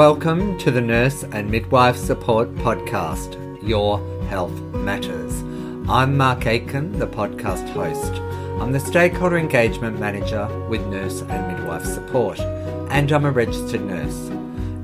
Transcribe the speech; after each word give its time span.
Welcome 0.00 0.56
to 0.60 0.70
the 0.70 0.80
Nurse 0.80 1.24
and 1.24 1.50
Midwife 1.50 1.94
Support 1.94 2.54
Podcast, 2.54 3.36
Your 3.62 3.98
Health 4.28 4.58
Matters. 4.72 5.42
I'm 5.90 6.16
Mark 6.16 6.46
Aiken, 6.46 6.98
the 6.98 7.06
podcast 7.06 7.68
host. 7.74 8.14
I'm 8.62 8.72
the 8.72 8.80
Stakeholder 8.80 9.36
Engagement 9.36 10.00
Manager 10.00 10.46
with 10.70 10.86
Nurse 10.86 11.20
and 11.20 11.54
Midwife 11.54 11.84
Support, 11.84 12.40
and 12.40 13.12
I'm 13.12 13.26
a 13.26 13.30
registered 13.30 13.82
nurse. 13.82 14.30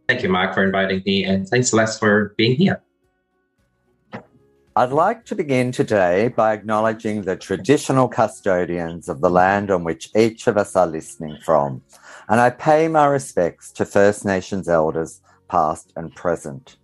Thank 0.07 0.23
you, 0.23 0.29
Mark, 0.29 0.53
for 0.53 0.63
inviting 0.63 1.01
me, 1.05 1.23
and 1.23 1.47
thanks, 1.47 1.69
Celeste, 1.69 1.99
for 1.99 2.33
being 2.38 2.55
here. 2.55 2.81
I'd 4.75 4.91
like 4.91 5.23
to 5.25 5.35
begin 5.35 5.71
today 5.71 6.29
by 6.29 6.53
acknowledging 6.53 7.21
the 7.21 7.35
traditional 7.35 8.07
custodians 8.07 9.07
of 9.07 9.21
the 9.21 9.29
land 9.29 9.69
on 9.69 9.83
which 9.83 10.09
each 10.16 10.47
of 10.47 10.57
us 10.57 10.75
are 10.75 10.88
listening 10.88 11.38
from, 11.45 11.81
and 12.27 12.41
I 12.41 12.49
pay 12.49 12.88
my 12.88 13.05
respects 13.05 13.71
to 13.73 13.85
First 13.85 14.25
Nations 14.25 14.67
elders, 14.67 15.21
past 15.47 15.94
and 15.95 16.13
present. 16.16 16.77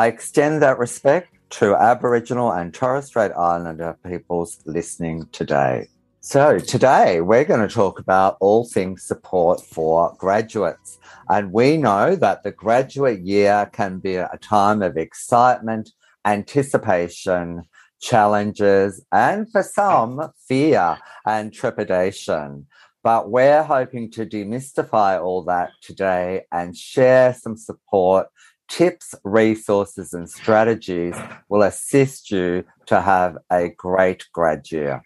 I 0.00 0.06
extend 0.06 0.62
that 0.62 0.78
respect 0.78 1.28
to 1.60 1.76
Aboriginal 1.76 2.50
and 2.52 2.72
Torres 2.72 3.04
Strait 3.04 3.32
Islander 3.32 3.98
peoples 4.02 4.62
listening 4.64 5.26
today. 5.30 5.88
So, 6.22 6.58
today 6.58 7.20
we're 7.20 7.44
going 7.44 7.68
to 7.68 7.74
talk 7.74 7.98
about 7.98 8.38
all 8.40 8.66
things 8.66 9.02
support 9.02 9.60
for 9.60 10.16
graduates. 10.16 10.98
And 11.28 11.52
we 11.52 11.76
know 11.76 12.16
that 12.16 12.44
the 12.44 12.50
graduate 12.50 13.20
year 13.20 13.68
can 13.74 13.98
be 13.98 14.14
a 14.14 14.38
time 14.40 14.80
of 14.80 14.96
excitement, 14.96 15.90
anticipation, 16.24 17.64
challenges, 18.00 19.04
and 19.12 19.52
for 19.52 19.62
some, 19.62 20.32
fear 20.48 20.96
and 21.26 21.52
trepidation. 21.52 22.66
But 23.02 23.30
we're 23.30 23.64
hoping 23.64 24.10
to 24.12 24.24
demystify 24.24 25.22
all 25.22 25.42
that 25.44 25.72
today 25.82 26.46
and 26.50 26.74
share 26.74 27.34
some 27.34 27.58
support 27.58 28.28
tips, 28.70 29.14
resources, 29.24 30.14
and 30.14 30.30
strategies 30.30 31.16
will 31.50 31.62
assist 31.62 32.30
you 32.30 32.64
to 32.86 33.02
have 33.02 33.36
a 33.52 33.68
great 33.68 34.24
grad 34.32 34.70
year. 34.72 35.02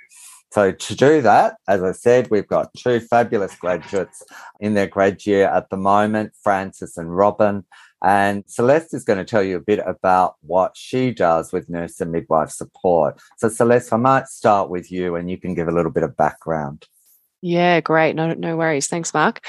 So, 0.53 0.71
to 0.71 0.95
do 0.95 1.21
that, 1.23 1.57
as 1.67 1.83
I 1.83 1.91
said, 1.91 2.31
we've 2.31 2.47
got 2.47 2.73
two 2.75 3.01
fabulous 3.01 3.57
graduates 3.57 4.23
in 4.61 4.75
their 4.75 4.87
grad 4.87 5.27
year 5.27 5.49
at 5.49 5.69
the 5.69 5.77
moment, 5.77 6.33
Francis 6.41 6.97
and 6.97 7.17
Robin. 7.17 7.65
And 8.05 8.45
Celeste 8.47 8.95
is 8.95 9.03
going 9.03 9.19
to 9.19 9.25
tell 9.25 9.43
you 9.43 9.57
a 9.57 9.61
bit 9.61 9.81
about 9.85 10.37
what 10.43 10.77
she 10.77 11.11
does 11.11 11.53
with 11.53 11.69
nurse 11.71 12.01
and 12.01 12.13
midwife 12.13 12.51
support. 12.51 13.21
So, 13.39 13.49
Celeste, 13.49 13.93
I 13.93 13.97
might 13.97 14.29
start 14.29 14.71
with 14.71 14.93
you 14.93 15.17
and 15.17 15.29
you 15.29 15.39
can 15.39 15.55
give 15.55 15.67
a 15.67 15.73
little 15.73 15.91
bit 15.91 16.05
of 16.05 16.17
background. 16.17 16.87
Yeah, 17.41 17.81
great. 17.81 18.15
No, 18.15 18.33
no 18.35 18.57
worries. 18.57 18.87
Thanks, 18.87 19.13
Mark. 19.13 19.45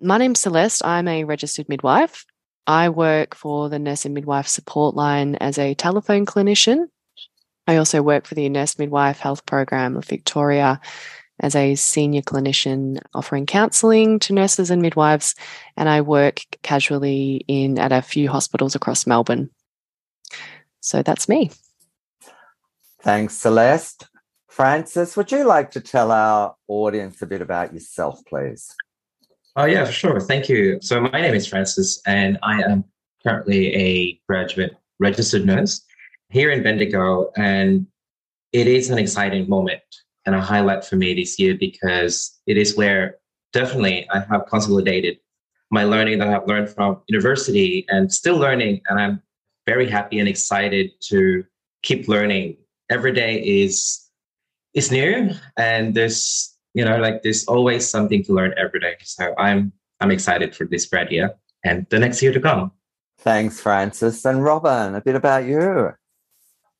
My 0.00 0.18
name's 0.18 0.40
Celeste. 0.40 0.84
I'm 0.84 1.06
a 1.06 1.22
registered 1.22 1.68
midwife. 1.68 2.26
I 2.66 2.88
work 2.88 3.34
for 3.34 3.68
the 3.68 3.78
Nurse 3.78 4.04
and 4.04 4.14
Midwife 4.14 4.48
Support 4.48 4.94
Line 4.94 5.36
as 5.36 5.58
a 5.58 5.74
telephone 5.74 6.26
clinician. 6.26 6.88
I 7.66 7.76
also 7.76 8.02
work 8.02 8.26
for 8.26 8.34
the 8.34 8.48
Nurse 8.48 8.78
Midwife 8.78 9.18
Health 9.18 9.46
Program 9.46 9.96
of 9.96 10.04
Victoria 10.04 10.80
as 11.40 11.54
a 11.54 11.74
senior 11.76 12.22
clinician 12.22 13.00
offering 13.14 13.46
counselling 13.46 14.18
to 14.20 14.32
nurses 14.32 14.70
and 14.70 14.82
midwives, 14.82 15.34
and 15.76 15.88
I 15.88 16.00
work 16.00 16.40
casually 16.62 17.44
in 17.46 17.78
at 17.78 17.92
a 17.92 18.02
few 18.02 18.28
hospitals 18.28 18.74
across 18.74 19.06
Melbourne. 19.06 19.50
So 20.80 21.02
that's 21.02 21.28
me. 21.28 21.50
Thanks, 23.02 23.34
Celeste. 23.34 24.08
Frances, 24.48 25.16
would 25.16 25.30
you 25.30 25.44
like 25.44 25.70
to 25.72 25.80
tell 25.80 26.10
our 26.10 26.56
audience 26.66 27.22
a 27.22 27.26
bit 27.26 27.40
about 27.40 27.72
yourself, 27.72 28.20
please? 28.26 28.74
Oh, 29.58 29.64
yeah, 29.64 29.84
for 29.84 29.90
sure. 29.90 30.20
Thank 30.20 30.48
you. 30.48 30.78
So, 30.80 31.00
my 31.00 31.20
name 31.20 31.34
is 31.34 31.48
Frances, 31.48 32.00
and 32.06 32.38
I 32.44 32.62
am 32.62 32.84
currently 33.26 33.74
a 33.74 34.20
graduate 34.28 34.76
registered 35.00 35.44
nurse 35.44 35.84
here 36.28 36.52
in 36.52 36.62
Bendigo. 36.62 37.32
And 37.36 37.88
it 38.52 38.68
is 38.68 38.88
an 38.90 38.98
exciting 38.98 39.48
moment 39.48 39.82
and 40.26 40.36
a 40.36 40.40
highlight 40.40 40.84
for 40.84 40.94
me 40.94 41.12
this 41.12 41.40
year 41.40 41.56
because 41.58 42.38
it 42.46 42.56
is 42.56 42.76
where 42.76 43.16
definitely 43.52 44.08
I 44.10 44.20
have 44.20 44.46
consolidated 44.46 45.18
my 45.72 45.82
learning 45.82 46.20
that 46.20 46.28
I've 46.28 46.46
learned 46.46 46.70
from 46.70 47.02
university 47.08 47.84
and 47.88 48.12
still 48.12 48.36
learning. 48.36 48.80
And 48.88 49.00
I'm 49.00 49.20
very 49.66 49.90
happy 49.90 50.20
and 50.20 50.28
excited 50.28 50.92
to 51.08 51.42
keep 51.82 52.06
learning. 52.06 52.58
Every 52.90 53.12
day 53.12 53.42
is 53.42 54.08
is 54.72 54.92
new 54.92 55.32
and 55.56 55.94
there's 55.94 56.56
you 56.78 56.84
know, 56.84 56.98
like 56.98 57.24
there's 57.24 57.44
always 57.46 57.90
something 57.90 58.22
to 58.22 58.32
learn 58.32 58.54
every 58.56 58.78
day. 58.78 58.94
So 59.02 59.34
I'm 59.36 59.72
I'm 60.00 60.12
excited 60.12 60.54
for 60.54 60.64
this 60.64 60.86
grad 60.86 61.10
year 61.10 61.34
and 61.64 61.84
the 61.90 61.98
next 61.98 62.22
year 62.22 62.32
to 62.32 62.40
come. 62.40 62.70
Thanks, 63.18 63.60
Francis. 63.60 64.24
And 64.24 64.44
Robin, 64.44 64.94
a 64.94 65.00
bit 65.00 65.16
about 65.16 65.44
you. 65.44 65.90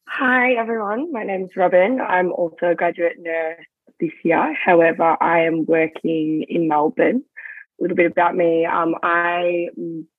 Hi, 0.06 0.52
everyone. 0.52 1.10
My 1.10 1.24
name 1.24 1.46
is 1.46 1.56
Robin. 1.56 2.00
I'm 2.00 2.30
also 2.30 2.68
a 2.70 2.74
graduate 2.76 3.16
nurse 3.18 3.66
this 3.98 4.12
year. 4.22 4.54
However, 4.54 5.16
I 5.20 5.40
am 5.40 5.64
working 5.66 6.44
in 6.48 6.68
Melbourne. 6.68 7.24
A 7.80 7.82
little 7.82 7.96
bit 7.96 8.12
about 8.12 8.36
me. 8.36 8.66
Um, 8.66 8.94
I 9.02 9.66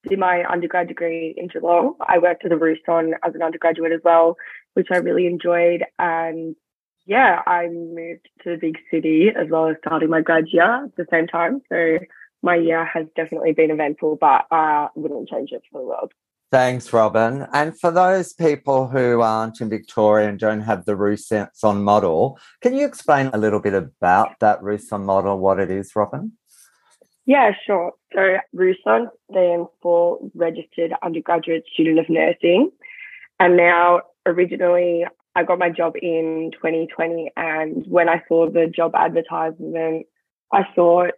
did 0.09 0.19
my 0.19 0.43
undergrad 0.43 0.89
degree 0.89 1.33
in 1.37 1.47
Geelong. 1.47 1.93
I 2.05 2.17
worked 2.17 2.43
at 2.43 2.49
the 2.49 2.57
RUSON 2.57 3.13
as 3.23 3.33
an 3.33 3.41
undergraduate 3.41 3.93
as 3.93 4.01
well, 4.03 4.35
which 4.73 4.87
I 4.91 4.97
really 4.97 5.25
enjoyed. 5.25 5.85
And 5.97 6.57
yeah, 7.09 7.41
I 7.47 7.67
moved 7.69 8.29
to 8.43 8.51
the 8.51 8.57
big 8.57 8.77
city 8.91 9.29
as 9.35 9.47
well 9.49 9.67
as 9.67 9.77
starting 9.83 10.11
my 10.11 10.21
grad 10.21 10.45
year 10.49 10.85
at 10.85 10.95
the 10.95 11.07
same 11.09 11.25
time. 11.25 11.59
So 11.67 11.97
my 12.43 12.55
year 12.55 12.85
has 12.85 13.07
definitely 13.15 13.51
been 13.51 13.71
eventful, 13.71 14.19
but 14.21 14.45
I 14.51 14.89
wouldn't 14.93 15.27
change 15.27 15.49
it 15.51 15.63
for 15.71 15.81
the 15.81 15.87
world. 15.87 16.11
Thanks, 16.51 16.93
Robin. 16.93 17.47
And 17.51 17.77
for 17.79 17.89
those 17.89 18.33
people 18.33 18.87
who 18.87 19.21
aren't 19.21 19.59
in 19.59 19.71
Victoria 19.71 20.29
and 20.29 20.37
don't 20.37 20.61
have 20.61 20.85
the 20.85 20.95
RUSON 20.95 21.81
model, 21.81 22.39
can 22.61 22.75
you 22.75 22.85
explain 22.85 23.31
a 23.33 23.39
little 23.39 23.59
bit 23.59 23.73
about 23.73 24.39
that 24.39 24.61
RUSON 24.61 25.03
model, 25.03 25.39
what 25.39 25.59
it 25.59 25.71
is, 25.71 25.95
Robin? 25.95 26.33
Yeah, 27.25 27.53
sure. 27.65 27.93
So 28.13 28.37
RUSON 28.55 29.07
stands 29.31 29.67
for 29.81 30.19
Registered 30.35 30.93
Undergraduate 31.01 31.63
Student 31.73 31.97
of 31.97 32.07
Nursing. 32.07 32.69
And 33.39 33.57
now 33.57 34.01
originally 34.27 35.05
I 35.35 35.43
got 35.43 35.59
my 35.59 35.69
job 35.69 35.93
in 36.01 36.51
2020. 36.53 37.31
And 37.35 37.85
when 37.87 38.09
I 38.09 38.23
saw 38.27 38.49
the 38.49 38.67
job 38.67 38.93
advertisement, 38.95 40.05
I 40.51 40.63
thought, 40.75 41.11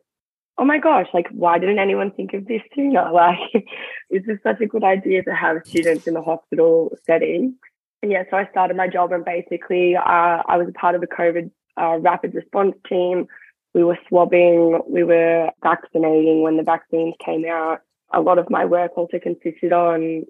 oh 0.58 0.66
my 0.66 0.78
gosh, 0.78 1.08
like, 1.14 1.28
why 1.32 1.58
didn't 1.58 1.80
anyone 1.80 2.12
think 2.12 2.34
of 2.34 2.46
this 2.46 2.62
sooner? 2.76 3.10
Like, 3.14 3.66
this 4.10 4.24
is 4.28 4.38
such 4.44 4.62
a 4.62 4.68
good 4.68 4.84
idea 4.84 5.24
to 5.24 5.34
have 5.34 5.58
students 5.66 6.08
in 6.08 6.14
the 6.14 6.22
hospital 6.22 6.96
setting. 7.06 7.56
And 8.02 8.12
yeah, 8.12 8.24
so 8.30 8.38
I 8.38 8.48
started 8.50 8.78
my 8.78 8.88
job 8.88 9.12
and 9.12 9.24
basically 9.24 9.96
uh, 9.96 10.02
I 10.48 10.58
was 10.58 10.68
a 10.68 10.74
part 10.74 10.96
of 10.96 11.02
the 11.02 11.08
COVID 11.08 11.52
uh, 11.78 11.98
rapid 12.00 12.34
response 12.34 12.76
team. 12.88 13.28
We 13.74 13.84
were 13.84 13.98
swabbing, 14.10 14.82
we 14.88 15.04
were 15.04 15.50
vaccinating 15.64 16.42
when 16.42 16.58
the 16.58 16.64
vaccines 16.64 17.16
came 17.24 17.46
out. 17.46 17.80
A 18.14 18.20
lot 18.20 18.38
of 18.38 18.50
my 18.50 18.66
work 18.66 18.98
also 18.98 19.20
consisted 19.20 19.72
on 19.72 20.26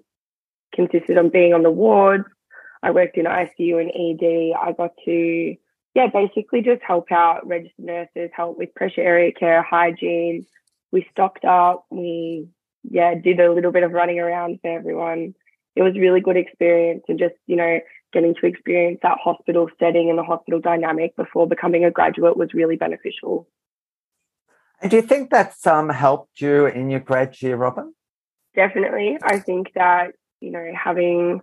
consisted 0.74 1.18
on 1.18 1.28
being 1.28 1.52
on 1.52 1.62
the 1.62 1.70
wards, 1.70 2.24
I 2.82 2.90
worked 2.90 3.16
in 3.16 3.26
ICU 3.26 3.80
and 3.80 3.90
ED. 3.90 4.56
I 4.60 4.72
got 4.72 4.92
to, 5.04 5.56
yeah, 5.94 6.06
basically 6.12 6.62
just 6.62 6.82
help 6.82 7.12
out 7.12 7.46
registered 7.46 7.84
nurses, 7.84 8.30
help 8.34 8.58
with 8.58 8.74
pressure 8.74 9.02
area 9.02 9.32
care, 9.32 9.62
hygiene. 9.62 10.46
We 10.90 11.06
stocked 11.10 11.44
up. 11.44 11.86
We, 11.90 12.48
yeah, 12.82 13.14
did 13.14 13.40
a 13.40 13.52
little 13.52 13.72
bit 13.72 13.84
of 13.84 13.92
running 13.92 14.18
around 14.18 14.58
for 14.60 14.76
everyone. 14.76 15.34
It 15.76 15.82
was 15.82 15.94
really 15.94 16.20
good 16.20 16.36
experience 16.36 17.04
and 17.08 17.18
just, 17.18 17.34
you 17.46 17.56
know, 17.56 17.78
getting 18.12 18.34
to 18.34 18.46
experience 18.46 18.98
that 19.02 19.18
hospital 19.22 19.68
setting 19.78 20.10
and 20.10 20.18
the 20.18 20.22
hospital 20.22 20.60
dynamic 20.60 21.16
before 21.16 21.46
becoming 21.46 21.84
a 21.84 21.90
graduate 21.90 22.36
was 22.36 22.52
really 22.52 22.76
beneficial. 22.76 23.48
And 24.82 24.90
do 24.90 24.96
you 24.96 25.02
think 25.02 25.30
that's 25.30 25.66
um, 25.66 25.88
helped 25.88 26.40
you 26.40 26.66
in 26.66 26.90
your 26.90 27.00
grad 27.00 27.40
year, 27.40 27.56
Robin? 27.56 27.94
Definitely. 28.54 29.16
I 29.22 29.38
think 29.38 29.68
that, 29.74 30.12
you 30.40 30.50
know, 30.50 30.72
having, 30.74 31.40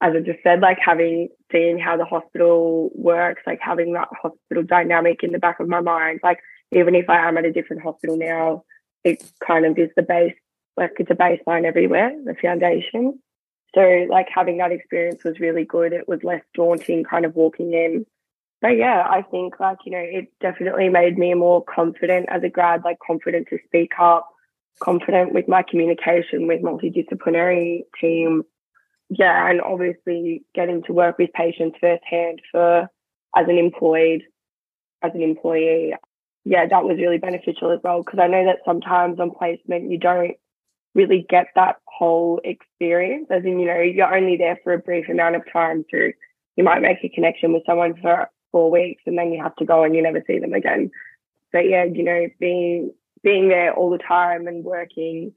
as 0.00 0.14
I 0.14 0.20
just 0.20 0.42
said, 0.42 0.60
like 0.60 0.78
having 0.84 1.28
seen 1.50 1.78
how 1.78 1.96
the 1.96 2.04
hospital 2.04 2.90
works, 2.94 3.42
like 3.46 3.60
having 3.62 3.94
that 3.94 4.08
hospital 4.20 4.62
dynamic 4.62 5.22
in 5.22 5.32
the 5.32 5.38
back 5.38 5.58
of 5.60 5.68
my 5.68 5.80
mind, 5.80 6.20
like 6.22 6.38
even 6.72 6.94
if 6.94 7.08
I 7.08 7.26
am 7.26 7.38
at 7.38 7.46
a 7.46 7.52
different 7.52 7.82
hospital 7.82 8.16
now, 8.16 8.64
it 9.04 9.22
kind 9.46 9.64
of 9.64 9.78
is 9.78 9.90
the 9.96 10.02
base, 10.02 10.34
like 10.76 10.92
it's 10.98 11.10
a 11.10 11.14
baseline 11.14 11.64
everywhere, 11.64 12.12
the 12.24 12.34
foundation. 12.34 13.20
So 13.74 14.06
like 14.10 14.28
having 14.34 14.58
that 14.58 14.72
experience 14.72 15.24
was 15.24 15.40
really 15.40 15.64
good. 15.64 15.92
It 15.92 16.08
was 16.08 16.22
less 16.22 16.42
daunting 16.54 17.04
kind 17.04 17.24
of 17.24 17.34
walking 17.34 17.72
in. 17.72 18.04
But 18.60 18.76
yeah, 18.76 19.06
I 19.08 19.22
think 19.22 19.60
like, 19.60 19.78
you 19.84 19.92
know, 19.92 20.02
it 20.02 20.32
definitely 20.40 20.88
made 20.88 21.18
me 21.18 21.34
more 21.34 21.62
confident 21.64 22.26
as 22.30 22.42
a 22.42 22.48
grad, 22.48 22.82
like 22.84 22.98
confident 23.06 23.48
to 23.48 23.58
speak 23.66 23.92
up, 23.98 24.28
confident 24.80 25.32
with 25.32 25.46
my 25.46 25.62
communication 25.62 26.46
with 26.46 26.62
multidisciplinary 26.62 27.82
team. 28.00 28.42
Yeah, 29.08 29.48
and 29.48 29.60
obviously 29.60 30.42
getting 30.54 30.82
to 30.84 30.92
work 30.92 31.18
with 31.18 31.32
patients 31.32 31.78
firsthand 31.80 32.40
for 32.50 32.88
as 33.36 33.48
an 33.48 33.58
employed, 33.58 34.22
as 35.02 35.12
an 35.14 35.22
employee. 35.22 35.94
Yeah, 36.44 36.66
that 36.66 36.84
was 36.84 36.98
really 36.98 37.18
beneficial 37.18 37.70
as 37.70 37.80
well 37.82 38.02
because 38.02 38.18
I 38.20 38.28
know 38.28 38.44
that 38.44 38.58
sometimes 38.64 39.20
on 39.20 39.30
placement 39.32 39.90
you 39.90 39.98
don't 39.98 40.36
really 40.94 41.26
get 41.28 41.48
that 41.54 41.76
whole 41.86 42.40
experience. 42.44 43.26
As 43.30 43.44
in, 43.44 43.60
you 43.60 43.66
know, 43.66 43.80
you're 43.80 44.14
only 44.14 44.36
there 44.36 44.58
for 44.64 44.72
a 44.72 44.78
brief 44.78 45.08
amount 45.08 45.36
of 45.36 45.42
time. 45.52 45.84
So 45.90 45.98
you 46.56 46.64
might 46.64 46.82
make 46.82 46.98
a 47.04 47.08
connection 47.08 47.52
with 47.52 47.64
someone 47.66 47.94
for 48.00 48.30
four 48.50 48.70
weeks 48.70 49.02
and 49.06 49.18
then 49.18 49.32
you 49.32 49.42
have 49.42 49.54
to 49.56 49.64
go 49.64 49.84
and 49.84 49.94
you 49.94 50.02
never 50.02 50.22
see 50.26 50.38
them 50.38 50.54
again. 50.54 50.90
But 51.52 51.68
yeah, 51.68 51.84
you 51.84 52.02
know, 52.02 52.26
being 52.40 52.92
being 53.22 53.48
there 53.48 53.74
all 53.74 53.90
the 53.90 53.98
time 53.98 54.46
and 54.46 54.64
working, 54.64 55.32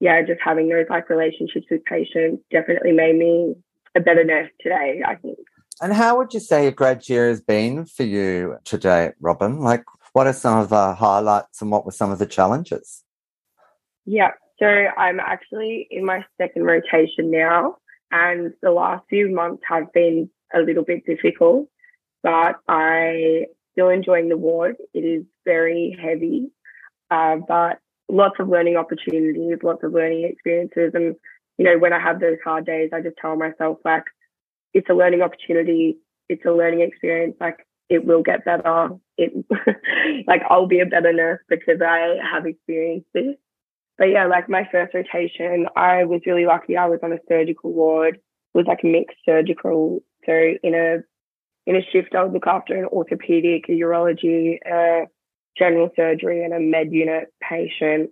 yeah, 0.00 0.22
just 0.22 0.40
having 0.44 0.68
those 0.68 0.86
like 0.88 1.10
relationships 1.10 1.66
with 1.70 1.84
patients 1.84 2.42
definitely 2.50 2.92
made 2.92 3.16
me 3.16 3.54
a 3.96 4.00
better 4.00 4.24
nurse 4.24 4.50
today, 4.60 5.02
I 5.06 5.16
think. 5.16 5.38
And 5.80 5.92
how 5.92 6.16
would 6.18 6.34
you 6.34 6.40
say 6.40 6.64
your 6.64 6.72
grad 6.72 7.08
year 7.08 7.28
has 7.28 7.40
been 7.40 7.84
for 7.84 8.02
you 8.02 8.56
today, 8.64 9.12
Robin? 9.20 9.60
Like, 9.60 9.84
what 10.12 10.26
are 10.26 10.32
some 10.32 10.58
of 10.58 10.70
the 10.70 10.94
highlights 10.94 11.62
and 11.62 11.70
what 11.70 11.84
were 11.84 11.92
some 11.92 12.10
of 12.10 12.18
the 12.18 12.26
challenges? 12.26 13.04
Yeah, 14.04 14.30
so 14.58 14.66
I'm 14.66 15.20
actually 15.20 15.86
in 15.90 16.04
my 16.04 16.24
second 16.40 16.64
rotation 16.64 17.30
now, 17.30 17.76
and 18.10 18.52
the 18.62 18.70
last 18.70 19.04
few 19.08 19.32
months 19.32 19.62
have 19.68 19.92
been 19.92 20.30
a 20.54 20.60
little 20.60 20.84
bit 20.84 21.04
difficult, 21.06 21.68
but 22.22 22.56
I 22.66 23.46
still 23.72 23.90
enjoying 23.90 24.28
the 24.28 24.36
ward. 24.36 24.76
It 24.94 25.00
is 25.00 25.24
very 25.44 25.96
heavy, 26.00 26.50
uh, 27.10 27.36
but 27.46 27.78
lots 28.08 28.36
of 28.40 28.48
learning 28.48 28.76
opportunities, 28.76 29.58
lots 29.62 29.82
of 29.82 29.92
learning 29.92 30.24
experiences, 30.24 30.92
and 30.94 31.16
you 31.58 31.64
know 31.64 31.78
when 31.78 31.92
I 31.92 32.00
have 32.00 32.20
those 32.20 32.38
hard 32.44 32.66
days, 32.66 32.90
I 32.92 33.00
just 33.00 33.16
tell 33.20 33.36
myself 33.36 33.78
like 33.84 34.04
it's 34.74 34.88
a 34.90 34.94
learning 34.94 35.22
opportunity, 35.22 35.98
it's 36.28 36.44
a 36.44 36.50
learning 36.52 36.82
experience. 36.82 37.36
Like 37.40 37.66
it 37.88 38.04
will 38.04 38.22
get 38.22 38.44
better. 38.44 38.90
It 39.16 39.32
like 40.26 40.42
I'll 40.48 40.66
be 40.66 40.80
a 40.80 40.86
better 40.86 41.12
nurse 41.12 41.40
because 41.48 41.80
I 41.82 42.16
have 42.32 42.46
experienced 42.46 43.08
this 43.14 43.36
but 43.98 44.06
yeah, 44.06 44.26
like 44.26 44.48
my 44.48 44.66
first 44.70 44.94
rotation, 44.94 45.66
I 45.76 46.04
was 46.04 46.22
really 46.24 46.46
lucky. 46.46 46.76
I 46.76 46.86
was 46.86 47.00
on 47.02 47.12
a 47.12 47.18
surgical 47.28 47.72
ward. 47.72 48.14
It 48.14 48.22
was 48.58 48.66
like 48.66 48.80
a 48.84 48.86
mixed 48.86 49.18
surgical. 49.24 50.02
So 50.24 50.32
in 50.62 50.74
a 50.74 50.98
in 51.66 51.76
a 51.76 51.82
shift, 51.92 52.14
I 52.14 52.22
would 52.22 52.32
look 52.32 52.46
after 52.46 52.76
an 52.76 52.86
orthopedic, 52.86 53.68
a 53.68 53.72
urology, 53.72 54.58
a 54.64 55.06
general 55.58 55.90
surgery, 55.96 56.44
and 56.44 56.54
a 56.54 56.60
med 56.60 56.92
unit 56.92 57.32
patient. 57.40 58.10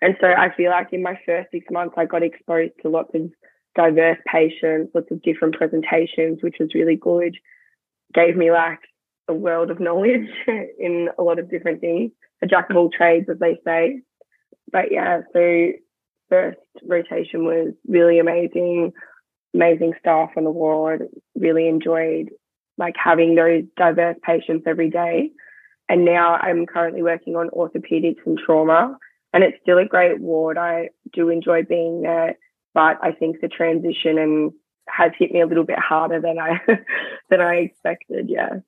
And 0.00 0.16
so 0.20 0.28
I 0.28 0.54
feel 0.54 0.70
like 0.70 0.88
in 0.92 1.02
my 1.02 1.18
first 1.24 1.50
six 1.50 1.66
months, 1.70 1.94
I 1.96 2.04
got 2.04 2.22
exposed 2.22 2.72
to 2.82 2.88
lots 2.88 3.14
of 3.14 3.30
diverse 3.74 4.18
patients, 4.30 4.92
lots 4.94 5.10
of 5.10 5.22
different 5.22 5.56
presentations, 5.56 6.38
which 6.42 6.56
was 6.60 6.74
really 6.74 6.96
good. 6.96 7.36
Gave 8.12 8.36
me 8.36 8.50
like 8.50 8.80
a 9.28 9.34
world 9.34 9.70
of 9.70 9.80
knowledge 9.86 10.28
in 10.46 11.08
a 11.18 11.22
lot 11.22 11.38
of 11.38 11.50
different 11.50 11.80
things, 11.80 12.12
a 12.42 12.46
jack 12.46 12.70
of 12.70 12.76
all 12.76 12.90
trades, 12.90 13.28
as 13.30 13.38
they 13.38 13.58
say 13.64 14.02
but 14.74 14.90
yeah, 14.90 15.20
so 15.32 15.68
first 16.28 16.58
rotation 16.82 17.44
was 17.44 17.74
really 17.86 18.18
amazing, 18.18 18.92
amazing 19.54 19.92
staff 20.00 20.30
on 20.36 20.42
the 20.44 20.50
ward. 20.50 21.06
Really 21.36 21.68
enjoyed 21.68 22.30
like 22.76 22.94
having 23.02 23.36
those 23.36 23.62
diverse 23.76 24.16
patients 24.24 24.64
every 24.66 24.90
day. 24.90 25.30
And 25.88 26.04
now 26.04 26.34
I'm 26.36 26.66
currently 26.66 27.02
working 27.02 27.36
on 27.36 27.50
orthopedics 27.50 28.24
and 28.26 28.38
trauma, 28.38 28.96
and 29.32 29.44
it's 29.44 29.58
still 29.62 29.78
a 29.78 29.84
great 29.84 30.20
ward. 30.20 30.56
I 30.56 30.90
do 31.12 31.28
enjoy 31.28 31.62
being 31.62 32.02
there, 32.02 32.36
but 32.72 32.98
I 33.02 33.12
think 33.12 33.40
the 33.40 33.48
transition 33.48 34.18
and 34.18 34.52
has 34.88 35.12
hit 35.18 35.32
me 35.32 35.40
a 35.40 35.46
little 35.46 35.64
bit 35.64 35.78
harder 35.78 36.20
than 36.20 36.38
I 36.38 36.60
than 37.30 37.40
I 37.40 37.56
expected. 37.56 38.28
Yeah. 38.28 38.60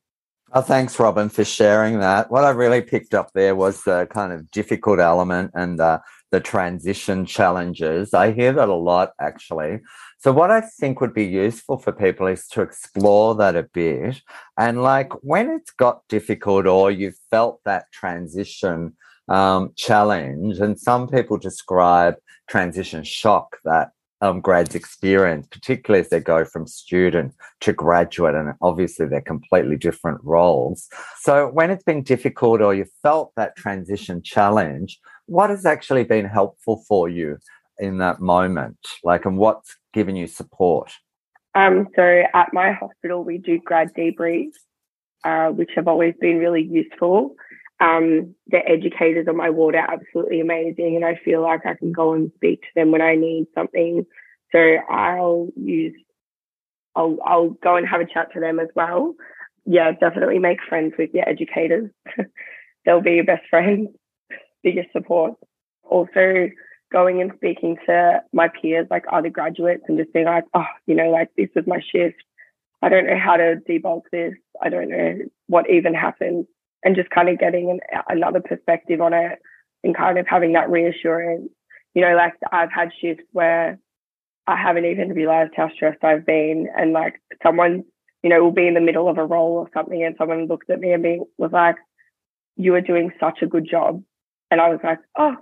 Oh, 0.53 0.63
thanks, 0.63 0.99
Robin, 1.01 1.29
for 1.29 1.45
sharing 1.45 1.99
that. 2.01 2.31
What 2.31 2.45
I 2.45 2.51
really 2.51 2.81
picked 2.81 3.15
up 3.15 3.33
there 3.35 3.57
was 3.57 3.83
the 3.83 4.07
kind 4.11 4.33
of 4.33 4.49
difficult 4.53 5.01
element 5.01 5.51
and 5.55 5.81
uh, 5.81 5.99
the 6.31 6.41
transition 6.41 7.27
challenges. 7.27 8.15
I 8.15 8.31
hear 8.31 8.53
that 8.53 8.69
a 8.69 8.75
lot, 8.75 9.13
actually. 9.21 9.81
So, 10.19 10.33
what 10.33 10.51
I 10.51 10.61
think 10.61 11.01
would 11.01 11.15
be 11.15 11.25
useful 11.25 11.79
for 11.79 11.93
people 11.93 12.27
is 12.27 12.49
to 12.49 12.63
explore 12.63 13.35
that 13.37 13.55
a 13.57 13.65
bit. 13.65 14.23
And, 14.59 14.83
like, 14.83 15.13
when 15.23 15.51
it's 15.51 15.71
got 15.71 16.09
difficult 16.09 16.67
or 16.67 16.91
you've 16.91 17.19
felt 17.31 17.61
that 17.65 17.93
transition 17.93 18.97
um, 19.29 19.73
challenge, 19.77 20.59
and 20.59 20.79
some 20.79 21.09
people 21.09 21.37
describe 21.37 22.15
transition 22.49 23.05
shock 23.05 23.59
that 23.65 23.91
um, 24.23 24.41
grads 24.41 24.75
experience, 24.75 25.47
particularly 25.49 26.01
as 26.01 26.09
they 26.09 26.21
go 26.21 26.45
from 26.45 26.67
student 26.67 27.35
to 27.61 27.73
graduate, 27.73 28.35
and 28.35 28.55
obviously 28.63 29.07
they're 29.07 29.21
completely 29.21 29.77
different 29.77 30.19
roles. 30.23 30.89
So, 31.21 31.49
when 31.49 31.71
it's 31.71 31.85
been 31.85 32.03
difficult 32.03 32.63
or 32.63 32.75
you 32.75 32.87
felt 33.03 33.33
that 33.37 33.57
transition 33.57 34.23
challenge, 34.23 34.99
what 35.27 35.51
has 35.51 35.67
actually 35.67 36.05
been 36.05 36.25
helpful 36.25 36.85
for 36.89 37.09
you 37.09 37.39
in 37.79 37.99
that 37.99 38.21
moment? 38.21 38.79
Like, 39.05 39.25
and 39.25 39.39
what's 39.39 39.77
given 39.93 40.17
you 40.17 40.27
support? 40.27 40.93
Um, 41.55 41.89
so, 41.97 42.23
at 42.35 42.53
my 42.53 42.73
hospital, 42.73 43.25
we 43.25 43.39
do 43.39 43.59
grad 43.59 43.93
debriefs, 43.97 44.57
uh, 45.25 45.49
which 45.49 45.71
have 45.75 45.89
always 45.89 46.15
been 46.21 46.39
really 46.39 46.63
useful. 46.63 47.35
Um, 47.79 48.35
the 48.47 48.59
educators 48.67 49.27
on 49.29 49.37
my 49.37 49.51
ward 49.51 49.75
are 49.75 49.91
absolutely 49.91 50.41
amazing, 50.41 50.97
and 50.97 51.05
I 51.05 51.21
feel 51.25 51.43
like 51.43 51.67
I 51.67 51.75
can 51.75 51.93
go 51.93 52.15
and 52.15 52.33
speak 52.37 52.63
to 52.63 52.69
them 52.75 52.91
when 52.91 53.03
I 53.03 53.17
need 53.17 53.47
something. 53.55 54.07
So 54.53 54.59
I'll 54.89 55.49
use, 55.57 55.95
I'll 56.95 57.19
I'll 57.25 57.51
go 57.51 57.77
and 57.77 57.87
have 57.87 58.01
a 58.01 58.07
chat 58.07 58.33
to 58.33 58.41
them 58.41 58.61
as 58.61 58.69
well. 58.75 59.15
Yeah, 59.67 59.93
definitely 59.93 60.39
make 60.39 60.59
friends 60.69 60.95
with 60.99 61.11
your 61.13 61.29
educators. 61.29 61.91
They'll 62.85 63.03
be 63.03 63.15
your 63.15 63.25
best 63.25 63.47
friends, 63.51 63.89
biggest 64.63 64.93
support. 64.93 65.35
Also, 65.83 66.49
going 66.93 67.21
and 67.21 67.33
speaking 67.37 67.77
to 67.87 68.23
my 68.33 68.49
peers, 68.49 68.87
like 68.91 69.05
other 69.13 69.31
graduates, 69.31 69.85
and 69.89 69.99
just 69.99 70.13
being 70.13 70.27
like, 70.27 70.45
oh, 70.55 70.65
you 70.87 70.95
know, 70.95 71.11
like 71.11 71.31
this 71.37 71.49
was 71.55 71.67
my 71.67 71.81
shift. 71.81 72.17
I 72.83 72.89
don't 72.89 73.07
know 73.07 73.19
how 73.19 73.37
to 73.37 73.57
debulk 73.69 74.03
this. 74.13 74.35
I 74.63 74.69
don't 74.69 74.89
know 74.89 75.19
what 75.47 75.71
even 75.71 75.95
happened 75.95 76.47
and 76.85 76.95
just 76.95 77.11
kind 77.11 77.29
of 77.29 77.39
getting 77.39 77.71
an, 77.71 77.81
another 78.09 78.41
perspective 78.41 79.01
on 79.01 79.13
it 79.13 79.39
and 79.83 79.97
kind 79.97 80.19
of 80.19 80.27
having 80.29 80.53
that 80.53 80.71
reassurance. 80.71 81.49
You 81.95 82.03
know, 82.03 82.15
like 82.15 82.35
I've 82.53 82.73
had 82.73 82.91
shifts 83.01 83.25
where 83.33 83.79
I 84.47 84.57
haven't 84.57 84.85
even 84.85 85.13
realized 85.13 85.53
how 85.57 85.71
stressed 85.75 86.05
I've 86.05 86.25
been, 86.25 86.69
and 86.77 86.93
like 86.93 87.21
someone, 87.43 87.85
you 88.23 88.31
know, 88.31 88.43
will 88.43 88.53
be 88.53 88.69
in 88.69 88.75
the 88.75 88.81
middle 88.81 89.09
of 89.09 89.19
a 89.19 89.25
role 89.25 89.55
or 89.55 89.71
something, 89.75 90.05
and 90.05 90.15
someone 90.19 90.47
looked 90.47 90.71
at 90.71 90.79
me 90.79 90.93
and 90.93 91.03
be 91.03 91.21
was 91.39 91.53
like, 91.53 91.77
"You 92.57 92.75
are 92.75 92.81
doing 92.81 93.13
such 93.19 93.43
a 93.43 93.47
good 93.47 93.67
job," 93.69 94.03
and 94.51 94.61
I 94.61 94.69
was 94.69 94.79
like, 94.85 94.99
"Oh, 95.19 95.35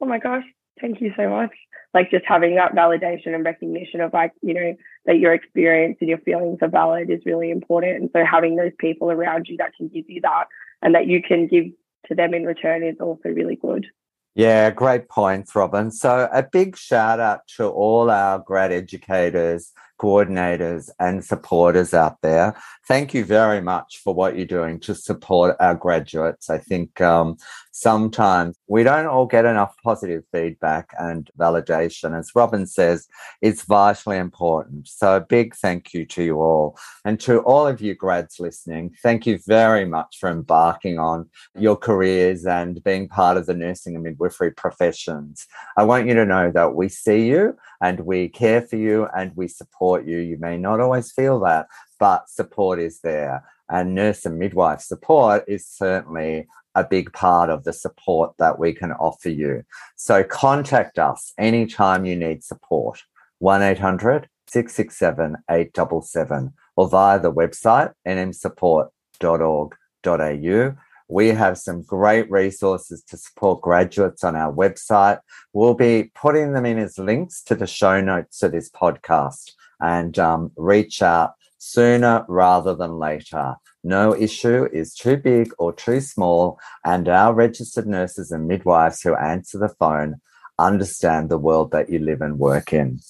oh 0.00 0.06
my 0.06 0.18
gosh, 0.18 0.44
thank 0.80 1.00
you 1.00 1.12
so 1.16 1.28
much." 1.28 1.50
Like 1.94 2.10
just 2.10 2.24
having 2.26 2.54
that 2.56 2.74
validation 2.74 3.34
and 3.34 3.44
recognition 3.44 4.00
of 4.00 4.12
like, 4.12 4.32
you 4.40 4.54
know, 4.54 4.74
that 5.04 5.18
your 5.18 5.34
experience 5.34 5.98
and 6.00 6.08
your 6.08 6.18
feelings 6.18 6.58
are 6.62 6.68
valid 6.68 7.10
is 7.10 7.20
really 7.26 7.50
important. 7.50 8.00
And 8.00 8.10
so 8.14 8.24
having 8.24 8.56
those 8.56 8.72
people 8.78 9.10
around 9.10 9.46
you 9.46 9.58
that 9.58 9.74
can 9.76 9.88
give 9.88 10.08
you 10.08 10.22
that 10.22 10.44
and 10.80 10.94
that 10.94 11.06
you 11.06 11.22
can 11.22 11.48
give 11.48 11.66
to 12.06 12.14
them 12.14 12.34
in 12.34 12.44
return 12.44 12.82
is 12.82 12.96
also 13.00 13.28
really 13.28 13.56
good. 13.56 13.86
Yeah, 14.34 14.70
great 14.70 15.08
points, 15.08 15.54
Robin. 15.54 15.90
So, 15.90 16.28
a 16.32 16.42
big 16.42 16.76
shout 16.76 17.20
out 17.20 17.46
to 17.56 17.68
all 17.68 18.10
our 18.10 18.38
grad 18.38 18.72
educators, 18.72 19.72
coordinators 20.02 20.90
and 20.98 21.24
supporters 21.24 21.94
out 21.94 22.20
there. 22.22 22.56
Thank 22.88 23.14
you 23.14 23.24
very 23.24 23.60
much 23.60 24.00
for 24.02 24.12
what 24.12 24.36
you're 24.36 24.46
doing 24.46 24.80
to 24.80 24.94
support 24.94 25.56
our 25.60 25.76
graduates. 25.76 26.50
I 26.50 26.58
think 26.58 27.00
um, 27.00 27.36
sometimes 27.70 28.56
we 28.66 28.82
don't 28.82 29.06
all 29.06 29.26
get 29.26 29.44
enough 29.44 29.76
positive 29.84 30.24
feedback 30.32 30.90
and 30.98 31.30
validation. 31.38 32.18
As 32.18 32.32
Robin 32.34 32.66
says, 32.66 33.06
it's 33.40 33.62
vitally 33.62 34.18
important. 34.18 34.88
So 34.88 35.16
a 35.16 35.20
big 35.20 35.54
thank 35.54 35.94
you 35.94 36.04
to 36.06 36.22
you 36.24 36.40
all. 36.40 36.76
And 37.04 37.20
to 37.20 37.38
all 37.40 37.66
of 37.66 37.80
you 37.80 37.94
grads 37.94 38.40
listening, 38.40 38.94
thank 39.02 39.24
you 39.26 39.38
very 39.46 39.84
much 39.84 40.16
for 40.18 40.28
embarking 40.30 40.98
on 40.98 41.28
your 41.56 41.76
careers 41.76 42.44
and 42.44 42.82
being 42.82 43.08
part 43.08 43.36
of 43.36 43.46
the 43.46 43.54
nursing 43.54 43.94
and 43.94 44.02
midwifery 44.02 44.50
professions. 44.50 45.46
I 45.76 45.84
want 45.84 46.08
you 46.08 46.14
to 46.14 46.26
know 46.26 46.50
that 46.50 46.74
we 46.74 46.88
see 46.88 47.28
you 47.28 47.56
and 47.80 48.00
we 48.00 48.28
care 48.28 48.62
for 48.62 48.76
you 48.76 49.08
and 49.16 49.32
we 49.36 49.48
support 49.48 49.91
you. 50.00 50.18
You 50.18 50.38
may 50.38 50.56
not 50.56 50.80
always 50.80 51.12
feel 51.12 51.40
that, 51.40 51.66
but 51.98 52.28
support 52.28 52.78
is 52.78 53.00
there. 53.00 53.44
And 53.68 53.94
nurse 53.94 54.26
and 54.26 54.38
midwife 54.38 54.80
support 54.80 55.44
is 55.46 55.66
certainly 55.66 56.48
a 56.74 56.84
big 56.84 57.12
part 57.12 57.50
of 57.50 57.64
the 57.64 57.72
support 57.72 58.34
that 58.38 58.58
we 58.58 58.72
can 58.72 58.92
offer 58.92 59.28
you. 59.28 59.64
So 59.96 60.24
contact 60.24 60.98
us 60.98 61.32
anytime 61.38 62.04
you 62.04 62.16
need 62.16 62.44
support. 62.44 63.02
1 63.38 63.62
800 63.62 64.28
667 64.46 65.36
877 65.50 66.52
or 66.76 66.88
via 66.88 67.20
the 67.20 67.32
website 67.32 67.92
nmsupport.org.au. 68.06 70.74
We 71.08 71.28
have 71.28 71.58
some 71.58 71.82
great 71.82 72.30
resources 72.30 73.02
to 73.04 73.16
support 73.16 73.60
graduates 73.60 74.24
on 74.24 74.36
our 74.36 74.52
website. 74.52 75.18
We'll 75.52 75.74
be 75.74 76.10
putting 76.14 76.52
them 76.52 76.64
in 76.64 76.78
as 76.78 76.98
links 76.98 77.42
to 77.44 77.54
the 77.54 77.66
show 77.66 78.00
notes 78.00 78.42
of 78.42 78.52
this 78.52 78.70
podcast 78.70 79.52
and 79.82 80.18
um, 80.18 80.50
reach 80.56 81.02
out 81.02 81.34
sooner 81.58 82.24
rather 82.28 82.74
than 82.74 82.98
later. 82.98 83.56
No 83.84 84.14
issue 84.14 84.68
is 84.72 84.94
too 84.94 85.16
big 85.16 85.52
or 85.58 85.72
too 85.72 86.00
small, 86.00 86.58
and 86.84 87.08
our 87.08 87.34
registered 87.34 87.86
nurses 87.86 88.30
and 88.30 88.46
midwives 88.46 89.02
who 89.02 89.14
answer 89.16 89.58
the 89.58 89.68
phone 89.68 90.20
understand 90.58 91.28
the 91.28 91.38
world 91.38 91.72
that 91.72 91.90
you 91.90 91.98
live 91.98 92.20
and 92.20 92.38
work 92.38 92.72
in. 92.72 93.00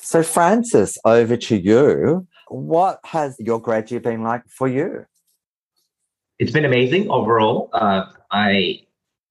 So, 0.00 0.22
Francis, 0.22 0.96
over 1.04 1.36
to 1.36 1.56
you. 1.56 2.26
What 2.48 3.00
has 3.04 3.36
your 3.38 3.60
graduate 3.60 4.04
been 4.04 4.22
like 4.22 4.42
for 4.48 4.68
you? 4.68 5.04
It's 6.38 6.52
been 6.52 6.64
amazing 6.64 7.10
overall. 7.10 7.68
Uh, 7.72 8.06
I 8.30 8.86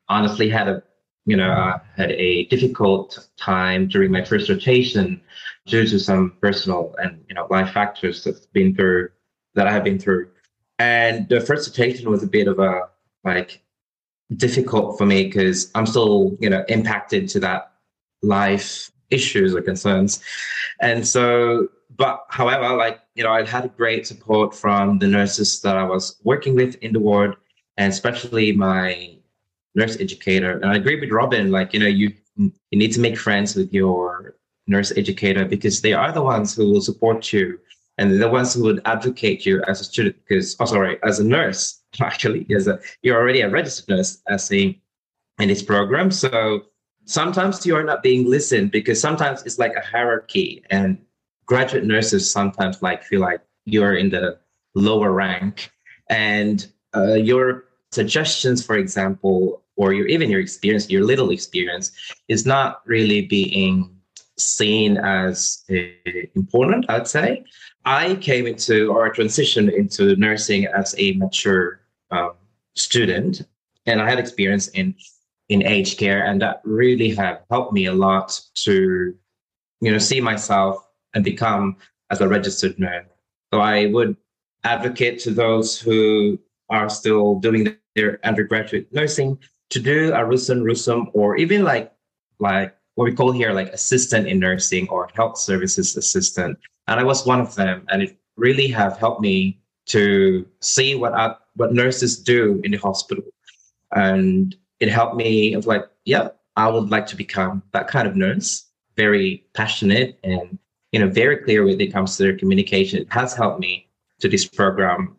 honestly 0.10 0.50
had 0.50 0.68
a 0.68 0.84
you 1.28 1.36
know, 1.36 1.52
I 1.52 1.80
had 1.96 2.12
a 2.14 2.46
difficult 2.46 3.28
time 3.38 3.88
during 3.88 4.12
my 4.12 4.24
first 4.24 4.50
rotation 4.50 5.22
due 5.66 5.86
to 5.86 6.00
some 6.00 6.38
personal 6.42 6.96
and 7.00 7.22
you 7.28 7.36
know 7.36 7.46
life 7.50 7.74
factors 7.74 8.24
that's 8.24 8.46
been 8.48 8.74
through 8.74 9.10
that 9.54 9.68
I 9.68 9.72
have 9.74 9.84
been 9.84 10.00
through. 10.00 10.30
And 10.80 11.28
the 11.28 11.42
first 11.42 11.68
rotation 11.68 12.10
was 12.10 12.24
a 12.24 12.28
bit 12.28 12.48
of 12.48 12.60
a 12.60 12.88
like 13.26 13.62
difficult 14.38 14.98
for 14.98 15.06
me 15.06 15.26
because 15.26 15.70
I'm 15.76 15.86
still, 15.86 16.38
you 16.40 16.50
know, 16.50 16.64
impacted 16.70 17.28
to 17.30 17.40
that 17.42 17.74
life 18.22 18.90
issues 19.10 19.54
or 19.54 19.62
concerns. 19.62 20.22
And 20.80 21.06
so, 21.06 21.68
but 21.98 22.26
however, 22.30 22.76
like, 22.76 23.00
you 23.16 23.24
know, 23.24 23.32
I 23.32 23.46
had 23.46 23.76
great 23.76 24.08
support 24.08 24.56
from 24.56 25.00
the 25.00 25.08
nurses 25.08 25.62
that 25.62 25.76
I 25.76 25.84
was 25.84 26.16
working 26.24 26.56
with 26.56 26.76
in 26.76 26.94
the 26.94 27.00
ward, 27.00 27.36
and 27.78 27.92
especially 27.92 28.54
my 28.54 29.17
nurse 29.78 29.98
educator. 30.02 30.54
And 30.58 30.66
I 30.66 30.76
agree 30.76 31.00
with 31.00 31.12
Robin, 31.12 31.52
like, 31.52 31.74
you 31.74 31.80
know, 31.80 31.88
you 31.88 32.12
you 32.38 32.78
need 32.78 32.92
to 32.94 33.00
make 33.00 33.18
friends 33.18 33.56
with 33.56 33.74
your 33.74 34.36
nurse 34.68 34.92
educator 34.96 35.46
because 35.46 35.82
they 35.82 35.94
are 35.94 36.12
the 36.12 36.22
ones 36.22 36.56
who 36.56 36.72
will 36.72 36.82
support 36.82 37.32
you 37.32 37.58
and 37.98 38.22
the 38.22 38.30
ones 38.30 38.54
who 38.54 38.64
would 38.64 38.82
advocate 38.86 39.46
you 39.46 39.64
as 39.68 39.82
a 39.82 39.84
student 39.84 40.16
because 40.28 40.56
oh 40.60 40.66
sorry 40.66 41.00
as 41.04 41.20
a 41.20 41.24
nurse 41.24 41.82
actually 42.02 42.46
as 42.56 42.68
a 42.68 42.80
you're 43.02 43.20
already 43.20 43.42
a 43.42 43.50
registered 43.50 43.90
nurse 43.90 44.22
as 44.28 44.52
a 44.52 44.80
in 45.40 45.48
this 45.48 45.64
program 45.64 46.12
so 46.12 46.62
sometimes 47.06 47.66
you 47.66 47.76
are 47.76 47.84
not 47.84 48.04
being 48.04 48.30
listened 48.30 48.72
because 48.72 49.00
sometimes 49.00 49.42
it's 49.44 49.58
like 49.58 49.74
a 49.76 49.82
hierarchy 49.82 50.64
and 50.70 50.98
graduate 51.46 51.86
nurses 51.86 52.30
sometimes 52.30 52.82
like 52.82 53.04
feel 53.04 53.22
like 53.22 53.42
you're 53.66 53.96
in 53.96 54.10
the 54.10 54.38
lower 54.76 55.12
rank 55.12 55.72
and 56.10 56.68
uh, 56.96 57.14
your 57.14 57.64
suggestions 57.92 58.64
for 58.64 58.78
example 58.78 59.64
or 59.78 59.94
your 59.94 60.08
even 60.08 60.30
your 60.30 60.42
experience 60.42 60.90
your 60.90 61.06
little 61.06 61.32
experience 61.32 61.92
is 62.28 62.46
not 62.46 62.82
really 62.86 63.22
being 63.22 63.90
seen 64.38 64.98
as 64.98 65.64
uh, 65.72 65.76
important 66.36 66.86
i'd 66.90 67.08
say 67.08 67.44
I 67.88 68.16
came 68.16 68.48
into 68.48 68.92
or 68.92 69.10
transitioned 69.14 69.74
into 69.74 70.18
nursing 70.18 70.66
as 70.66 70.94
a 70.98 71.14
mature 71.14 71.80
um, 72.12 72.34
student, 72.76 73.48
and 73.86 74.02
I 74.02 74.10
had 74.10 74.20
experience 74.20 74.68
in 74.68 74.94
in 75.48 75.66
aged 75.66 75.98
care, 75.98 76.26
and 76.26 76.42
that 76.42 76.60
really 76.66 77.16
have 77.16 77.44
helped 77.50 77.72
me 77.72 77.86
a 77.86 77.94
lot 77.94 78.42
to, 78.66 79.16
you 79.80 79.92
know, 79.92 79.98
see 79.98 80.20
myself 80.20 80.86
and 81.14 81.24
become 81.24 81.78
as 82.12 82.20
a 82.20 82.28
registered 82.28 82.78
nurse. 82.78 83.06
So 83.54 83.62
I 83.62 83.86
would 83.86 84.18
advocate 84.66 85.20
to 85.20 85.32
those 85.32 85.80
who 85.80 86.38
are 86.70 86.90
still 86.90 87.40
doing 87.40 87.78
their 87.96 88.20
undergraduate 88.26 88.92
nursing 88.92 89.40
to 89.70 89.80
do 89.80 90.14
a 90.14 90.24
RUSUN, 90.24 90.64
RUSUM, 90.64 91.12
or 91.14 91.38
even 91.38 91.64
like 91.64 91.92
like 92.40 92.76
what 92.96 93.06
we 93.06 93.14
call 93.14 93.32
here 93.32 93.52
like 93.52 93.70
assistant 93.70 94.28
in 94.28 94.40
nursing 94.40 94.88
or 94.90 95.10
health 95.14 95.38
services 95.38 95.98
assistant 95.98 96.58
and 96.88 97.00
I 97.00 97.04
was 97.04 97.26
one 97.26 97.42
of 97.42 97.56
them, 97.56 97.86
and 97.90 98.02
it 98.02 98.18
really 98.38 98.68
have 98.70 98.98
helped 98.98 99.22
me 99.22 99.60
to 99.88 100.46
see 100.62 100.96
what 100.96 101.14
I, 101.14 101.36
what 101.56 101.74
nurses 101.74 102.18
do 102.18 102.62
in 102.64 102.72
the 102.72 102.78
hospital, 102.78 103.24
and 103.94 104.56
it 104.80 104.90
helped 104.90 105.16
me 105.16 105.54
of 105.54 105.66
like, 105.66 105.84
yeah, 106.06 106.30
I 106.56 106.68
would 106.68 106.90
like 106.90 107.06
to 107.08 107.16
become 107.16 107.62
that 107.74 107.88
kind 107.88 108.08
of 108.08 108.16
nurse, 108.16 108.66
very 108.96 109.46
passionate 109.54 110.18
and 110.24 110.58
you 110.92 111.00
know 111.00 111.10
very 111.10 111.38
clear 111.38 111.66
when 111.66 111.80
it 111.80 111.94
comes 111.94 112.18
to 112.18 112.24
their 112.24 112.38
communication. 112.38 113.02
It 113.02 113.12
has 113.12 113.34
helped 113.34 113.60
me 113.60 113.88
to 114.20 114.30
this 114.30 114.46
program 114.46 115.18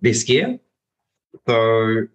this 0.00 0.28
year. 0.28 0.58
So 1.46 2.06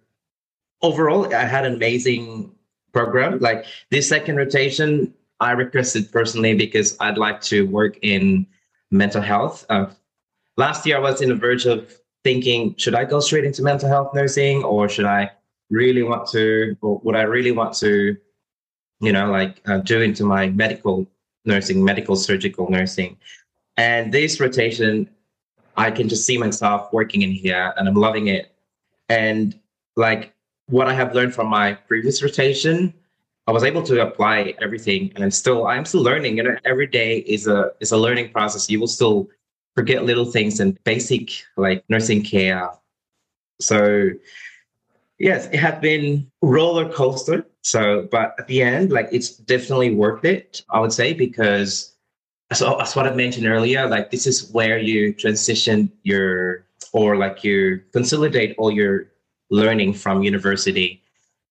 overall, 0.82 1.32
I 1.34 1.44
had 1.44 1.64
an 1.64 1.74
amazing 1.74 2.52
program. 2.92 3.38
Like 3.38 3.66
this 3.90 4.08
second 4.08 4.36
rotation, 4.36 5.12
I 5.40 5.52
requested 5.52 6.10
personally 6.10 6.54
because 6.54 6.96
I'd 7.00 7.18
like 7.18 7.40
to 7.42 7.66
work 7.66 7.98
in 8.02 8.46
mental 8.90 9.22
health. 9.22 9.66
Uh, 9.68 9.86
last 10.56 10.86
year, 10.86 10.96
I 10.96 11.00
was 11.00 11.20
in 11.20 11.28
the 11.28 11.34
verge 11.34 11.66
of 11.66 11.94
thinking, 12.24 12.74
should 12.76 12.94
I 12.94 13.04
go 13.04 13.20
straight 13.20 13.44
into 13.44 13.62
mental 13.62 13.88
health 13.88 14.14
nursing 14.14 14.64
or 14.64 14.88
should 14.88 15.04
I 15.04 15.30
really 15.70 16.02
want 16.02 16.28
to, 16.30 16.76
or 16.80 17.00
would 17.04 17.16
I 17.16 17.22
really 17.22 17.52
want 17.52 17.74
to, 17.78 18.16
you 19.00 19.12
know, 19.12 19.30
like 19.30 19.60
uh, 19.66 19.78
do 19.78 20.00
into 20.00 20.24
my 20.24 20.48
medical 20.48 21.06
nursing, 21.44 21.84
medical 21.84 22.16
surgical 22.16 22.70
nursing? 22.70 23.16
And 23.76 24.12
this 24.12 24.40
rotation, 24.40 25.08
I 25.76 25.90
can 25.90 26.08
just 26.08 26.24
see 26.24 26.38
myself 26.38 26.92
working 26.92 27.22
in 27.22 27.30
here 27.30 27.74
and 27.76 27.86
I'm 27.88 27.94
loving 27.94 28.28
it. 28.28 28.52
And 29.08 29.58
like 29.96 30.32
what 30.68 30.88
I 30.88 30.94
have 30.94 31.14
learned 31.14 31.34
from 31.34 31.48
my 31.48 31.74
previous 31.74 32.22
rotation, 32.22 32.92
I 33.46 33.52
was 33.52 33.62
able 33.62 33.82
to 33.84 34.02
apply 34.02 34.54
everything, 34.60 35.12
and 35.14 35.22
I'm 35.22 35.30
still 35.30 35.66
I'm 35.66 35.84
still 35.84 36.02
learning. 36.02 36.36
You 36.36 36.42
know, 36.42 36.56
every 36.64 36.86
day 36.86 37.18
is 37.18 37.46
a 37.46 37.70
is 37.80 37.92
a 37.92 37.96
learning 37.96 38.30
process. 38.32 38.68
You 38.68 38.80
will 38.80 38.88
still 38.88 39.28
forget 39.74 40.04
little 40.04 40.24
things 40.24 40.58
and 40.58 40.82
basic 40.84 41.30
like 41.56 41.84
nursing 41.88 42.22
care. 42.22 42.70
So 43.60 44.10
yes, 45.18 45.46
it 45.46 45.58
has 45.58 45.80
been 45.80 46.30
roller 46.42 46.92
coaster. 46.92 47.46
So, 47.62 48.08
but 48.10 48.34
at 48.38 48.46
the 48.48 48.62
end, 48.62 48.90
like 48.90 49.08
it's 49.12 49.30
definitely 49.30 49.94
worth 49.94 50.24
it. 50.24 50.62
I 50.70 50.80
would 50.80 50.92
say 50.92 51.12
because 51.12 51.92
so 52.52 52.76
that's 52.78 52.96
what 52.96 53.06
I 53.06 53.14
mentioned 53.14 53.46
earlier. 53.46 53.88
Like 53.88 54.10
this 54.10 54.26
is 54.26 54.50
where 54.50 54.78
you 54.78 55.12
transition 55.12 55.92
your 56.02 56.64
or 56.92 57.16
like 57.16 57.44
you 57.44 57.82
consolidate 57.92 58.54
all 58.58 58.72
your 58.72 59.06
learning 59.50 59.94
from 59.94 60.22
university 60.22 61.02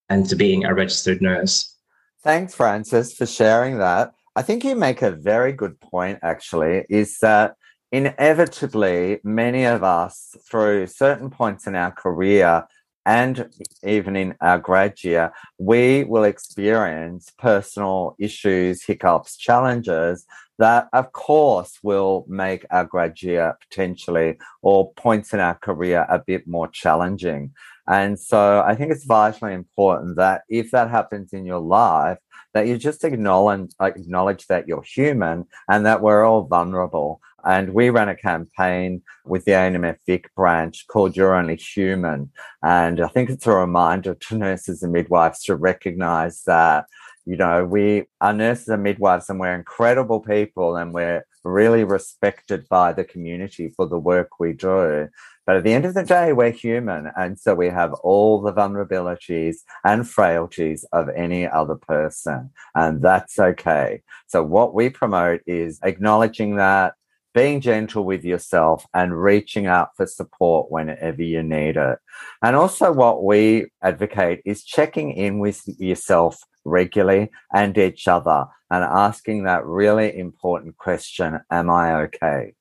and 0.10 0.28
to 0.30 0.36
being 0.36 0.66
a 0.66 0.74
registered 0.74 1.22
nurse. 1.22 1.76
Thanks, 2.24 2.56
Francis, 2.56 3.14
for 3.14 3.26
sharing 3.26 3.78
that. 3.78 4.14
I 4.36 4.42
think 4.42 4.64
you 4.64 4.76
make 4.76 5.02
a 5.02 5.12
very 5.12 5.54
good 5.54 5.80
point, 5.80 6.20
actually, 6.22 6.86
is 6.90 7.20
that 7.20 7.56
inevitably 7.92 9.20
many 9.24 9.64
of 9.66 9.84
us, 9.84 10.36
through 10.50 10.88
certain 10.88 11.30
points 11.30 11.68
in 11.68 11.76
our 11.76 11.92
career 11.92 12.66
and 13.06 13.54
even 13.84 14.16
in 14.16 14.36
our 14.42 14.58
grad 14.58 15.04
year, 15.04 15.32
we 15.60 16.04
will 16.04 16.24
experience 16.24 17.32
personal 17.38 18.16
issues, 18.20 18.84
hiccups, 18.84 19.38
challenges 19.38 20.26
that, 20.58 20.88
of 20.94 21.12
course, 21.12 21.80
will 21.84 22.26
make 22.28 22.66
our 22.72 22.86
grad 22.86 23.22
year 23.22 23.58
potentially 23.68 24.38
or 24.62 24.94
points 24.94 25.34
in 25.34 25.40
our 25.40 25.56
career 25.56 26.06
a 26.10 26.20
bit 26.20 26.48
more 26.48 26.68
challenging. 26.68 27.54
And 27.88 28.20
so 28.20 28.64
I 28.66 28.76
think 28.76 28.92
it's 28.92 29.04
vitally 29.06 29.54
important 29.54 30.16
that 30.16 30.44
if 30.50 30.72
that 30.72 30.90
happens 30.90 31.34
in 31.34 31.46
your 31.46 31.60
life, 31.60 32.18
that 32.54 32.68
you 32.68 32.78
just 32.78 33.04
acknowledge 33.04 33.72
acknowledge 33.82 34.48
that 34.48 34.68
you're 34.68 34.82
human 34.82 35.46
and 35.70 35.86
that 35.86 36.02
we're 36.02 36.24
all 36.24 36.44
vulnerable. 36.44 37.22
And 37.44 37.74
we 37.76 37.92
ran 37.92 38.10
a 38.10 38.16
campaign 38.16 39.04
with 39.24 39.46
the 39.46 39.52
ANMF 39.52 39.98
Vic 40.08 40.34
branch 40.36 40.88
called 40.88 41.16
You're 41.16 41.36
Only 41.36 41.58
Human. 41.58 42.32
And 42.64 43.00
I 43.02 43.08
think 43.10 43.30
it's 43.30 43.46
a 43.46 43.52
reminder 43.52 44.16
to 44.16 44.38
nurses 44.38 44.82
and 44.82 44.94
midwives 44.94 45.44
to 45.44 45.56
recognize 45.56 46.42
that, 46.46 46.86
you 47.26 47.36
know, 47.36 47.66
we 47.66 48.06
are 48.22 48.34
nurses 48.34 48.68
and 48.68 48.84
midwives 48.84 49.30
and 49.30 49.40
we're 49.40 49.56
incredible 49.56 50.20
people 50.20 50.76
and 50.76 50.94
we're 50.94 51.26
really 51.44 51.84
respected 51.84 52.68
by 52.70 52.94
the 52.94 53.04
community 53.04 53.70
for 53.76 53.88
the 53.88 53.98
work 53.98 54.40
we 54.40 54.54
do. 54.54 55.08
But 55.46 55.58
at 55.58 55.64
the 55.64 55.74
end 55.74 55.86
of 55.86 55.96
the 55.96 56.04
day, 56.04 56.34
we're 56.34 56.52
human. 56.52 57.12
And 57.16 57.40
so 57.40 57.56
we 57.56 57.68
have 57.70 57.94
all 57.94 58.42
the 58.42 58.54
vulnerabilities 58.54 59.58
and 59.84 60.08
frailties 60.08 60.86
of 60.92 61.10
any 61.10 61.48
other 61.48 61.76
person. 61.76 62.52
And 62.74 63.02
that's 63.02 63.40
okay. 63.40 64.02
So 64.28 64.44
what 64.44 64.74
we 64.74 64.90
promote 64.90 65.42
is 65.48 65.80
acknowledging 65.84 66.56
that, 66.58 66.94
being 67.34 67.60
gentle 67.60 68.06
with 68.06 68.24
yourself 68.24 68.86
and 68.94 69.22
reaching 69.22 69.66
out 69.66 69.90
for 69.98 70.06
support 70.06 70.72
whenever 70.72 71.22
you 71.22 71.44
need 71.44 71.76
it. 71.76 72.00
And 72.42 72.56
also 72.56 72.94
what 72.94 73.26
we 73.26 73.66
advocate 73.84 74.42
is 74.46 74.64
checking 74.64 75.12
in 75.12 75.40
with 75.40 75.62
yourself 75.78 76.40
regularly 76.66 77.32
and 77.54 77.78
each 77.78 78.08
other 78.08 78.48
and 78.70 78.84
asking 78.84 79.44
that 79.44 79.66
really 79.66 80.18
important 80.18 80.78
question, 80.78 81.40
am 81.52 81.70
I 81.70 81.96
okay? 82.04 82.54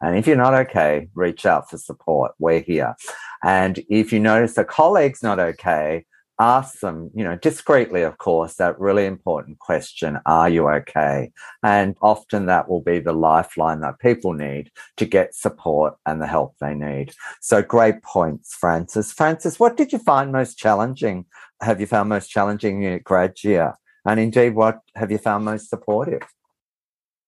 And 0.00 0.16
if 0.16 0.26
you're 0.26 0.36
not 0.36 0.54
okay, 0.54 1.08
reach 1.14 1.44
out 1.46 1.68
for 1.68 1.78
support. 1.78 2.32
We're 2.38 2.60
here. 2.60 2.94
And 3.42 3.82
if 3.88 4.12
you 4.12 4.20
notice 4.20 4.56
a 4.56 4.64
colleague's 4.64 5.22
not 5.22 5.38
okay, 5.38 6.06
ask 6.38 6.80
them, 6.80 7.10
you 7.14 7.22
know, 7.22 7.36
discreetly, 7.36 8.02
of 8.02 8.16
course, 8.16 8.54
that 8.54 8.80
really 8.80 9.04
important 9.04 9.58
question 9.58 10.18
Are 10.24 10.48
you 10.48 10.68
okay? 10.68 11.32
And 11.62 11.96
often 12.00 12.46
that 12.46 12.68
will 12.68 12.80
be 12.80 12.98
the 12.98 13.12
lifeline 13.12 13.80
that 13.80 14.00
people 14.00 14.32
need 14.32 14.70
to 14.96 15.04
get 15.04 15.34
support 15.34 15.96
and 16.06 16.20
the 16.20 16.26
help 16.26 16.56
they 16.58 16.74
need. 16.74 17.12
So 17.40 17.62
great 17.62 18.02
points, 18.02 18.54
Francis. 18.54 19.12
Francis, 19.12 19.60
what 19.60 19.76
did 19.76 19.92
you 19.92 19.98
find 19.98 20.32
most 20.32 20.56
challenging? 20.56 21.26
Have 21.62 21.80
you 21.80 21.86
found 21.86 22.08
most 22.08 22.28
challenging 22.28 22.82
in 22.82 23.00
grad 23.04 23.42
year? 23.44 23.74
And 24.06 24.18
indeed, 24.18 24.54
what 24.54 24.80
have 24.94 25.10
you 25.10 25.18
found 25.18 25.44
most 25.44 25.68
supportive? 25.68 26.22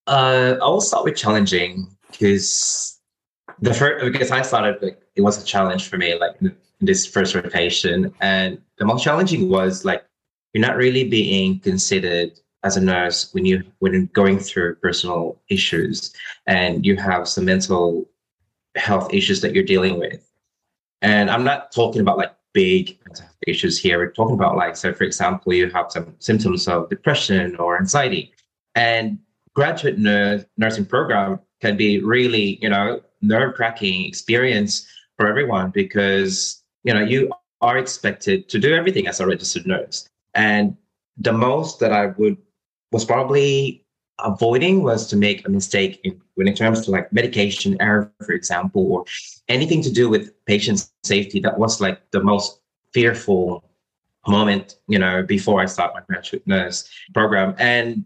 Uh, 0.07 0.57
I 0.61 0.67
will 0.67 0.81
start 0.81 1.05
with 1.05 1.17
challenging 1.17 1.87
because 2.11 2.99
the 3.61 3.75
first 3.75 4.13
because 4.13 4.31
I 4.31 4.43
started 4.43 4.83
like 4.83 5.01
it 5.15 5.21
was 5.21 5.41
a 5.41 5.45
challenge 5.45 5.89
for 5.89 5.97
me 5.97 6.19
like 6.19 6.37
this 6.81 7.07
first 7.07 7.35
rotation 7.35 8.13
and 8.21 8.61
the 8.79 8.85
most 8.85 9.05
challenging 9.05 9.49
was 9.49 9.85
like 9.85 10.05
you're 10.53 10.67
not 10.67 10.77
really 10.77 11.09
being 11.09 11.61
considered 11.61 12.33
as 12.65 12.77
a 12.77 12.81
nurse 12.81 13.33
when 13.33 13.45
you 13.45 13.63
when 13.79 13.93
you're 13.93 14.07
going 14.07 14.39
through 14.39 14.75
personal 14.77 15.41
issues 15.49 16.13
and 16.47 16.85
you 16.85 16.97
have 16.97 17.29
some 17.29 17.45
mental 17.45 18.09
health 18.77 19.13
issues 19.13 19.41
that 19.41 19.55
you're 19.55 19.65
dealing 19.65 19.99
with 19.99 20.29
and 21.03 21.31
i'm 21.31 21.45
not 21.45 21.73
talking 21.73 22.01
about 22.01 22.17
like 22.17 22.33
big 22.53 22.99
issues 23.47 23.79
here 23.79 23.99
we're 23.99 24.11
talking 24.11 24.35
about 24.35 24.57
like 24.57 24.77
so 24.77 24.93
for 24.93 25.05
example 25.05 25.53
you 25.53 25.71
have 25.71 25.91
some 25.91 26.15
symptoms 26.19 26.69
of 26.69 26.89
depression 26.89 27.57
or 27.57 27.79
anxiety 27.79 28.33
and 28.75 29.19
graduate 29.55 29.99
nurse, 29.99 30.45
nursing 30.57 30.87
program 30.87 31.41
can 31.61 31.77
be 31.77 32.03
really, 32.03 32.59
you 32.63 32.69
know, 32.69 33.01
nerve 33.21 33.59
wracking 33.59 34.05
experience 34.05 34.87
for 35.17 35.27
everyone 35.29 35.71
because, 35.71 36.63
you 36.85 36.93
know, 36.93 37.03
you 37.03 37.31
are 37.61 37.79
expected 37.79 38.49
to 38.49 38.59
do 38.59 38.75
everything 38.75 39.07
as 39.07 39.21
a 39.21 39.27
registered 39.27 39.67
nurse. 39.67 40.09
And 40.35 40.77
the 41.17 41.33
most 41.33 41.81
that 41.81 41.93
I 41.93 42.07
would 42.07 42.37
was 42.91 43.05
probably 43.05 43.82
avoiding 44.19 44.83
was 44.83 45.07
to 45.09 45.17
make 45.17 45.47
a 45.47 45.51
mistake 45.51 46.01
in 46.05 46.21
when 46.35 46.49
it 46.49 46.59
comes 46.59 46.85
to 46.85 46.91
like 46.91 47.13
medication 47.13 47.77
error, 47.81 48.13
for 48.25 48.33
example, 48.33 48.93
or 48.93 49.05
anything 49.49 49.83
to 49.83 49.91
do 49.91 50.09
with 50.09 50.33
patient 50.47 50.89
safety. 51.03 51.41
That 51.41 51.59
was 51.59 51.81
like 51.81 52.11
the 52.11 52.23
most 52.23 52.61
fearful 52.93 53.65
moment, 54.27 54.77
you 54.89 54.99
know, 54.99 55.23
before 55.23 55.61
I 55.61 55.67
start 55.67 55.95
my 55.95 56.01
graduate 56.09 56.47
nurse 56.47 56.89
program. 57.13 57.55
And 57.59 58.05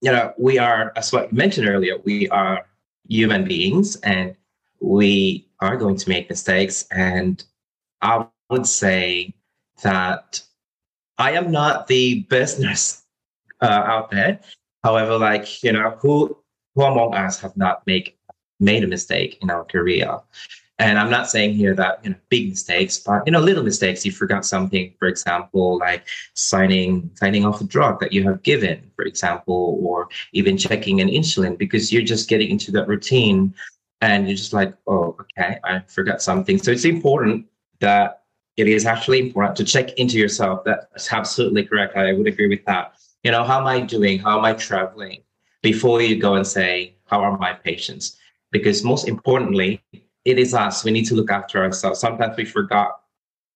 you 0.00 0.12
know, 0.12 0.32
we 0.38 0.58
are, 0.58 0.92
as 0.96 1.12
what 1.12 1.32
you 1.32 1.36
mentioned 1.36 1.68
earlier, 1.68 1.98
we 2.04 2.28
are 2.28 2.66
human 3.08 3.44
beings 3.44 3.96
and 3.96 4.36
we 4.80 5.48
are 5.60 5.76
going 5.76 5.96
to 5.96 6.08
make 6.08 6.28
mistakes. 6.28 6.86
And 6.90 7.42
I 8.00 8.26
would 8.50 8.66
say 8.66 9.34
that 9.82 10.40
I 11.18 11.32
am 11.32 11.50
not 11.50 11.88
the 11.88 12.22
best 12.30 12.60
nurse 12.60 13.02
uh, 13.60 13.66
out 13.66 14.10
there. 14.10 14.40
However, 14.88 15.18
like, 15.18 15.62
you 15.62 15.72
know, 15.72 15.90
who, 16.00 16.34
who 16.74 16.82
among 16.82 17.14
us 17.14 17.38
have 17.40 17.54
not 17.58 17.86
make, 17.86 18.18
made 18.58 18.84
a 18.84 18.86
mistake 18.86 19.36
in 19.42 19.50
our 19.50 19.64
career? 19.64 20.18
And 20.78 20.98
I'm 20.98 21.10
not 21.10 21.28
saying 21.28 21.52
here 21.56 21.74
that 21.74 22.02
you 22.04 22.10
know 22.10 22.16
big 22.30 22.48
mistakes, 22.48 22.98
but 22.98 23.26
you 23.26 23.32
know 23.32 23.40
little 23.40 23.64
mistakes. 23.64 24.06
You 24.06 24.12
forgot 24.12 24.46
something, 24.46 24.94
for 24.98 25.08
example, 25.08 25.76
like 25.78 26.06
signing 26.34 27.10
signing 27.14 27.44
off 27.44 27.60
a 27.60 27.64
drug 27.64 27.98
that 28.00 28.12
you 28.12 28.22
have 28.28 28.44
given, 28.44 28.90
for 28.94 29.04
example, 29.04 29.78
or 29.82 30.08
even 30.32 30.56
checking 30.56 31.00
an 31.00 31.08
insulin 31.08 31.58
because 31.58 31.92
you're 31.92 32.10
just 32.14 32.28
getting 32.28 32.48
into 32.48 32.70
that 32.70 32.86
routine, 32.86 33.52
and 34.00 34.28
you're 34.28 34.36
just 34.36 34.52
like, 34.52 34.72
oh, 34.86 35.16
okay, 35.20 35.58
I 35.64 35.80
forgot 35.88 36.22
something. 36.22 36.58
So 36.58 36.70
it's 36.70 36.84
important 36.84 37.46
that 37.80 38.22
it 38.56 38.68
is 38.68 38.86
actually 38.86 39.18
important 39.18 39.56
to 39.56 39.64
check 39.64 39.92
into 39.98 40.16
yourself. 40.16 40.62
That's 40.64 41.12
absolutely 41.12 41.64
correct. 41.64 41.96
I 41.96 42.12
would 42.12 42.28
agree 42.28 42.48
with 42.48 42.64
that. 42.66 42.94
You 43.24 43.32
know, 43.32 43.44
how 43.44 43.60
am 43.60 43.66
I 43.66 43.80
doing? 43.80 44.18
How 44.18 44.38
am 44.38 44.44
I 44.44 44.52
traveling? 44.54 45.22
Before 45.62 46.00
you 46.00 46.20
go 46.20 46.34
and 46.34 46.46
say, 46.46 46.94
how 47.06 47.20
are 47.20 47.36
my 47.36 47.52
patients? 47.52 48.16
Because 48.52 48.84
most 48.84 49.08
importantly, 49.08 49.82
it 50.24 50.38
is 50.38 50.54
us. 50.54 50.84
We 50.84 50.92
need 50.92 51.06
to 51.06 51.14
look 51.14 51.30
after 51.30 51.62
ourselves. 51.62 52.00
Sometimes 52.00 52.36
we 52.36 52.44
forgot, 52.44 53.00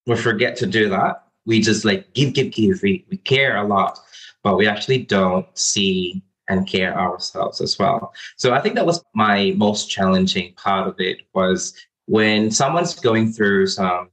we 0.07 0.17
forget 0.17 0.57
to 0.57 0.67
do 0.67 0.89
that. 0.89 1.25
We 1.47 1.61
just 1.61 1.85
like 1.85 2.13
give, 2.15 2.35
give, 2.35 2.53
give. 2.53 2.83
We, 2.83 3.05
we 3.11 3.19
care 3.19 3.57
a 3.57 3.67
lot, 3.67 3.99
but 4.43 4.57
we 4.57 4.67
actually 4.67 4.99
don't 4.99 5.47
see 5.57 6.23
and 6.49 6.67
care 6.67 6.99
ourselves 6.99 7.61
as 7.61 7.79
well. 7.79 8.13
So 8.37 8.53
I 8.53 8.61
think 8.61 8.75
that 8.75 8.87
was 8.87 9.03
my 9.15 9.55
most 9.57 9.89
challenging 9.89 10.55
part 10.55 10.89
of 10.89 10.97
it 10.99 11.19
was 11.35 11.75
when 12.07 12.51
someone's 12.51 12.99
going 12.99 13.33
through 13.33 13.69
some 13.69 14.11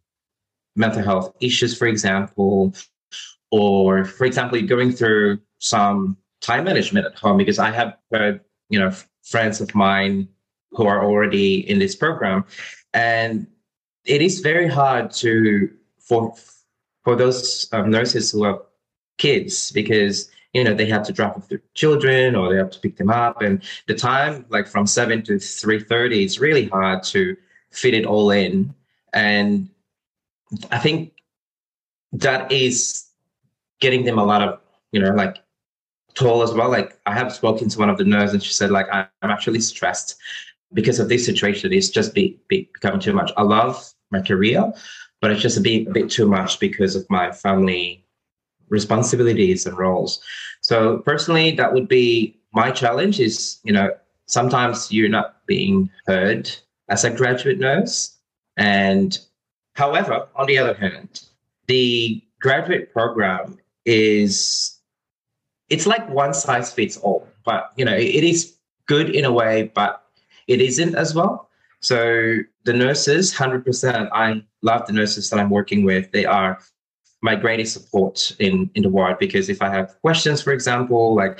mental 0.75 1.03
health 1.03 1.33
issues, 1.41 1.77
for 1.77 1.87
example, 1.87 2.73
or 3.51 4.05
for 4.05 4.25
example, 4.25 4.61
going 4.61 4.91
through 4.91 5.39
some 5.59 6.17
time 6.41 6.63
management 6.63 7.05
at 7.05 7.17
home, 7.17 7.37
because 7.37 7.59
I 7.59 7.71
have 7.71 7.97
heard, 8.11 8.41
you 8.69 8.79
know, 8.79 8.91
friends 9.23 9.61
of 9.61 9.73
mine 9.75 10.27
who 10.71 10.85
are 10.85 11.03
already 11.03 11.69
in 11.69 11.79
this 11.79 11.95
program. 11.95 12.45
And 12.93 13.47
it 14.05 14.21
is 14.21 14.39
very 14.39 14.67
hard 14.67 15.11
to 15.11 15.69
for 15.99 16.33
for 17.03 17.15
those 17.15 17.67
um, 17.71 17.89
nurses 17.89 18.31
who 18.31 18.43
have 18.43 18.59
kids 19.17 19.71
because 19.71 20.29
you 20.53 20.63
know 20.63 20.73
they 20.73 20.87
have 20.87 21.03
to 21.03 21.13
drop 21.13 21.37
off 21.37 21.49
their 21.49 21.61
children 21.75 22.35
or 22.35 22.51
they 22.51 22.57
have 22.57 22.71
to 22.71 22.79
pick 22.79 22.97
them 22.97 23.09
up. 23.09 23.41
And 23.41 23.61
the 23.87 23.95
time 23.95 24.45
like 24.49 24.67
from 24.67 24.87
7 24.87 25.23
to 25.23 25.33
3.30 25.33 26.25
is 26.25 26.39
really 26.39 26.67
hard 26.67 27.03
to 27.05 27.35
fit 27.71 27.93
it 27.93 28.05
all 28.05 28.31
in. 28.31 28.73
And 29.13 29.69
i 30.71 30.79
think 30.79 31.13
that 32.11 32.51
is 32.51 33.08
getting 33.79 34.03
them 34.03 34.17
a 34.17 34.23
lot 34.23 34.41
of 34.41 34.59
you 34.91 34.99
know 34.99 35.11
like 35.13 35.37
toll 36.15 36.41
as 36.41 36.53
well 36.53 36.69
like 36.69 36.99
i 37.05 37.13
have 37.13 37.31
spoken 37.31 37.69
to 37.69 37.79
one 37.79 37.89
of 37.89 37.97
the 37.97 38.03
nurses 38.03 38.33
and 38.33 38.43
she 38.43 38.51
said 38.51 38.71
like 38.71 38.87
i'm 38.91 39.07
actually 39.21 39.59
stressed 39.59 40.17
because 40.73 40.99
of 40.99 41.09
this 41.09 41.25
situation, 41.25 41.73
it's 41.73 41.89
just 41.89 42.13
be, 42.13 42.39
be, 42.47 42.69
becoming 42.73 42.99
too 42.99 43.13
much. 43.13 43.31
I 43.37 43.43
love 43.43 43.91
my 44.11 44.21
career, 44.21 44.71
but 45.21 45.31
it's 45.31 45.41
just 45.41 45.57
a 45.57 45.61
bit, 45.61 45.87
a 45.87 45.91
bit 45.91 46.09
too 46.09 46.27
much 46.27 46.59
because 46.59 46.95
of 46.95 47.05
my 47.09 47.31
family 47.31 48.05
responsibilities 48.69 49.65
and 49.65 49.77
roles. 49.77 50.21
So 50.61 50.99
personally, 50.99 51.51
that 51.51 51.73
would 51.73 51.87
be 51.87 52.39
my 52.53 52.71
challenge 52.71 53.19
is, 53.19 53.59
you 53.63 53.73
know, 53.73 53.91
sometimes 54.27 54.91
you're 54.91 55.09
not 55.09 55.45
being 55.47 55.89
heard 56.05 56.51
as 56.89 57.03
a 57.03 57.09
graduate 57.09 57.59
nurse. 57.59 58.15
And 58.57 59.17
however, 59.73 60.27
on 60.35 60.47
the 60.47 60.57
other 60.57 60.75
hand, 60.75 61.23
the 61.67 62.21
graduate 62.41 62.93
program 62.93 63.57
is 63.89 64.79
it's 65.69 65.87
like 65.87 66.07
one 66.09 66.33
size 66.33 66.71
fits 66.73 66.97
all 66.97 67.27
but 67.45 67.71
you 67.75 67.85
know 67.85 67.95
it 67.95 68.23
is 68.23 68.57
good 68.85 69.09
in 69.09 69.25
a 69.25 69.31
way 69.31 69.71
but 69.73 70.09
it 70.49 70.59
isn't 70.59 70.95
as 70.95 71.13
well. 71.13 71.47
So 71.79 72.39
the 72.65 72.73
nurses, 72.73 73.33
100%, 73.33 74.09
I 74.11 74.43
love 74.63 74.87
the 74.87 74.93
nurses 74.93 75.29
that 75.29 75.39
I'm 75.39 75.51
working 75.51 75.85
with. 75.85 76.11
They 76.11 76.25
are 76.25 76.59
my 77.21 77.35
greatest 77.35 77.73
support 77.73 78.35
in, 78.39 78.69
in 78.73 78.83
the 78.83 78.89
ward 78.89 79.19
because 79.19 79.47
if 79.47 79.61
I 79.61 79.69
have 79.69 79.95
questions, 80.01 80.41
for 80.41 80.51
example, 80.51 81.15
like 81.15 81.39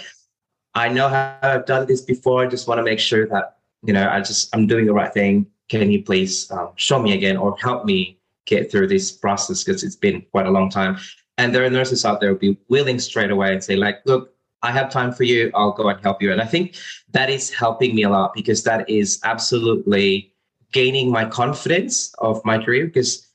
I 0.75 0.89
know 0.89 1.09
how 1.09 1.37
I've 1.41 1.65
done 1.65 1.87
this 1.87 2.01
before, 2.01 2.43
I 2.43 2.47
just 2.47 2.67
want 2.67 2.77
to 2.77 2.83
make 2.83 2.99
sure 2.99 3.27
that, 3.27 3.57
you 3.83 3.91
know, 3.91 4.07
I 4.07 4.19
just, 4.19 4.55
I'm 4.55 4.67
doing 4.67 4.85
the 4.85 4.93
right 4.93 5.11
thing. 5.11 5.47
Can 5.69 5.91
you 5.91 6.03
please 6.03 6.49
um, 6.51 6.69
show 6.75 7.01
me 7.01 7.13
again 7.13 7.35
or 7.35 7.57
help 7.57 7.85
me 7.85 8.19
get 8.45 8.71
through 8.71 8.87
this 8.87 9.11
process 9.11 9.63
because 9.63 9.83
it's 9.83 9.95
been 9.95 10.23
quite 10.31 10.45
a 10.45 10.51
long 10.51 10.69
time. 10.69 10.97
And 11.39 11.55
there 11.55 11.63
are 11.63 11.69
nurses 11.69 12.03
out 12.03 12.19
there 12.19 12.31
who 12.31 12.35
will 12.35 12.39
be 12.39 12.57
willing 12.67 12.99
straight 12.99 13.31
away 13.31 13.53
and 13.53 13.63
say, 13.63 13.77
like, 13.77 14.01
look, 14.03 14.33
I 14.61 14.73
have 14.73 14.91
time 14.91 15.13
for 15.13 15.23
you. 15.23 15.49
I'll 15.55 15.71
go 15.71 15.87
and 15.87 15.97
help 16.03 16.21
you. 16.21 16.33
And 16.33 16.41
I 16.41 16.45
think 16.45 16.75
that 17.11 17.29
is 17.29 17.49
helping 17.49 17.95
me 17.95 18.03
a 18.03 18.09
lot 18.09 18.33
because 18.33 18.63
that 18.63 18.89
is 18.89 19.21
absolutely 19.23 20.33
gaining 20.73 21.09
my 21.09 21.23
confidence 21.23 22.13
of 22.15 22.43
my 22.43 22.61
career 22.61 22.87
because 22.87 23.25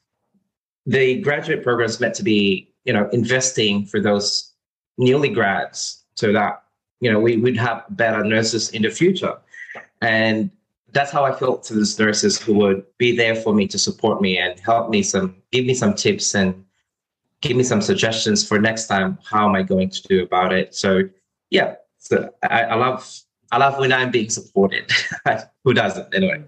the 0.85 1.23
graduate 1.23 1.63
program 1.63 1.89
is 1.89 1.99
meant 1.99 2.15
to 2.17 2.23
be, 2.23 2.71
you 2.85 2.93
know, 2.93 3.09
investing 3.15 3.87
for 3.87 4.01
those 4.01 4.53
newly 4.99 5.31
grads 5.31 6.05
so 6.15 6.31
that, 6.31 6.63
you 7.01 7.11
know, 7.11 7.19
we 7.19 7.39
would 7.39 7.57
have 7.57 7.87
better 7.89 8.23
nurses 8.23 8.69
in 8.69 8.83
the 8.83 8.91
future. 8.91 9.35
And 10.03 10.51
that's 10.93 11.11
how 11.11 11.25
I 11.25 11.33
felt 11.33 11.65
to 11.65 11.75
those 11.75 11.99
nurses 11.99 12.39
who 12.39 12.53
would 12.59 12.85
be 12.99 13.17
there 13.17 13.35
for 13.35 13.55
me 13.55 13.67
to 13.69 13.79
support 13.79 14.21
me 14.21 14.37
and 14.37 14.61
help 14.61 14.91
me 14.91 15.03
some, 15.03 15.37
give 15.53 15.65
me 15.65 15.73
some 15.73 15.95
tips 15.95 16.35
and 16.35 16.65
give 17.45 17.57
me 17.57 17.63
some 17.63 17.83
suggestions 17.83 18.47
for 18.47 18.59
next 18.59 18.87
time. 18.87 19.19
How 19.31 19.47
am 19.49 19.55
I 19.55 19.63
going 19.63 19.91
to 19.91 20.03
do 20.03 20.23
about 20.23 20.53
it? 20.53 20.75
So 20.75 21.03
yeah, 21.51 21.75
so 21.99 22.31
I, 22.43 22.63
I 22.63 22.75
love 22.75 23.09
I 23.53 23.59
love 23.59 23.79
when 23.79 23.93
I'm 23.93 24.11
being 24.11 24.31
supported. 24.31 24.91
who 25.65 25.75
doesn't 25.75 26.13
anyway? 26.15 26.43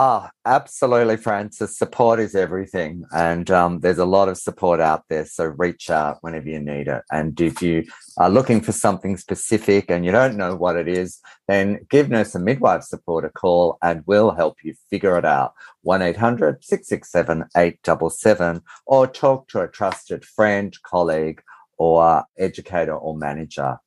Ah, 0.00 0.30
absolutely, 0.44 1.16
Francis. 1.16 1.76
Support 1.76 2.20
is 2.20 2.36
everything. 2.36 3.02
And 3.10 3.50
um, 3.50 3.80
there's 3.80 3.98
a 3.98 4.04
lot 4.04 4.28
of 4.28 4.38
support 4.38 4.78
out 4.78 5.02
there. 5.08 5.26
So 5.26 5.46
reach 5.46 5.90
out 5.90 6.18
whenever 6.20 6.48
you 6.48 6.60
need 6.60 6.86
it. 6.86 7.02
And 7.10 7.40
if 7.40 7.60
you 7.60 7.84
are 8.16 8.30
looking 8.30 8.60
for 8.60 8.70
something 8.70 9.16
specific 9.16 9.90
and 9.90 10.04
you 10.04 10.12
don't 10.12 10.36
know 10.36 10.54
what 10.54 10.76
it 10.76 10.86
is, 10.86 11.18
then 11.48 11.80
give 11.90 12.10
Nurse 12.10 12.36
and 12.36 12.44
Midwife 12.44 12.84
Support 12.84 13.24
a 13.24 13.28
call 13.28 13.76
and 13.82 14.04
we'll 14.06 14.30
help 14.30 14.58
you 14.62 14.74
figure 14.88 15.18
it 15.18 15.24
out. 15.24 15.54
1 15.82 16.00
800 16.00 16.62
667 16.62 17.48
877 17.56 18.62
or 18.86 19.08
talk 19.08 19.48
to 19.48 19.62
a 19.62 19.66
trusted 19.66 20.24
friend, 20.24 20.76
colleague, 20.84 21.42
or 21.76 22.22
educator 22.38 22.94
or 22.94 23.18
manager. 23.18 23.78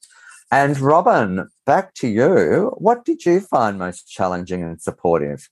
And 0.52 0.78
Robin, 0.78 1.48
back 1.66 1.94
to 1.94 2.10
you. 2.10 2.74
What 2.80 3.06
did 3.06 3.26
you 3.26 3.40
find 3.40 3.80
most 3.80 4.10
challenging 4.10 4.62
and 4.62 4.82
supportive? 4.82 5.48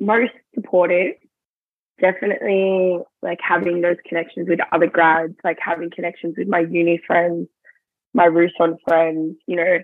Most 0.00 0.32
supportive. 0.54 1.14
Definitely 2.00 2.98
like 3.22 3.38
having 3.46 3.82
those 3.82 3.98
connections 4.08 4.48
with 4.48 4.58
other 4.72 4.86
grads, 4.86 5.34
like 5.44 5.58
having 5.60 5.90
connections 5.90 6.34
with 6.38 6.48
my 6.48 6.60
uni 6.60 7.00
friends, 7.06 7.48
my 8.14 8.24
RUSON 8.24 8.78
friends. 8.88 9.36
You 9.46 9.56
know, 9.56 9.78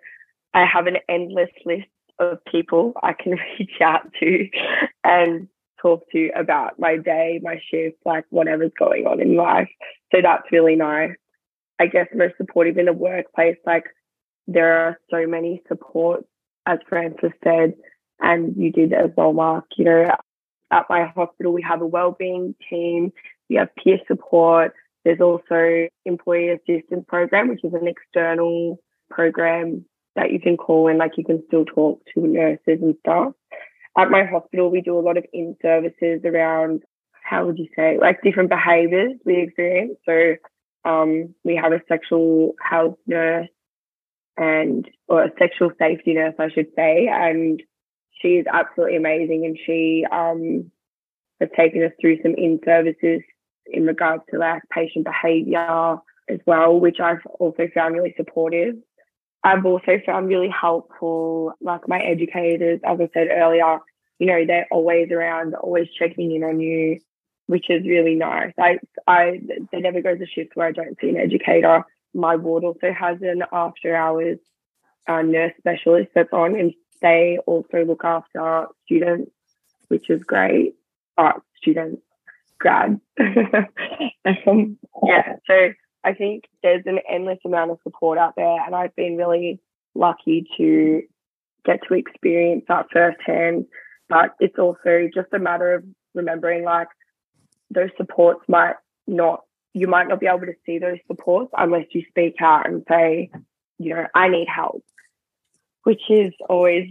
I 0.55 0.65
have 0.65 0.87
an 0.87 0.97
endless 1.09 1.51
list 1.67 1.89
of 2.19 2.39
people 2.51 2.95
I 3.03 3.13
can 3.13 3.33
reach 3.59 3.81
out 3.83 4.11
to 4.21 4.49
and 5.05 5.49
talk 5.81 6.11
to 6.13 6.31
about 6.35 6.79
my 6.79 6.97
day, 6.97 7.41
my 7.43 7.61
shift, 7.71 7.99
like 8.05 8.25
whatever's 8.31 8.73
going 8.79 9.07
on 9.07 9.21
in 9.21 9.37
life. 9.37 9.69
So 10.13 10.21
that's 10.23 10.51
really 10.51 10.77
nice. 10.77 11.11
I 11.79 11.87
guess 11.87 12.07
most 12.15 12.37
supportive 12.39 12.79
in 12.79 12.87
the 12.87 12.93
workplace, 12.93 13.59
like 13.67 13.85
there 14.47 14.79
are 14.79 14.99
so 15.11 15.27
many 15.27 15.63
supports, 15.69 16.27
as 16.65 16.79
Francis 16.89 17.33
said, 17.45 17.75
and 18.21 18.55
you 18.57 18.73
did 18.73 18.93
as 18.93 19.11
well, 19.17 19.33
Mark. 19.33 19.65
You 19.77 19.85
know, 19.85 20.11
at 20.71 20.87
my 20.89 21.05
hospital, 21.05 21.53
we 21.53 21.63
have 21.63 21.83
a 21.83 21.87
wellbeing 21.87 22.55
team, 22.69 23.13
we 23.49 23.57
have 23.57 23.69
peer 23.83 23.99
support. 24.07 24.75
There's 25.05 25.21
also 25.21 25.89
employee 26.05 26.51
assistance 26.51 27.05
program, 27.07 27.49
which 27.49 27.63
is 27.63 27.73
an 27.75 27.87
external 27.87 28.81
program 29.09 29.85
that 30.17 30.33
you 30.33 30.41
can 30.41 30.57
call 30.57 30.89
and 30.89 30.99
like 30.99 31.13
you 31.17 31.25
can 31.25 31.43
still 31.47 31.65
talk 31.65 32.03
to 32.15 32.27
nurses 32.27 32.81
and 32.83 32.97
stuff. 33.01 33.33
At 33.97 34.11
my 34.11 34.25
hospital, 34.25 34.71
we 34.71 34.81
do 34.81 34.99
a 34.99 35.01
lot 35.01 35.17
of 35.17 35.25
in 35.33 35.57
services 35.63 36.23
around 36.25 36.83
how 37.23 37.47
would 37.47 37.59
you 37.59 37.69
say 37.77 37.99
like 38.01 38.23
different 38.23 38.51
behaviors 38.51 39.13
we 39.25 39.43
experience. 39.43 39.99
So 40.05 40.37
um, 40.85 41.35
we 41.45 41.57
have 41.57 41.73
a 41.73 41.83
sexual 41.89 42.55
health 42.61 42.97
nurse 43.07 43.49
and 44.37 44.89
or 45.09 45.25
a 45.25 45.31
sexual 45.39 45.71
safety 45.79 46.15
nurse, 46.15 46.35
I 46.39 46.51
should 46.51 46.69
say, 46.77 47.09
and 47.11 47.63
she 48.21 48.37
is 48.37 48.47
absolutely 48.51 48.97
amazing 48.97 49.45
and 49.45 49.59
she 49.65 50.05
um, 50.11 50.71
has 51.41 51.51
taken 51.57 51.85
us 51.85 51.93
through 52.01 52.23
some 52.23 52.35
in 52.35 52.61
services 52.65 53.21
in 53.67 53.85
regards 53.85 54.23
to 54.31 54.39
like 54.39 54.63
patient 54.71 55.05
behavior 55.05 55.97
as 56.29 56.41
well, 56.47 56.79
which 56.79 56.99
I've 57.01 57.25
also 57.39 57.69
found 57.75 57.95
really 57.95 58.15
supportive. 58.17 58.77
I've 59.45 59.65
also 59.65 60.01
found 60.05 60.29
really 60.29 60.49
helpful, 60.49 61.53
like 61.61 61.89
my 61.89 62.01
educators, 62.01 62.81
as 62.85 62.99
I 63.01 63.09
said 63.15 63.29
earlier, 63.31 63.79
you 64.19 64.27
know, 64.27 64.45
they're 64.47 64.67
always 64.71 65.11
around, 65.11 65.55
always 65.55 65.89
checking 65.99 66.35
in 66.35 66.43
on 66.43 66.59
you, 66.59 66.99
which 67.47 67.71
is 67.71 67.87
really 67.87 68.15
nice. 68.15 68.53
I, 68.59 68.79
I, 69.07 69.41
there 69.71 69.81
never 69.81 70.01
goes 70.01 70.21
a 70.21 70.27
shift 70.27 70.57
where 70.57 70.67
I 70.67 70.73
don't 70.73 70.99
see 71.01 71.11
an 71.11 71.17
educator. 71.17 71.85
My 72.15 72.37
ward 72.37 72.65
also 72.65 72.93
has 72.93 73.19
an 73.21 73.43
after 73.53 73.95
hours 73.95 74.39
uh, 75.07 75.23
nurse 75.23 75.53
specialist 75.59 76.11
that's 76.15 76.33
on, 76.33 76.59
and 76.59 76.73
they 77.01 77.39
also 77.47 77.85
look 77.85 78.05
after 78.05 78.67
students, 78.85 79.31
which 79.89 80.11
is 80.11 80.23
great. 80.23 80.75
Art 81.17 81.43
students, 81.57 82.03
grads. 82.59 83.01
um, 84.47 84.79
yeah, 85.05 85.37
so 85.47 85.69
I 86.05 86.15
think 86.15 86.45
there's 86.63 86.85
an 86.87 87.01
endless 87.09 87.39
amount 87.45 87.71
of 87.71 87.79
support 87.83 88.19
out 88.19 88.35
there, 88.37 88.59
and 88.65 88.75
I've 88.75 88.95
been 88.95 89.17
really 89.17 89.61
lucky 89.95 90.47
to 90.57 91.03
get 91.65 91.81
to 91.89 91.95
experience 91.95 92.65
that 92.69 92.87
firsthand. 92.93 93.67
But 94.09 94.35
it's 94.39 94.59
also 94.59 95.09
just 95.13 95.33
a 95.33 95.39
matter 95.39 95.75
of 95.75 95.85
remembering 96.15 96.65
like 96.65 96.89
those 97.71 97.91
supports 97.97 98.41
might 98.49 98.77
not, 99.07 99.43
you 99.75 99.89
might 99.89 100.07
not 100.07 100.21
be 100.21 100.27
able 100.27 100.47
to 100.47 100.55
see 100.65 100.79
those 100.79 100.99
supports 101.09 101.51
unless 101.57 101.87
you 101.91 102.03
speak 102.09 102.37
out 102.41 102.69
and 102.69 102.85
say, 102.89 103.31
you 103.79 103.95
know, 103.95 104.07
I 104.15 104.29
need 104.29 104.47
help 104.49 104.85
which 105.87 106.03
is 106.11 106.33
always 106.49 106.91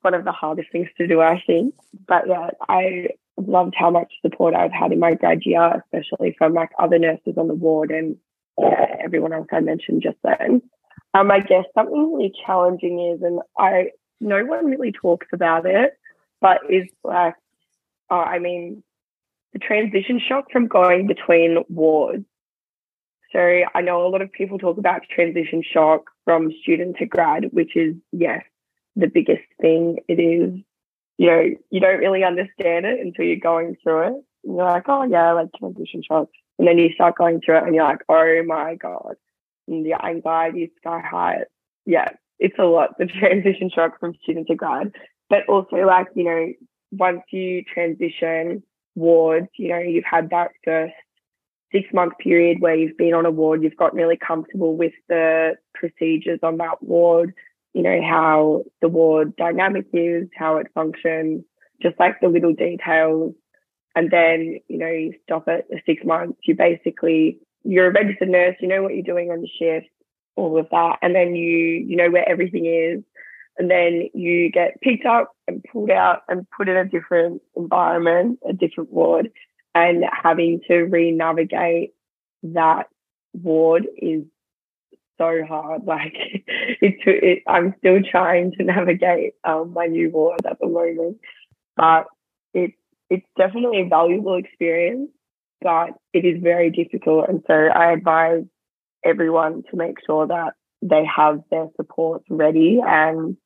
one 0.00 0.14
of 0.14 0.24
the 0.24 0.32
hardest 0.32 0.72
things 0.72 0.88
to 0.98 1.06
do, 1.06 1.20
I 1.20 1.40
think. 1.46 1.76
But 2.08 2.26
yeah, 2.26 2.50
I 2.68 3.10
loved 3.36 3.74
how 3.78 3.88
much 3.88 4.12
support 4.20 4.52
I've 4.52 4.72
had 4.72 4.90
in 4.90 4.98
my 4.98 5.14
grad 5.14 5.42
year, 5.44 5.80
especially 5.80 6.34
from 6.36 6.52
like 6.52 6.70
other 6.76 6.98
nurses 6.98 7.34
on 7.36 7.46
the 7.46 7.54
ward 7.54 7.92
and 7.92 8.16
yeah, 8.58 8.96
everyone 9.00 9.32
else 9.32 9.46
I 9.52 9.60
mentioned 9.60 10.02
just 10.02 10.16
then. 10.24 10.60
Um, 11.14 11.30
I 11.30 11.38
guess 11.38 11.66
something 11.72 12.12
really 12.12 12.32
challenging 12.44 13.14
is, 13.14 13.22
and 13.22 13.38
I 13.56 13.90
no 14.20 14.44
one 14.44 14.66
really 14.66 14.90
talks 14.90 15.28
about 15.32 15.64
it, 15.64 15.92
but 16.40 16.62
is 16.68 16.88
like, 17.04 17.36
uh, 18.10 18.14
I 18.14 18.40
mean, 18.40 18.82
the 19.52 19.60
transition 19.60 20.20
shock 20.20 20.46
from 20.50 20.66
going 20.66 21.06
between 21.06 21.58
wards. 21.68 22.24
So 23.32 23.38
I 23.72 23.82
know 23.82 24.04
a 24.04 24.08
lot 24.08 24.20
of 24.20 24.32
people 24.32 24.58
talk 24.58 24.78
about 24.78 25.02
transition 25.14 25.62
shock 25.62 26.11
from 26.24 26.52
student 26.62 26.96
to 26.98 27.06
grad, 27.06 27.46
which 27.52 27.76
is, 27.76 27.94
yes, 28.12 28.42
the 28.96 29.08
biggest 29.08 29.44
thing. 29.60 29.98
It 30.08 30.20
is, 30.20 30.60
you 31.18 31.26
know, 31.26 31.44
you 31.70 31.80
don't 31.80 31.98
really 31.98 32.24
understand 32.24 32.86
it 32.86 33.00
until 33.00 33.24
you're 33.24 33.36
going 33.36 33.76
through 33.82 34.08
it. 34.08 34.24
And 34.44 34.56
you're 34.56 34.64
like, 34.64 34.88
oh, 34.88 35.04
yeah, 35.04 35.32
like 35.32 35.48
transition 35.58 36.02
shock. 36.06 36.28
And 36.58 36.68
then 36.68 36.78
you 36.78 36.90
start 36.94 37.16
going 37.16 37.40
through 37.40 37.58
it 37.58 37.64
and 37.64 37.74
you're 37.74 37.84
like, 37.84 38.04
oh 38.08 38.42
my 38.46 38.74
God. 38.76 39.14
And 39.68 39.86
the 39.86 39.94
anxiety 40.04 40.64
is 40.64 40.70
sky 40.78 41.00
high. 41.00 41.44
Yeah, 41.86 42.08
it's 42.38 42.58
a 42.58 42.64
lot, 42.64 42.98
the 42.98 43.06
transition 43.20 43.70
shock 43.70 43.98
from 43.98 44.14
student 44.22 44.48
to 44.48 44.54
grad. 44.54 44.92
But 45.30 45.48
also, 45.48 45.76
like, 45.76 46.08
you 46.14 46.24
know, 46.24 46.52
once 46.90 47.22
you 47.30 47.64
transition 47.64 48.62
wards, 48.94 49.48
you 49.56 49.68
know, 49.70 49.78
you've 49.78 50.04
had 50.04 50.30
that 50.30 50.50
first 50.64 50.94
six 51.72 51.88
month 51.92 52.12
period 52.18 52.60
where 52.60 52.74
you've 52.74 52.96
been 52.96 53.14
on 53.14 53.26
a 53.26 53.30
ward, 53.30 53.62
you've 53.62 53.76
got 53.76 53.94
really 53.94 54.16
comfortable 54.16 54.76
with 54.76 54.92
the 55.08 55.56
procedures 55.74 56.38
on 56.42 56.58
that 56.58 56.82
ward, 56.82 57.34
you 57.72 57.82
know, 57.82 58.00
how 58.02 58.64
the 58.80 58.88
ward 58.88 59.34
dynamic 59.36 59.86
is, 59.92 60.28
how 60.36 60.58
it 60.58 60.68
functions, 60.74 61.42
just 61.80 61.98
like 61.98 62.20
the 62.20 62.28
little 62.28 62.52
details. 62.52 63.34
And 63.94 64.10
then, 64.10 64.60
you 64.68 64.78
know, 64.78 64.88
you 64.88 65.14
stop 65.24 65.48
at 65.48 65.66
six 65.84 66.02
months, 66.04 66.38
you 66.44 66.54
basically, 66.54 67.38
you're 67.64 67.88
a 67.88 67.92
registered 67.92 68.28
nurse, 68.28 68.56
you 68.60 68.68
know 68.68 68.82
what 68.82 68.94
you're 68.94 69.02
doing 69.02 69.30
on 69.30 69.40
the 69.40 69.48
shift, 69.58 69.88
all 70.36 70.58
of 70.58 70.68
that. 70.70 70.98
And 71.02 71.14
then 71.14 71.34
you, 71.34 71.58
you 71.58 71.96
know 71.96 72.10
where 72.10 72.28
everything 72.28 72.66
is. 72.66 73.02
And 73.58 73.70
then 73.70 74.08
you 74.14 74.50
get 74.50 74.80
picked 74.80 75.04
up 75.04 75.36
and 75.46 75.62
pulled 75.70 75.90
out 75.90 76.22
and 76.28 76.46
put 76.56 76.70
in 76.70 76.76
a 76.76 76.86
different 76.86 77.42
environment, 77.54 78.38
a 78.48 78.54
different 78.54 78.90
ward 78.90 79.30
and 79.74 80.04
having 80.10 80.60
to 80.68 80.82
re-navigate 80.82 81.94
that 82.42 82.86
ward 83.32 83.86
is 83.96 84.24
so 85.18 85.44
hard. 85.46 85.82
Like 85.86 86.14
it's, 86.80 87.02
it, 87.06 87.42
I'm 87.46 87.74
still 87.78 88.00
trying 88.08 88.52
to 88.52 88.64
navigate 88.64 89.34
um, 89.44 89.72
my 89.72 89.86
new 89.86 90.10
ward 90.10 90.40
at 90.46 90.58
the 90.60 90.68
moment, 90.68 91.18
but 91.76 92.06
it's 92.54 92.76
it's 93.10 93.26
definitely 93.36 93.82
a 93.82 93.88
valuable 93.88 94.36
experience, 94.36 95.10
but 95.60 95.90
it 96.14 96.24
is 96.24 96.42
very 96.42 96.70
difficult. 96.70 97.28
And 97.28 97.42
so 97.46 97.52
I 97.52 97.92
advise 97.92 98.44
everyone 99.04 99.64
to 99.70 99.76
make 99.76 99.96
sure 100.06 100.26
that 100.26 100.54
they 100.80 101.04
have 101.04 101.42
their 101.50 101.68
supports 101.76 102.24
ready 102.28 102.80
and 102.84 103.36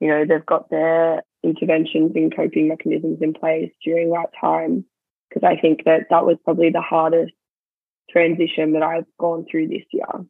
you 0.00 0.08
know 0.08 0.24
they've 0.26 0.44
got 0.44 0.68
their 0.70 1.22
interventions 1.42 2.12
and 2.14 2.34
coping 2.34 2.68
mechanisms 2.68 3.18
in 3.20 3.32
place 3.32 3.70
during 3.84 4.10
that 4.10 4.30
time 4.38 4.84
because 5.32 5.46
I 5.46 5.60
think 5.60 5.84
that 5.84 6.06
that 6.10 6.26
was 6.26 6.36
probably 6.44 6.70
the 6.70 6.80
hardest 6.80 7.32
transition 8.10 8.72
that 8.72 8.82
I've 8.82 9.06
gone 9.18 9.46
through 9.50 9.68
this 9.68 9.84
year. 9.92 10.26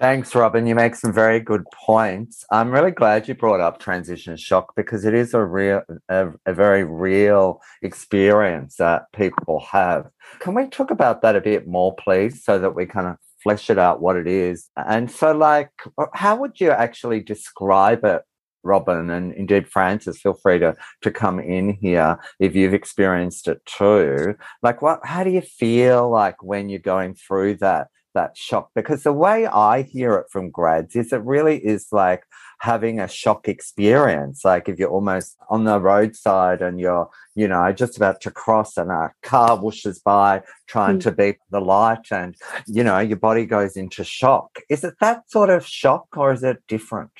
Thanks, 0.00 0.34
Robin. 0.34 0.66
You 0.66 0.74
make 0.74 0.96
some 0.96 1.12
very 1.12 1.38
good 1.38 1.64
points. 1.72 2.44
I'm 2.50 2.70
really 2.70 2.90
glad 2.90 3.28
you 3.28 3.34
brought 3.34 3.60
up 3.60 3.78
transition 3.78 4.36
shock 4.36 4.74
because 4.74 5.04
it 5.04 5.14
is 5.14 5.32
a 5.32 5.44
real, 5.44 5.82
a, 6.08 6.30
a, 6.44 6.52
very 6.52 6.82
real 6.82 7.60
experience 7.82 8.76
that 8.76 9.04
people 9.14 9.60
have. 9.70 10.10
Can 10.40 10.54
we 10.54 10.66
talk 10.66 10.90
about 10.90 11.22
that 11.22 11.36
a 11.36 11.40
bit 11.40 11.68
more, 11.68 11.94
please, 11.94 12.42
so 12.42 12.58
that 12.58 12.74
we 12.74 12.84
kind 12.84 13.06
of 13.06 13.16
flesh 13.44 13.70
it 13.70 13.78
out 13.78 14.02
what 14.02 14.16
it 14.16 14.26
is? 14.26 14.70
And 14.76 15.08
so, 15.08 15.30
like, 15.30 15.70
how 16.14 16.34
would 16.34 16.60
you 16.60 16.70
actually 16.72 17.20
describe 17.20 18.04
it 18.04 18.22
Robin 18.62 19.10
and 19.10 19.32
indeed 19.34 19.68
Francis, 19.68 20.20
feel 20.20 20.34
free 20.34 20.58
to 20.58 20.74
to 21.02 21.10
come 21.10 21.38
in 21.40 21.74
here 21.80 22.18
if 22.40 22.54
you've 22.54 22.74
experienced 22.74 23.48
it 23.48 23.64
too. 23.66 24.34
Like 24.62 24.82
what 24.82 25.00
how 25.04 25.24
do 25.24 25.30
you 25.30 25.42
feel 25.42 26.10
like 26.10 26.42
when 26.42 26.68
you're 26.68 26.78
going 26.78 27.14
through 27.14 27.56
that 27.56 27.88
that 28.14 28.36
shock? 28.36 28.70
Because 28.74 29.02
the 29.02 29.12
way 29.12 29.46
I 29.46 29.82
hear 29.82 30.14
it 30.14 30.26
from 30.30 30.50
grads 30.50 30.96
is 30.96 31.12
it 31.12 31.22
really 31.22 31.58
is 31.58 31.88
like 31.92 32.24
having 32.62 33.00
a 33.00 33.08
shock 33.08 33.48
experience. 33.48 34.44
Like 34.44 34.68
if 34.68 34.78
you're 34.78 34.88
almost 34.88 35.36
on 35.50 35.64
the 35.64 35.80
roadside 35.80 36.62
and 36.62 36.78
you're, 36.78 37.10
you 37.34 37.48
know, 37.48 37.72
just 37.72 37.96
about 37.96 38.20
to 38.20 38.30
cross 38.30 38.76
and 38.76 38.90
a 38.90 39.10
car 39.24 39.58
whooshes 39.58 40.00
by 40.00 40.42
trying 40.68 40.98
mm. 40.98 41.02
to 41.02 41.10
beat 41.10 41.38
the 41.50 41.60
light 41.60 42.12
and, 42.12 42.36
you 42.68 42.84
know, 42.84 43.00
your 43.00 43.16
body 43.16 43.46
goes 43.46 43.76
into 43.76 44.04
shock. 44.04 44.60
Is 44.70 44.84
it 44.84 44.94
that 45.00 45.28
sort 45.28 45.50
of 45.50 45.66
shock 45.66 46.06
or 46.16 46.32
is 46.32 46.44
it 46.44 46.62
different? 46.68 47.10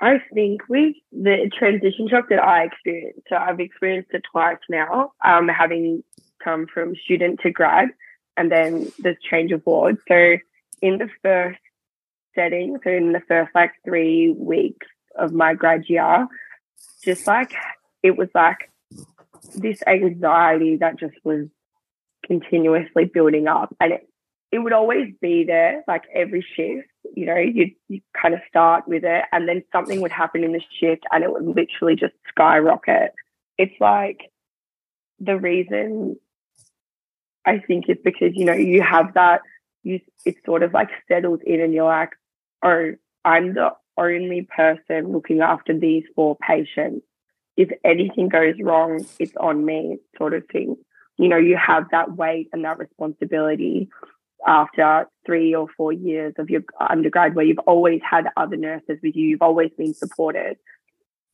I 0.00 0.20
think 0.34 0.62
with 0.68 0.94
the 1.10 1.50
transition 1.58 2.08
shock 2.08 2.28
that 2.28 2.42
I 2.42 2.64
experienced, 2.64 3.20
so 3.28 3.36
I've 3.36 3.60
experienced 3.60 4.10
it 4.12 4.22
twice 4.30 4.58
now, 4.68 5.12
um, 5.24 5.48
having 5.48 6.04
come 6.42 6.66
from 6.72 6.94
student 6.96 7.40
to 7.40 7.50
grad 7.50 7.88
and 8.36 8.52
then 8.52 8.92
this 8.98 9.16
change 9.28 9.52
of 9.52 9.64
ward. 9.64 9.96
So 10.06 10.36
in 10.82 10.98
the 10.98 11.08
first 11.22 11.58
setting, 12.34 12.76
so 12.84 12.90
in 12.90 13.12
the 13.12 13.22
first 13.26 13.50
like 13.54 13.72
three 13.84 14.34
weeks 14.36 14.86
of 15.18 15.32
my 15.32 15.54
grad 15.54 15.84
year, 15.88 16.26
just 17.02 17.26
like 17.26 17.54
it 18.02 18.16
was 18.16 18.28
like 18.34 18.70
this 19.54 19.82
anxiety 19.86 20.76
that 20.76 20.98
just 20.98 21.16
was 21.24 21.46
continuously 22.26 23.04
building 23.04 23.46
up 23.46 23.74
and 23.80 23.92
it, 23.92 24.08
it 24.50 24.58
would 24.58 24.72
always 24.72 25.12
be 25.20 25.44
there 25.44 25.84
like 25.86 26.02
every 26.14 26.44
shift 26.56 26.88
you 27.14 27.26
know, 27.26 27.36
you 27.36 27.70
you 27.88 28.00
kind 28.20 28.34
of 28.34 28.40
start 28.48 28.86
with 28.86 29.04
it, 29.04 29.24
and 29.32 29.48
then 29.48 29.62
something 29.72 30.00
would 30.00 30.12
happen 30.12 30.44
in 30.44 30.52
the 30.52 30.62
shift, 30.80 31.04
and 31.12 31.24
it 31.24 31.32
would 31.32 31.46
literally 31.46 31.96
just 31.96 32.14
skyrocket. 32.28 33.12
It's 33.58 33.74
like 33.80 34.30
the 35.18 35.36
reason 35.36 36.16
I 37.44 37.58
think 37.58 37.88
is 37.88 37.98
because 38.04 38.32
you 38.34 38.44
know 38.44 38.54
you 38.54 38.82
have 38.82 39.14
that. 39.14 39.42
You 39.82 40.00
it's 40.24 40.38
sort 40.44 40.62
of 40.62 40.72
like 40.72 40.88
settled 41.08 41.42
in, 41.42 41.60
and 41.60 41.72
you're 41.72 41.84
like, 41.84 42.10
oh, 42.64 42.92
I'm 43.24 43.54
the 43.54 43.70
only 43.98 44.46
person 44.54 45.12
looking 45.12 45.40
after 45.40 45.78
these 45.78 46.04
four 46.14 46.36
patients. 46.36 47.04
If 47.56 47.70
anything 47.84 48.28
goes 48.28 48.54
wrong, 48.60 49.06
it's 49.18 49.32
on 49.40 49.64
me, 49.64 49.98
sort 50.18 50.34
of 50.34 50.44
thing. 50.52 50.76
You 51.16 51.28
know, 51.28 51.38
you 51.38 51.56
have 51.56 51.84
that 51.92 52.14
weight 52.14 52.48
and 52.52 52.64
that 52.64 52.78
responsibility 52.78 53.88
after 54.46 55.06
three 55.24 55.54
or 55.54 55.66
four 55.76 55.92
years 55.92 56.34
of 56.38 56.50
your 56.50 56.62
undergrad 56.78 57.34
where 57.34 57.44
you've 57.44 57.58
always 57.60 58.00
had 58.08 58.26
other 58.36 58.56
nurses 58.56 58.98
with 59.02 59.16
you, 59.16 59.28
you've 59.28 59.42
always 59.42 59.70
been 59.76 59.94
supported. 59.94 60.56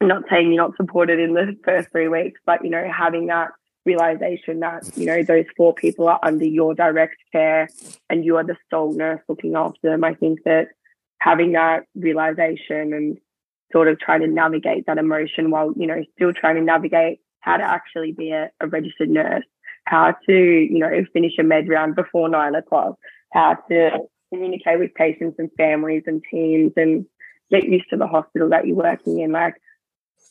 I'm 0.00 0.08
not 0.08 0.24
saying 0.30 0.52
you're 0.52 0.62
not 0.62 0.76
supported 0.76 1.20
in 1.20 1.34
the 1.34 1.56
first 1.64 1.90
three 1.90 2.08
weeks, 2.08 2.40
but 2.44 2.64
you 2.64 2.70
know, 2.70 2.90
having 2.94 3.26
that 3.26 3.50
realization 3.84 4.60
that, 4.60 4.90
you 4.96 5.06
know, 5.06 5.22
those 5.22 5.44
four 5.56 5.74
people 5.74 6.08
are 6.08 6.20
under 6.22 6.44
your 6.44 6.74
direct 6.74 7.16
care 7.32 7.68
and 8.08 8.24
you 8.24 8.36
are 8.36 8.44
the 8.44 8.56
sole 8.70 8.92
nurse 8.92 9.20
looking 9.28 9.56
after 9.56 9.90
them. 9.90 10.04
I 10.04 10.14
think 10.14 10.40
that 10.44 10.68
having 11.18 11.52
that 11.52 11.84
realization 11.94 12.92
and 12.92 13.18
sort 13.72 13.88
of 13.88 13.98
trying 13.98 14.20
to 14.20 14.26
navigate 14.26 14.86
that 14.86 14.98
emotion 14.98 15.50
while, 15.50 15.72
you 15.76 15.86
know, 15.86 16.02
still 16.14 16.32
trying 16.32 16.56
to 16.56 16.62
navigate 16.62 17.20
how 17.40 17.56
to 17.56 17.64
actually 17.64 18.12
be 18.12 18.30
a, 18.30 18.50
a 18.60 18.66
registered 18.66 19.08
nurse 19.08 19.44
how 19.84 20.14
to, 20.28 20.32
you 20.32 20.78
know, 20.78 20.90
finish 21.12 21.32
a 21.38 21.42
med 21.42 21.68
round 21.68 21.94
before 21.94 22.28
nine 22.28 22.54
o'clock, 22.54 22.96
how 23.32 23.56
to 23.68 23.98
communicate 24.32 24.78
with 24.78 24.94
patients 24.94 25.36
and 25.38 25.50
families 25.56 26.04
and 26.06 26.22
teams 26.30 26.72
and 26.76 27.04
get 27.50 27.64
used 27.64 27.84
to 27.90 27.96
the 27.96 28.06
hospital 28.06 28.48
that 28.48 28.66
you're 28.66 28.76
working 28.76 29.20
in. 29.20 29.32
Like 29.32 29.54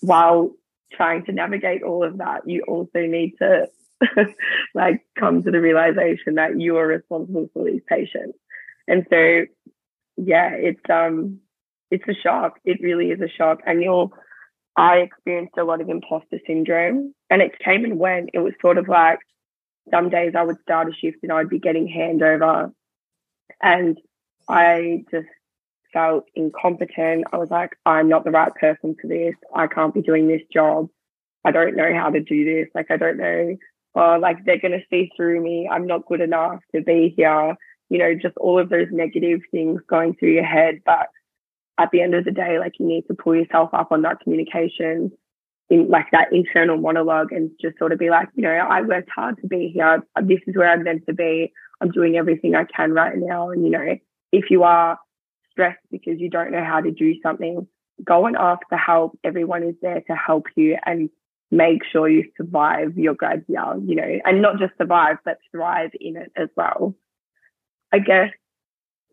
while 0.02 0.52
trying 0.92 1.26
to 1.26 1.32
navigate 1.32 1.84
all 1.84 2.04
of 2.04 2.18
that, 2.18 2.42
you 2.48 2.64
also 2.68 3.00
need 3.00 3.34
to 3.40 3.68
like 4.74 5.06
come 5.18 5.44
to 5.44 5.52
the 5.52 5.62
realization 5.62 6.36
that 6.36 6.60
you 6.60 6.78
are 6.78 6.88
responsible 6.88 7.50
for 7.54 7.66
these 7.66 7.82
patients. 7.88 8.38
And 8.88 9.06
so 9.10 9.46
yeah, 10.18 10.52
it's 10.54 10.90
um 10.90 11.40
it's 11.92 12.08
a 12.08 12.14
shock. 12.14 12.60
It 12.64 12.80
really 12.82 13.12
is 13.12 13.22
a 13.22 13.30
shock. 13.30 13.60
And 13.66 13.82
you'll 13.84 14.14
I 14.78 14.98
experienced 14.98 15.58
a 15.58 15.64
lot 15.64 15.82
of 15.82 15.90
imposter 15.90 16.40
syndrome 16.48 17.14
and 17.30 17.42
it 17.42 17.60
came 17.60 17.84
and 17.84 18.00
went. 18.00 18.30
It 18.34 18.40
was 18.40 18.54
sort 18.62 18.78
of 18.78 18.88
like 18.88 19.20
some 19.90 20.10
days 20.10 20.34
I 20.38 20.44
would 20.44 20.62
start 20.62 20.90
a 20.90 20.94
shift 20.94 21.18
and 21.24 21.32
I'd 21.32 21.50
be 21.50 21.60
getting 21.60 21.88
handover 21.88 22.72
and 23.62 24.00
I 24.48 25.04
just 25.12 25.28
felt 25.94 26.26
incompetent. 26.36 27.26
I 27.32 27.38
was 27.38 27.50
like, 27.50 27.76
I'm 27.86 28.10
not 28.10 28.24
the 28.24 28.32
right 28.32 28.54
person 28.56 28.96
for 29.00 29.08
this. 29.08 29.36
I 29.54 29.68
can't 29.68 29.94
be 29.94 30.02
doing 30.02 30.28
this 30.28 30.42
job. 30.52 30.90
I 31.44 31.52
don't 31.52 31.76
know 31.76 31.94
how 31.94 32.10
to 32.10 32.22
do 32.22 32.46
this. 32.46 32.70
Like, 32.74 32.92
I 32.92 32.98
don't 32.98 33.18
know. 33.18 33.58
Or 33.94 34.20
like, 34.20 34.46
they're 34.46 34.60
going 34.60 34.72
to 34.72 34.86
see 34.90 35.12
through 35.16 35.42
me. 35.42 35.68
I'm 35.70 35.88
not 35.88 36.06
good 36.06 36.22
enough 36.22 36.60
to 36.74 36.82
be 36.82 37.14
here. 37.16 37.56
You 37.90 37.98
know, 37.98 38.16
just 38.16 38.38
all 38.38 38.60
of 38.60 38.70
those 38.70 38.88
negative 38.92 39.42
things 39.52 39.82
going 39.88 40.16
through 40.16 40.32
your 40.32 40.46
head. 40.46 40.82
But 40.86 41.10
at 41.78 41.90
the 41.92 42.02
end 42.02 42.16
of 42.16 42.24
the 42.24 42.32
day, 42.32 42.58
like, 42.58 42.74
you 42.80 42.86
need 42.86 43.08
to 43.08 43.14
pull 43.14 43.36
yourself 43.36 43.72
up 43.74 43.92
on 43.92 44.04
that 44.04 44.22
communication 44.22 45.12
in 45.72 45.88
like 45.90 46.12
that 46.12 46.32
internal 46.32 46.78
monologue 46.78 47.32
and 47.32 47.50
just 47.60 47.80
sort 47.80 47.94
of 47.94 47.98
be 47.98 48.10
like, 48.10 48.28
you 48.36 48.44
know, 48.44 48.50
I 48.50 48.82
worked 48.82 49.10
hard 49.10 49.38
to 49.42 49.48
be 49.48 49.72
here. 49.74 50.04
This 50.22 50.40
is 50.46 50.56
where 50.56 50.70
I'm 50.70 50.84
meant 50.84 51.06
to 51.08 51.14
be. 51.14 51.52
I'm 51.80 51.90
doing 51.90 52.18
everything 52.18 52.54
I 52.54 52.66
can 52.66 52.92
right 52.92 53.18
now. 53.18 53.50
And, 53.50 53.64
you 53.64 53.72
know, 53.72 53.98
if 54.32 54.52
you 54.52 54.64
are 54.64 55.00
stressed 55.50 55.80
because 55.90 56.20
you 56.20 56.30
don't 56.30 56.52
know 56.52 56.64
how 56.64 56.82
to 56.82 56.92
do 56.92 57.16
something, 57.24 57.68
go 58.04 58.26
and 58.26 58.36
ask 58.36 58.62
for 58.70 58.78
help. 58.78 59.18
Everyone 59.24 59.64
is 59.64 59.76
there 59.82 60.02
to 60.02 60.14
help 60.14 60.46
you 60.56 60.78
and 60.86 61.10
make 61.50 61.82
sure 61.90 62.10
you 62.10 62.26
survive 62.38 62.98
your 62.98 63.14
grad 63.14 63.46
year, 63.48 63.78
you 63.86 63.96
know, 63.96 64.20
and 64.26 64.42
not 64.42 64.60
just 64.60 64.74
survive, 64.78 65.18
but 65.24 65.38
thrive 65.52 65.92
in 66.00 66.18
it 66.18 66.32
as 66.36 66.50
well. 66.56 66.96
I 67.94 68.00
guess 68.00 68.30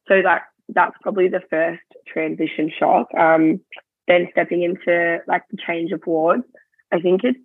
so 0.08 0.22
that 0.22 0.42
that's 0.68 0.96
probably 1.02 1.28
the 1.28 1.42
first 1.48 1.82
transition 2.06 2.70
shock. 2.78 3.08
Um, 3.16 3.60
then 4.08 4.28
stepping 4.32 4.62
into 4.62 5.18
like 5.28 5.42
the 5.50 5.58
change 5.64 5.92
of 5.92 6.02
wards, 6.06 6.44
I 6.92 7.00
think 7.00 7.22
it's 7.24 7.38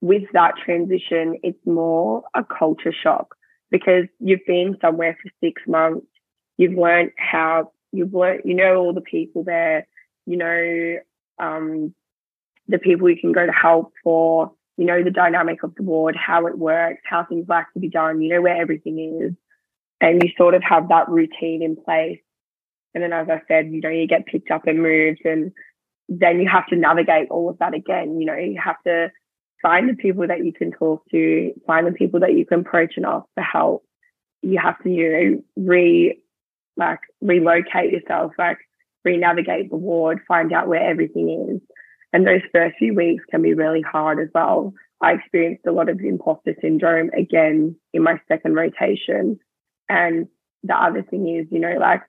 with 0.00 0.24
that 0.34 0.54
transition, 0.62 1.38
it's 1.42 1.66
more 1.66 2.24
a 2.34 2.44
culture 2.44 2.92
shock 2.92 3.34
because 3.70 4.04
you've 4.20 4.44
been 4.46 4.76
somewhere 4.80 5.16
for 5.20 5.30
six 5.42 5.62
months. 5.66 6.06
You've 6.58 6.78
learned 6.78 7.10
how 7.16 7.72
you've 7.90 8.12
learned, 8.12 8.42
you 8.44 8.54
know, 8.54 8.76
all 8.76 8.92
the 8.92 9.00
people 9.00 9.44
there, 9.44 9.86
you 10.26 10.36
know, 10.36 10.98
um, 11.38 11.94
the 12.68 12.78
people 12.78 13.08
you 13.08 13.20
can 13.20 13.32
go 13.32 13.46
to 13.46 13.52
help 13.52 13.92
for, 14.02 14.52
you 14.76 14.84
know, 14.84 15.02
the 15.02 15.10
dynamic 15.10 15.62
of 15.62 15.74
the 15.74 15.82
ward, 15.82 16.16
how 16.16 16.46
it 16.46 16.58
works, 16.58 17.00
how 17.04 17.24
things 17.24 17.46
like 17.48 17.66
to 17.72 17.80
be 17.80 17.88
done, 17.88 18.20
you 18.20 18.28
know, 18.28 18.42
where 18.42 18.60
everything 18.60 19.20
is. 19.22 19.32
And 20.00 20.22
you 20.22 20.30
sort 20.36 20.54
of 20.54 20.62
have 20.62 20.88
that 20.88 21.08
routine 21.08 21.62
in 21.62 21.76
place. 21.76 22.20
And 22.94 23.02
then, 23.02 23.12
as 23.12 23.28
I 23.28 23.40
said, 23.48 23.72
you 23.72 23.80
know, 23.80 23.88
you 23.88 24.06
get 24.06 24.26
picked 24.26 24.50
up 24.50 24.66
and 24.66 24.82
moved 24.82 25.24
and 25.24 25.52
then 26.08 26.40
you 26.40 26.48
have 26.48 26.66
to 26.68 26.76
navigate 26.76 27.28
all 27.30 27.48
of 27.48 27.58
that 27.58 27.74
again. 27.74 28.20
You 28.20 28.26
know, 28.26 28.34
you 28.34 28.60
have 28.62 28.82
to 28.86 29.10
find 29.62 29.88
the 29.88 29.94
people 29.94 30.26
that 30.26 30.44
you 30.44 30.52
can 30.52 30.72
talk 30.72 31.02
to, 31.10 31.52
find 31.66 31.86
the 31.86 31.92
people 31.92 32.20
that 32.20 32.34
you 32.34 32.44
can 32.44 32.60
approach 32.60 32.94
and 32.96 33.06
ask 33.06 33.26
for 33.34 33.42
help. 33.42 33.84
You 34.42 34.58
have 34.62 34.82
to, 34.82 34.90
you 34.90 35.12
know, 35.12 35.42
re 35.56 36.20
like 36.76 37.00
relocate 37.20 37.92
yourself, 37.92 38.32
like 38.38 38.58
re-navigate 39.04 39.70
the 39.70 39.76
ward, 39.76 40.20
find 40.26 40.52
out 40.52 40.68
where 40.68 40.82
everything 40.82 41.48
is. 41.50 41.60
And 42.12 42.26
those 42.26 42.40
first 42.52 42.76
few 42.78 42.94
weeks 42.94 43.24
can 43.30 43.42
be 43.42 43.54
really 43.54 43.82
hard 43.82 44.20
as 44.20 44.28
well. 44.34 44.72
I 45.00 45.12
experienced 45.12 45.66
a 45.66 45.72
lot 45.72 45.88
of 45.88 46.00
imposter 46.00 46.54
syndrome 46.60 47.10
again 47.16 47.76
in 47.92 48.02
my 48.02 48.20
second 48.28 48.54
rotation. 48.54 49.38
And 49.88 50.28
the 50.62 50.74
other 50.74 51.02
thing 51.02 51.28
is, 51.28 51.46
you 51.50 51.58
know, 51.58 51.76
like 51.78 52.02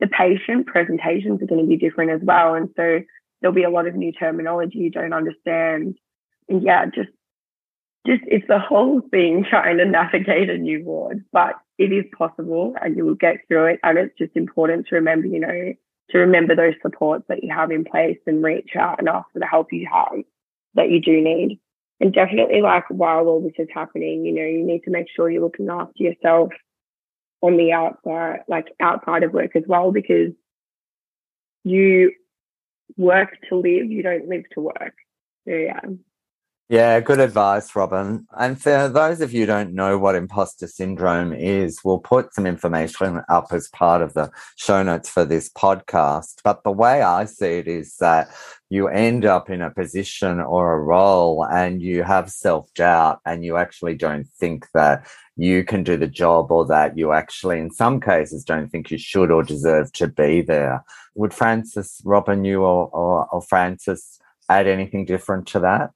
the 0.00 0.06
patient 0.06 0.66
presentations 0.66 1.42
are 1.42 1.46
going 1.46 1.60
to 1.60 1.68
be 1.68 1.76
different 1.76 2.10
as 2.10 2.20
well. 2.22 2.54
And 2.54 2.70
so 2.76 3.00
there'll 3.40 3.54
be 3.54 3.64
a 3.64 3.70
lot 3.70 3.86
of 3.86 3.94
new 3.94 4.12
terminology 4.12 4.78
you 4.78 4.90
don't 4.90 5.12
understand. 5.12 5.96
And 6.48 6.62
yeah, 6.62 6.86
just 6.86 7.10
just 8.06 8.22
it's 8.26 8.46
the 8.48 8.58
whole 8.58 9.02
thing 9.10 9.44
trying 9.48 9.78
to 9.78 9.84
navigate 9.84 10.50
a 10.50 10.56
new 10.56 10.84
ward, 10.84 11.24
but 11.32 11.54
it 11.78 11.92
is 11.92 12.04
possible 12.16 12.74
and 12.80 12.96
you 12.96 13.04
will 13.04 13.14
get 13.14 13.36
through 13.46 13.66
it. 13.66 13.80
And 13.82 13.98
it's 13.98 14.16
just 14.18 14.34
important 14.34 14.86
to 14.88 14.96
remember, 14.96 15.26
you 15.26 15.40
know, 15.40 15.74
to 16.10 16.18
remember 16.18 16.56
those 16.56 16.74
supports 16.80 17.24
that 17.28 17.44
you 17.44 17.54
have 17.54 17.70
in 17.70 17.84
place 17.84 18.18
and 18.26 18.42
reach 18.42 18.70
out 18.78 18.98
and 18.98 19.08
ask 19.08 19.26
for 19.32 19.38
the 19.38 19.46
help 19.46 19.72
you 19.72 19.86
have 19.92 20.24
that 20.74 20.90
you 20.90 21.00
do 21.00 21.20
need. 21.20 21.60
And 22.00 22.12
definitely 22.12 22.62
like 22.62 22.84
while 22.88 23.26
all 23.26 23.42
this 23.42 23.52
is 23.58 23.68
happening, 23.74 24.24
you 24.24 24.32
know, 24.32 24.42
you 24.42 24.64
need 24.64 24.84
to 24.84 24.90
make 24.90 25.06
sure 25.14 25.30
you're 25.30 25.42
looking 25.42 25.68
after 25.68 26.02
yourself 26.02 26.50
on 27.42 27.56
the 27.56 27.72
outside, 27.72 28.40
like 28.48 28.68
outside 28.80 29.22
of 29.22 29.32
work 29.32 29.54
as 29.54 29.64
well, 29.66 29.92
because 29.92 30.32
you 31.64 32.12
work 32.96 33.36
to 33.48 33.56
live, 33.56 33.90
you 33.90 34.02
don't 34.02 34.28
live 34.28 34.44
to 34.54 34.60
work. 34.60 34.94
So, 35.46 35.54
yeah. 35.54 35.80
Yeah, 36.70 37.00
good 37.00 37.18
advice, 37.18 37.74
Robin. 37.74 38.26
And 38.38 38.60
for 38.60 38.90
those 38.90 39.22
of 39.22 39.32
you 39.32 39.40
who 39.40 39.46
don't 39.46 39.72
know 39.72 39.96
what 39.96 40.14
imposter 40.14 40.66
syndrome 40.66 41.32
is, 41.32 41.80
we'll 41.82 41.98
put 41.98 42.34
some 42.34 42.46
information 42.46 43.22
up 43.30 43.46
as 43.52 43.68
part 43.68 44.02
of 44.02 44.12
the 44.12 44.30
show 44.56 44.82
notes 44.82 45.08
for 45.08 45.24
this 45.24 45.48
podcast. 45.48 46.42
But 46.44 46.64
the 46.64 46.70
way 46.70 47.00
I 47.00 47.24
see 47.24 47.58
it 47.58 47.68
is 47.68 47.96
that 48.00 48.28
you 48.70 48.88
end 48.88 49.24
up 49.24 49.48
in 49.48 49.62
a 49.62 49.70
position 49.70 50.40
or 50.40 50.74
a 50.74 50.80
role 50.80 51.44
and 51.46 51.80
you 51.80 52.02
have 52.02 52.30
self 52.30 52.72
doubt 52.74 53.20
and 53.24 53.44
you 53.44 53.56
actually 53.56 53.94
don't 53.94 54.28
think 54.38 54.66
that 54.74 55.06
you 55.36 55.64
can 55.64 55.82
do 55.82 55.96
the 55.96 56.06
job 56.06 56.50
or 56.50 56.66
that 56.66 56.98
you 56.98 57.12
actually, 57.12 57.58
in 57.58 57.70
some 57.70 58.00
cases, 58.00 58.44
don't 58.44 58.68
think 58.68 58.90
you 58.90 58.98
should 58.98 59.30
or 59.30 59.42
deserve 59.42 59.92
to 59.92 60.06
be 60.06 60.42
there. 60.42 60.84
Would 61.14 61.32
Francis, 61.32 62.02
Robin, 62.04 62.44
you 62.44 62.62
or, 62.62 62.88
or, 62.88 63.26
or 63.32 63.40
Frances 63.42 64.18
add 64.50 64.66
anything 64.66 65.04
different 65.04 65.46
to 65.48 65.60
that? 65.60 65.90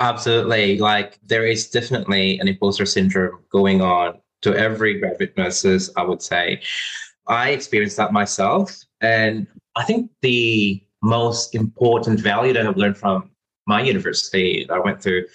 Absolutely. 0.00 0.78
Like 0.78 1.18
there 1.24 1.46
is 1.46 1.70
definitely 1.70 2.40
an 2.40 2.48
imposter 2.48 2.86
syndrome 2.86 3.38
going 3.50 3.80
on 3.80 4.20
to 4.40 4.56
every 4.56 4.98
graduate 4.98 5.36
nurses, 5.36 5.90
I 5.96 6.02
would 6.02 6.20
say. 6.22 6.60
I 7.28 7.50
experienced 7.50 7.98
that 7.98 8.12
myself. 8.12 8.76
And 9.00 9.46
I 9.76 9.84
think 9.84 10.10
the 10.20 10.82
most 11.02 11.54
important 11.54 12.20
value 12.20 12.52
that 12.52 12.66
I've 12.66 12.76
learned 12.76 12.96
from 12.96 13.30
my 13.66 13.82
university 13.82 14.64
that 14.68 14.74
I 14.74 14.78
went 14.78 15.02
through 15.02 15.26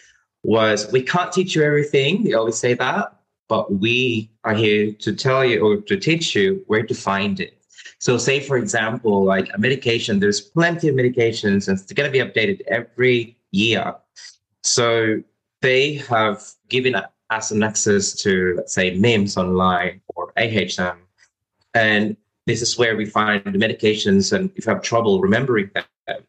was 0.43 0.91
we 0.91 1.01
can't 1.01 1.31
teach 1.31 1.55
you 1.55 1.63
everything. 1.63 2.23
They 2.23 2.33
always 2.33 2.57
say 2.57 2.73
that, 2.75 3.13
but 3.49 3.73
we 3.73 4.31
are 4.43 4.53
here 4.53 4.93
to 4.93 5.13
tell 5.13 5.43
you 5.43 5.59
or 5.59 5.81
to 5.81 5.97
teach 5.97 6.35
you 6.35 6.63
where 6.67 6.83
to 6.83 6.93
find 6.93 7.39
it. 7.39 7.53
So, 7.99 8.17
say 8.17 8.39
for 8.39 8.57
example, 8.57 9.23
like 9.23 9.49
a 9.53 9.57
medication, 9.57 10.19
there's 10.19 10.41
plenty 10.41 10.87
of 10.87 10.95
medications 10.95 11.67
and 11.67 11.79
it's 11.79 11.91
going 11.91 12.11
to 12.11 12.11
be 12.11 12.23
updated 12.23 12.61
every 12.67 13.37
year. 13.51 13.95
So 14.63 15.21
they 15.61 15.95
have 15.95 16.43
given 16.69 16.95
us 17.29 17.51
an 17.51 17.63
access 17.63 18.13
to, 18.13 18.55
let's 18.57 18.73
say, 18.73 18.97
MIMS 18.97 19.37
online 19.37 20.01
or 20.15 20.31
AMH. 20.37 20.95
And 21.73 22.17
this 22.47 22.61
is 22.61 22.77
where 22.77 22.95
we 22.95 23.05
find 23.05 23.43
the 23.43 23.59
medications 23.59 24.33
and 24.33 24.49
if 24.55 24.65
you 24.65 24.73
have 24.73 24.81
trouble 24.81 25.21
remembering 25.21 25.69
them. 25.75 26.23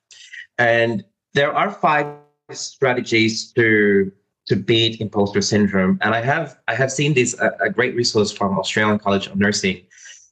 And 0.59 1.05
there 1.33 1.55
are 1.55 1.71
five 1.71 2.07
strategies 2.53 3.53
to 3.53 4.13
to 4.47 4.57
beat 4.57 5.01
imposter 5.01 5.43
syndrome. 5.43 5.99
And 6.03 6.15
I 6.15 6.21
have 6.23 6.59
I 6.69 6.75
have 6.75 6.91
seen 6.91 7.15
this 7.15 7.39
a, 7.41 7.51
a 7.61 7.71
great 7.71 7.95
resource 7.95 8.33
from 8.33 8.59
Australian 8.59 8.99
College 8.99 9.29
of 9.29 9.37
Nursing. 9.37 9.83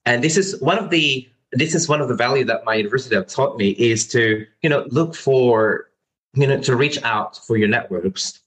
And 0.04 0.22
this 0.22 0.36
is 0.36 0.60
one 0.60 0.78
of 0.78 0.90
the 0.90 1.28
this 1.52 1.74
is 1.74 1.88
one 1.88 2.00
of 2.00 2.08
the 2.08 2.14
value 2.14 2.44
that 2.44 2.64
my 2.64 2.74
university 2.74 3.14
have 3.14 3.28
taught 3.28 3.56
me 3.56 3.70
is 3.70 4.06
to, 4.08 4.44
you 4.62 4.68
know, 4.68 4.84
look 4.90 5.14
for 5.14 5.88
you 6.34 6.46
know 6.46 6.60
to 6.60 6.76
reach 6.76 7.02
out 7.02 7.38
for 7.46 7.56
your 7.56 7.68
networks 7.68 8.40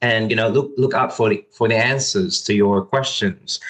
and 0.00 0.30
you 0.30 0.36
know 0.36 0.48
look 0.48 0.70
look 0.76 0.94
out 0.94 1.14
for 1.16 1.28
the 1.28 1.44
for 1.52 1.68
the 1.68 1.76
answers 1.76 2.42
to 2.42 2.54
your 2.54 2.84
questions 2.84 3.60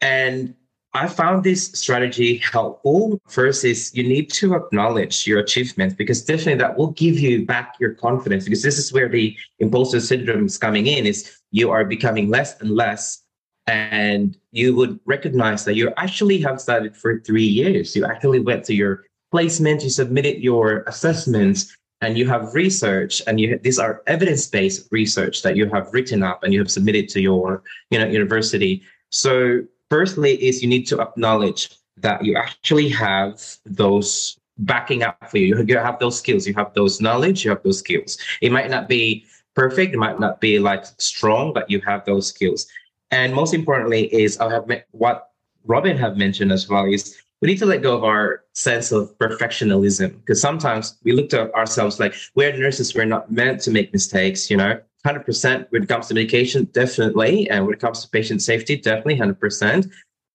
and 0.00 0.54
I 0.98 1.06
found 1.06 1.44
this 1.44 1.70
strategy 1.72 2.38
helpful. 2.38 3.20
First 3.28 3.64
is 3.64 3.94
you 3.94 4.02
need 4.02 4.32
to 4.32 4.56
acknowledge 4.56 5.28
your 5.28 5.38
achievements 5.38 5.94
because 5.94 6.24
definitely 6.24 6.56
that 6.56 6.76
will 6.76 6.90
give 6.90 7.20
you 7.20 7.46
back 7.46 7.76
your 7.78 7.94
confidence 7.94 8.42
because 8.44 8.64
this 8.64 8.78
is 8.78 8.92
where 8.92 9.08
the 9.08 9.36
imposter 9.60 10.00
syndrome 10.00 10.46
is 10.46 10.58
coming 10.58 10.88
in 10.88 11.06
is 11.06 11.38
you 11.52 11.70
are 11.70 11.84
becoming 11.84 12.28
less 12.28 12.60
and 12.60 12.70
less 12.72 13.22
and 13.68 14.36
you 14.50 14.74
would 14.74 14.98
recognize 15.04 15.64
that 15.66 15.76
you 15.76 15.92
actually 15.98 16.40
have 16.40 16.60
studied 16.60 16.96
for 16.96 17.20
three 17.20 17.46
years. 17.46 17.94
You 17.94 18.04
actually 18.04 18.40
went 18.40 18.64
to 18.64 18.74
your 18.74 19.04
placement, 19.30 19.84
you 19.84 19.90
submitted 19.90 20.42
your 20.42 20.82
assessments, 20.88 21.76
and 22.00 22.18
you 22.18 22.26
have 22.26 22.54
research 22.54 23.22
and 23.28 23.38
you 23.38 23.58
these 23.62 23.78
are 23.78 24.02
evidence-based 24.08 24.88
research 24.90 25.42
that 25.42 25.54
you 25.54 25.68
have 25.68 25.92
written 25.92 26.24
up 26.24 26.42
and 26.42 26.52
you 26.52 26.58
have 26.58 26.70
submitted 26.70 27.08
to 27.10 27.20
your 27.20 27.62
you 27.90 27.98
know 27.98 28.06
university 28.06 28.82
so 29.10 29.62
firstly 29.90 30.42
is 30.42 30.62
you 30.62 30.68
need 30.68 30.86
to 30.88 31.00
acknowledge 31.00 31.70
that 31.96 32.24
you 32.24 32.36
actually 32.36 32.88
have 32.88 33.42
those 33.66 34.38
backing 34.58 35.02
up 35.02 35.30
for 35.30 35.38
you. 35.38 35.64
You 35.66 35.78
have 35.78 35.98
those 35.98 36.18
skills. 36.18 36.46
You 36.46 36.54
have 36.54 36.74
those 36.74 37.00
knowledge. 37.00 37.44
You 37.44 37.50
have 37.50 37.62
those 37.62 37.78
skills. 37.78 38.18
It 38.40 38.52
might 38.52 38.70
not 38.70 38.88
be 38.88 39.26
perfect. 39.54 39.94
It 39.94 39.98
might 39.98 40.20
not 40.20 40.40
be 40.40 40.58
like 40.58 40.84
strong 40.98 41.52
but 41.52 41.70
you 41.70 41.80
have 41.80 42.04
those 42.04 42.28
skills. 42.28 42.66
And 43.10 43.34
most 43.34 43.54
importantly 43.54 44.12
is 44.14 44.38
i 44.38 44.50
have 44.52 44.70
what 44.90 45.30
robin 45.64 45.96
have 45.96 46.16
mentioned 46.16 46.52
as 46.52 46.68
well 46.68 46.84
is 46.84 47.16
we 47.40 47.48
need 47.48 47.58
to 47.58 47.66
let 47.66 47.82
go 47.82 47.96
of 47.96 48.04
our 48.04 48.44
sense 48.52 48.90
of 48.90 49.16
perfectionism. 49.18 50.20
Because 50.20 50.40
sometimes 50.40 50.98
we 51.04 51.12
look 51.12 51.32
at 51.32 51.54
ourselves 51.54 52.00
like 52.00 52.14
we're 52.34 52.56
nurses, 52.56 52.94
we're 52.94 53.04
not 53.04 53.30
meant 53.30 53.60
to 53.62 53.70
make 53.70 53.92
mistakes, 53.92 54.50
you 54.50 54.56
know. 54.56 54.80
100% 55.06 55.66
when 55.70 55.82
it 55.82 55.88
comes 55.88 56.08
to 56.08 56.14
medication, 56.14 56.64
definitely. 56.72 57.48
And 57.50 57.64
when 57.64 57.74
it 57.74 57.80
comes 57.80 58.02
to 58.02 58.10
patient 58.10 58.42
safety, 58.42 58.76
definitely 58.76 59.16
100%. 59.16 59.90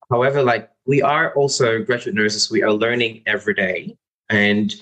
However, 0.09 0.41
like 0.41 0.69
we 0.85 1.01
are 1.01 1.33
also 1.35 1.81
graduate 1.83 2.15
nurses, 2.15 2.49
we 2.49 2.63
are 2.63 2.71
learning 2.71 3.23
every 3.25 3.53
day. 3.53 3.97
And 4.29 4.73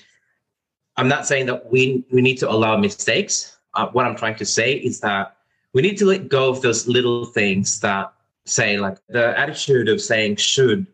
I'm 0.98 1.08
not 1.08 1.26
saying 1.26 1.48
that 1.48 1.72
we, 1.72 2.06
we 2.12 2.22
need 2.22 2.38
to 2.38 2.50
allow 2.50 2.78
mistakes. 2.78 3.58
Uh, 3.74 3.88
what 3.88 4.06
I'm 4.06 4.16
trying 4.16 4.36
to 4.36 4.46
say 4.46 4.74
is 4.74 5.00
that 5.02 5.38
we 5.74 5.82
need 5.82 5.98
to 5.98 6.06
let 6.06 6.30
go 6.30 6.50
of 6.50 6.62
those 6.62 6.88
little 6.88 7.26
things 7.26 7.80
that 7.80 8.14
say, 8.46 8.78
like 8.78 8.98
the 9.08 9.38
attitude 9.40 9.88
of 9.88 10.02
saying 10.02 10.36
should 10.36 10.86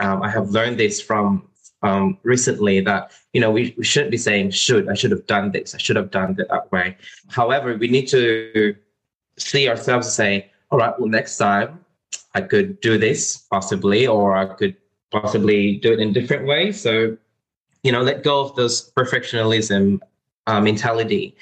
um, 0.00 0.22
I 0.22 0.30
have 0.30 0.50
learned 0.50 0.78
this 0.78 1.00
from 1.00 1.48
um, 1.84 2.18
recently 2.22 2.80
that 2.80 3.12
you 3.34 3.40
know 3.40 3.50
we, 3.50 3.74
we 3.76 3.84
shouldn't 3.84 4.10
be 4.10 4.16
saying 4.16 4.50
should 4.50 4.88
I 4.88 4.94
should 4.94 5.10
have 5.10 5.26
done 5.26 5.52
this 5.52 5.74
I 5.74 5.78
should 5.78 5.96
have 5.96 6.10
done 6.10 6.34
it 6.38 6.48
that 6.48 6.72
way. 6.72 6.96
However, 7.28 7.76
we 7.76 7.88
need 7.88 8.08
to 8.08 8.74
see 9.36 9.68
ourselves 9.68 10.06
and 10.06 10.14
say, 10.14 10.50
all 10.70 10.78
right, 10.78 10.98
well 10.98 11.08
next 11.08 11.36
time 11.36 11.84
I 12.34 12.40
could 12.40 12.80
do 12.80 12.98
this 12.98 13.36
possibly, 13.36 14.06
or 14.06 14.34
I 14.34 14.46
could 14.46 14.76
possibly 15.12 15.76
do 15.76 15.92
it 15.92 16.00
in 16.00 16.08
a 16.08 16.12
different 16.12 16.46
way. 16.46 16.72
So 16.72 17.16
you 17.82 17.92
know, 17.92 18.00
let 18.00 18.24
go 18.24 18.40
of 18.40 18.56
this 18.56 18.90
perfectionism 18.96 20.00
uh, 20.46 20.60
mentality, 20.60 21.36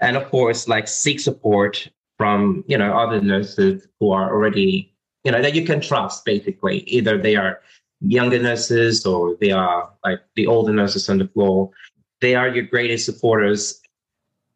and 0.00 0.16
of 0.16 0.30
course, 0.30 0.68
like 0.68 0.86
seek 0.86 1.18
support 1.18 1.88
from 2.16 2.62
you 2.68 2.78
know 2.78 2.96
other 2.96 3.20
nurses 3.20 3.88
who 3.98 4.12
are 4.12 4.32
already 4.32 4.94
you 5.24 5.32
know 5.32 5.42
that 5.42 5.56
you 5.56 5.64
can 5.66 5.80
trust. 5.80 6.24
Basically, 6.24 6.78
either 6.96 7.18
they 7.18 7.34
are 7.34 7.60
younger 8.00 8.38
nurses 8.38 9.04
or 9.04 9.36
they 9.40 9.50
are 9.50 9.90
like 10.04 10.20
the 10.34 10.46
older 10.46 10.72
nurses 10.72 11.08
on 11.08 11.18
the 11.18 11.28
floor. 11.28 11.70
They 12.20 12.34
are 12.34 12.48
your 12.48 12.64
greatest 12.64 13.04
supporters 13.04 13.80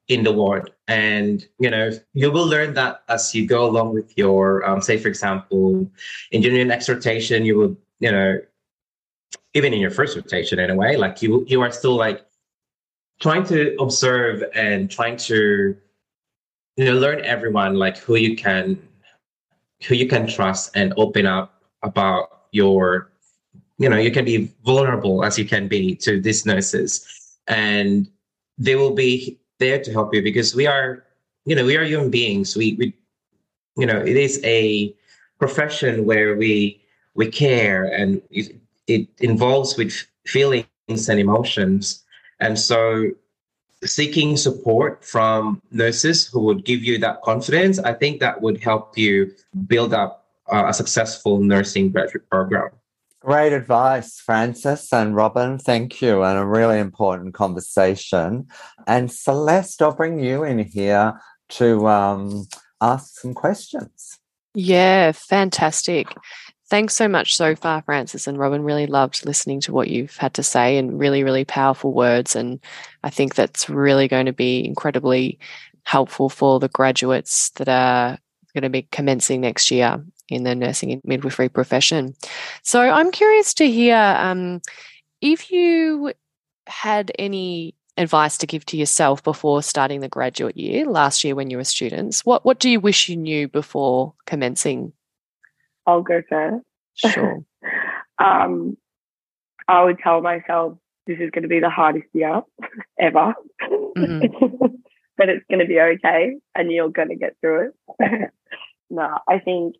in 0.08 0.22
the 0.22 0.32
ward. 0.32 0.70
And, 0.88 1.46
you 1.58 1.70
know, 1.70 1.90
you 2.12 2.30
will 2.30 2.46
learn 2.46 2.74
that 2.74 3.02
as 3.08 3.34
you 3.34 3.46
go 3.46 3.64
along 3.64 3.94
with 3.94 4.16
your, 4.18 4.64
um, 4.68 4.82
say, 4.82 4.98
for 4.98 5.08
example, 5.08 5.90
in 6.30 6.42
your 6.42 6.64
next 6.64 6.88
rotation, 6.88 7.44
you 7.44 7.56
will, 7.56 7.76
you 8.00 8.12
know, 8.12 8.38
even 9.54 9.72
in 9.72 9.80
your 9.80 9.90
first 9.90 10.16
rotation 10.16 10.58
in 10.58 10.70
a 10.70 10.74
way, 10.74 10.96
like 10.96 11.22
you, 11.22 11.44
you 11.48 11.60
are 11.62 11.70
still 11.70 11.96
like 11.96 12.26
trying 13.20 13.44
to 13.44 13.74
observe 13.80 14.42
and 14.54 14.90
trying 14.90 15.16
to, 15.16 15.76
you 16.76 16.84
know, 16.84 16.94
learn 16.94 17.20
everyone, 17.24 17.76
like 17.76 17.96
who 17.98 18.16
you 18.16 18.36
can, 18.36 18.80
who 19.86 19.94
you 19.94 20.08
can 20.08 20.26
trust 20.26 20.70
and 20.74 20.92
open 20.96 21.24
up 21.24 21.62
about 21.82 22.46
your 22.50 23.10
you 23.78 23.88
know 23.88 23.96
you 23.96 24.10
can 24.10 24.24
be 24.24 24.50
vulnerable 24.64 25.24
as 25.24 25.38
you 25.38 25.44
can 25.44 25.68
be 25.68 25.94
to 25.96 26.20
these 26.20 26.46
nurses. 26.46 27.06
And 27.46 28.08
they 28.56 28.76
will 28.76 28.94
be 28.94 29.38
there 29.58 29.82
to 29.82 29.92
help 29.92 30.14
you 30.14 30.22
because 30.22 30.54
we 30.54 30.66
are 30.66 31.04
you 31.44 31.54
know 31.54 31.64
we 31.64 31.76
are 31.76 31.84
human 31.84 32.10
beings. 32.10 32.56
We 32.56 32.74
we 32.74 32.94
you 33.76 33.86
know 33.86 34.00
it 34.00 34.16
is 34.16 34.40
a 34.44 34.94
profession 35.38 36.04
where 36.04 36.36
we 36.36 36.80
we 37.14 37.30
care 37.30 37.84
and 37.84 38.22
it, 38.30 38.56
it 38.86 39.08
involves 39.18 39.76
with 39.76 39.92
feelings 40.26 41.08
and 41.08 41.20
emotions. 41.20 42.02
And 42.40 42.58
so 42.58 43.12
seeking 43.86 44.36
support 44.36 45.04
from 45.04 45.60
nurses 45.70 46.26
who 46.26 46.40
would 46.40 46.64
give 46.64 46.82
you 46.82 46.98
that 46.98 47.20
confidence 47.22 47.78
i 47.80 47.92
think 47.92 48.20
that 48.20 48.40
would 48.40 48.60
help 48.62 48.96
you 48.96 49.30
build 49.66 49.92
up 49.92 50.26
uh, 50.52 50.64
a 50.66 50.74
successful 50.74 51.40
nursing 51.40 51.90
graduate 51.90 52.28
program 52.30 52.70
Great 53.24 53.54
advice, 53.54 54.20
Francis 54.20 54.92
and 54.92 55.16
Robin. 55.16 55.56
Thank 55.58 56.02
you. 56.02 56.22
And 56.22 56.38
a 56.38 56.44
really 56.44 56.78
important 56.78 57.32
conversation. 57.32 58.48
And 58.86 59.10
Celeste, 59.10 59.80
I'll 59.80 59.94
bring 59.94 60.18
you 60.18 60.44
in 60.44 60.58
here 60.58 61.18
to 61.50 61.88
um, 61.88 62.46
ask 62.82 63.18
some 63.18 63.32
questions. 63.32 64.18
Yeah, 64.54 65.12
fantastic. 65.12 66.08
Thanks 66.68 66.94
so 66.94 67.08
much 67.08 67.34
so 67.34 67.56
far, 67.56 67.80
Francis 67.80 68.26
and 68.26 68.38
Robin. 68.38 68.62
Really 68.62 68.86
loved 68.86 69.24
listening 69.24 69.60
to 69.62 69.72
what 69.72 69.88
you've 69.88 70.18
had 70.18 70.34
to 70.34 70.42
say 70.42 70.76
and 70.76 70.98
really, 70.98 71.24
really 71.24 71.46
powerful 71.46 71.94
words. 71.94 72.36
And 72.36 72.60
I 73.04 73.08
think 73.08 73.36
that's 73.36 73.70
really 73.70 74.06
going 74.06 74.26
to 74.26 74.34
be 74.34 74.62
incredibly 74.66 75.38
helpful 75.84 76.28
for 76.28 76.60
the 76.60 76.68
graduates 76.68 77.48
that 77.52 77.70
are 77.70 78.18
going 78.52 78.64
to 78.64 78.68
be 78.68 78.86
commencing 78.92 79.40
next 79.40 79.70
year 79.70 80.04
in 80.28 80.44
the 80.44 80.54
nursing 80.54 80.92
and 80.92 81.02
midwifery 81.04 81.48
profession. 81.48 82.14
So 82.62 82.80
I'm 82.80 83.10
curious 83.10 83.54
to 83.54 83.70
hear 83.70 83.96
um, 83.96 84.60
if 85.20 85.50
you 85.50 86.12
had 86.66 87.12
any 87.18 87.74
advice 87.96 88.38
to 88.38 88.46
give 88.46 88.64
to 88.66 88.76
yourself 88.76 89.22
before 89.22 89.62
starting 89.62 90.00
the 90.00 90.08
graduate 90.08 90.56
year 90.56 90.84
last 90.84 91.22
year 91.22 91.34
when 91.34 91.50
you 91.50 91.56
were 91.56 91.64
students, 91.64 92.24
what 92.24 92.44
what 92.44 92.58
do 92.58 92.70
you 92.70 92.80
wish 92.80 93.08
you 93.08 93.16
knew 93.16 93.48
before 93.48 94.14
commencing? 94.26 94.92
I'll 95.86 96.02
go 96.02 96.22
first. 96.28 96.64
Sure. 96.96 97.44
um, 98.18 98.76
I 99.68 99.84
would 99.84 99.98
tell 99.98 100.20
myself 100.20 100.78
this 101.06 101.18
is 101.18 101.30
going 101.30 101.42
to 101.42 101.48
be 101.48 101.60
the 101.60 101.70
hardest 101.70 102.06
year 102.12 102.42
ever, 102.98 103.34
mm-hmm. 103.62 104.66
but 105.16 105.28
it's 105.28 105.44
going 105.50 105.60
to 105.60 105.66
be 105.66 105.80
okay, 105.80 106.36
and 106.54 106.72
you're 106.72 106.88
going 106.88 107.08
to 107.08 107.16
get 107.16 107.36
through 107.40 107.72
it. 108.00 108.30
no, 108.90 109.18
I 109.28 109.38
think 109.38 109.76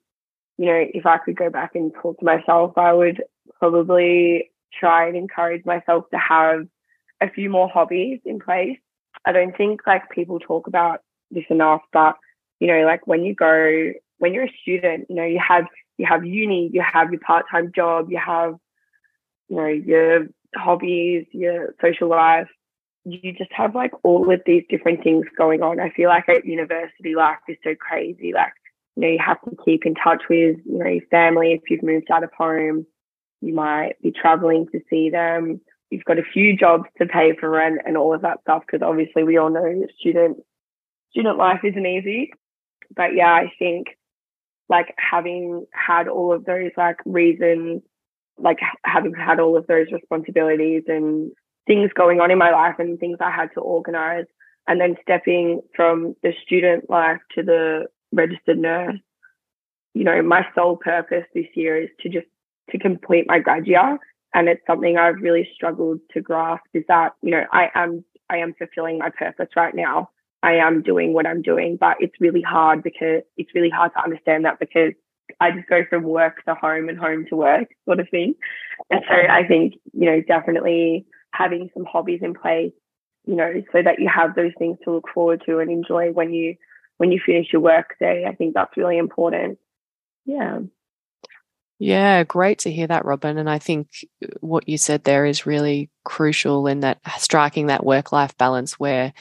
you 0.59 0.67
know 0.67 0.85
if 0.93 1.07
I 1.07 1.19
could 1.19 1.37
go 1.37 1.51
back 1.51 1.75
and 1.75 1.93
talk 2.01 2.19
to 2.19 2.25
myself, 2.25 2.77
I 2.77 2.93
would 2.93 3.23
probably 3.59 4.51
try 4.73 5.07
and 5.07 5.17
encourage 5.17 5.65
myself 5.65 6.05
to 6.11 6.19
have 6.19 6.67
a 7.21 7.31
few 7.31 7.49
more 7.49 7.69
hobbies 7.69 8.21
in 8.25 8.41
place. 8.41 8.79
I 9.25 9.33
don't 9.33 9.57
think 9.57 9.81
like 9.87 10.11
people 10.11 10.39
talk 10.39 10.67
about 10.67 11.01
this 11.31 11.45
enough, 11.49 11.83
but 11.93 12.17
you 12.61 12.67
know, 12.69 12.85
like 12.85 13.07
when 13.07 13.25
you 13.25 13.35
go, 13.35 13.93
when 14.19 14.35
you're 14.35 14.45
a 14.45 14.59
student, 14.63 15.07
you 15.09 15.17
know, 15.17 15.25
you 15.25 15.41
have 15.47 15.65
you 15.99 16.07
have 16.07 16.25
uni, 16.25 16.71
you 16.73 16.83
have 16.83 17.11
your 17.13 17.21
part-time 17.21 17.73
job, 17.75 18.11
you 18.11 18.19
have, 18.25 18.57
you 19.49 19.57
know, 19.57 19.67
your 19.67 20.27
hobbies, 20.57 21.27
your 21.33 21.75
social 21.81 22.09
life. 22.09 22.49
You 23.05 23.33
just 23.33 23.53
have 23.53 23.75
like 23.75 23.93
all 24.03 24.33
of 24.33 24.41
these 24.47 24.65
different 24.69 25.05
things 25.05 25.27
going 25.37 25.63
on. 25.63 25.79
I 25.79 25.91
feel 25.91 26.09
like 26.09 26.29
at 26.29 26.47
university 26.47 27.15
life 27.15 27.39
is 27.49 27.59
so 27.63 27.75
crazy. 27.75 28.33
Like, 28.33 28.55
you 28.97 29.03
know, 29.03 29.09
you 29.09 29.19
have 29.25 29.41
to 29.43 29.57
keep 29.65 29.87
in 29.87 29.95
touch 29.95 30.23
with, 30.29 30.57
you 30.65 30.79
know, 30.79 30.89
your 30.89 31.07
family 31.11 31.53
if 31.53 31.63
you've 31.69 31.83
moved 31.83 32.11
out 32.11 32.25
of 32.25 32.31
home. 32.37 32.87
You 33.41 33.55
might 33.55 34.01
be 34.03 34.11
traveling 34.11 34.67
to 34.73 34.81
see 34.89 35.11
them 35.11 35.61
you've 35.95 36.05
got 36.05 36.19
a 36.19 36.25
few 36.33 36.57
jobs 36.57 36.85
to 36.99 37.07
pay 37.07 37.37
for 37.39 37.49
rent 37.49 37.81
and 37.87 37.97
all 37.97 38.13
of 38.13 38.23
that 38.23 38.41
stuff 38.43 38.65
because 38.67 38.85
obviously 38.85 39.23
we 39.23 39.37
all 39.37 39.51
know 39.51 39.63
that 39.63 39.91
student 39.99 40.39
student 41.11 41.39
life 41.39 41.61
isn't 41.63 41.87
easy. 41.87 42.33
But 42.95 43.15
yeah, 43.15 43.33
I 43.33 43.53
think 43.59 43.89
like 44.69 44.93
having 44.99 45.67
had 45.73 46.09
all 46.09 46.33
of 46.33 46.45
those 46.45 46.73
like 46.77 46.99
reasons, 47.05 47.83
like 48.39 48.59
having 48.85 49.15
had 49.15 49.39
all 49.39 49.57
of 49.57 49.67
those 49.69 49.87
responsibilities 49.93 50.83
and 50.89 51.31
things 51.67 51.91
going 51.95 52.21
on 52.21 52.33
in 52.33 52.39
my 52.39 52.51
life 52.51 52.75
and 52.79 52.99
things 52.99 53.19
I 53.21 53.31
had 53.31 53.51
to 53.55 53.61
organize, 53.61 54.27
and 54.67 54.81
then 54.81 54.97
stepping 55.03 55.61
from 55.77 56.17
the 56.23 56.33
student 56.45 56.91
life 56.91 57.21
to 57.37 57.43
the 57.43 57.87
registered 58.15 58.59
nurse, 58.59 58.99
you 59.93 60.05
know, 60.05 60.23
my 60.23 60.47
sole 60.55 60.77
purpose 60.77 61.25
this 61.35 61.47
year 61.55 61.81
is 61.81 61.89
to 62.01 62.09
just 62.09 62.27
to 62.71 62.79
complete 62.79 63.27
my 63.29 63.39
grad 63.39 63.67
year 63.67 63.99
and 64.35 64.49
it's 64.49 64.67
something 64.67 64.99
I've 64.99 65.21
really 65.21 65.49
struggled 65.55 66.01
to 66.13 66.21
grasp 66.21 66.65
is 66.75 66.85
that 66.89 67.13
you 67.23 67.31
know 67.31 67.45
I 67.53 67.69
am 67.75 68.05
I 68.29 68.39
am 68.39 68.55
fulfilling 68.55 68.99
my 68.99 69.11
purpose 69.11 69.49
right 69.57 69.75
now. 69.75 70.11
I 70.43 70.57
am 70.57 70.83
doing 70.83 71.15
what 71.15 71.27
I'm 71.27 71.41
doing, 71.41 71.79
but 71.81 71.97
it's 72.01 72.21
really 72.21 72.43
hard 72.43 72.83
because 72.83 73.23
it's 73.39 73.55
really 73.55 73.71
hard 73.71 73.93
to 73.97 74.03
understand 74.03 74.45
that 74.45 74.59
because 74.59 74.93
I 75.41 75.53
just 75.53 75.69
go 75.69 75.83
from 75.89 76.03
work 76.03 76.45
to 76.45 76.55
home 76.55 76.89
and 76.91 76.99
home 76.99 77.25
to 77.31 77.37
work 77.37 77.69
sort 77.87 78.01
of 78.01 78.09
thing. 78.11 78.35
And 78.91 79.01
so 79.09 79.15
I 79.15 79.47
think, 79.47 79.75
you 79.95 80.05
know, 80.05 80.21
definitely 80.21 81.07
having 81.31 81.71
some 81.73 81.87
hobbies 81.91 82.21
in 82.23 82.35
place, 82.35 82.73
you 83.27 83.37
know, 83.37 83.63
so 83.73 83.83
that 83.83 84.01
you 84.01 84.09
have 84.15 84.35
those 84.35 84.53
things 84.59 84.77
to 84.85 84.93
look 84.93 85.09
forward 85.15 85.43
to 85.47 85.61
and 85.61 85.71
enjoy 85.71 86.13
when 86.13 86.33
you 86.35 86.57
when 86.99 87.13
you 87.13 87.21
finish 87.25 87.53
your 87.53 87.63
work 87.63 87.97
day. 87.99 88.25
I 88.27 88.35
think 88.35 88.55
that's 88.55 88.77
really 88.77 88.99
important. 88.99 89.59
Yeah. 90.25 90.61
Yeah, 91.79 92.23
great 92.23 92.61
to 92.61 92.73
hear 92.73 92.87
that, 92.87 93.05
Robin. 93.05 93.37
And 93.37 93.51
I 93.51 93.59
think 93.59 93.89
uh, 94.23 94.29
what 94.41 94.69
you 94.69 94.79
said 94.79 95.05
there 95.05 95.27
is 95.27 95.47
really 95.47 95.91
crucial 96.05 96.67
in 96.67 96.81
that 96.81 96.99
striking 97.19 97.67
that 97.67 97.85
work 97.85 98.13
life 98.13 98.37
balance 98.37 98.79
where 98.79 99.13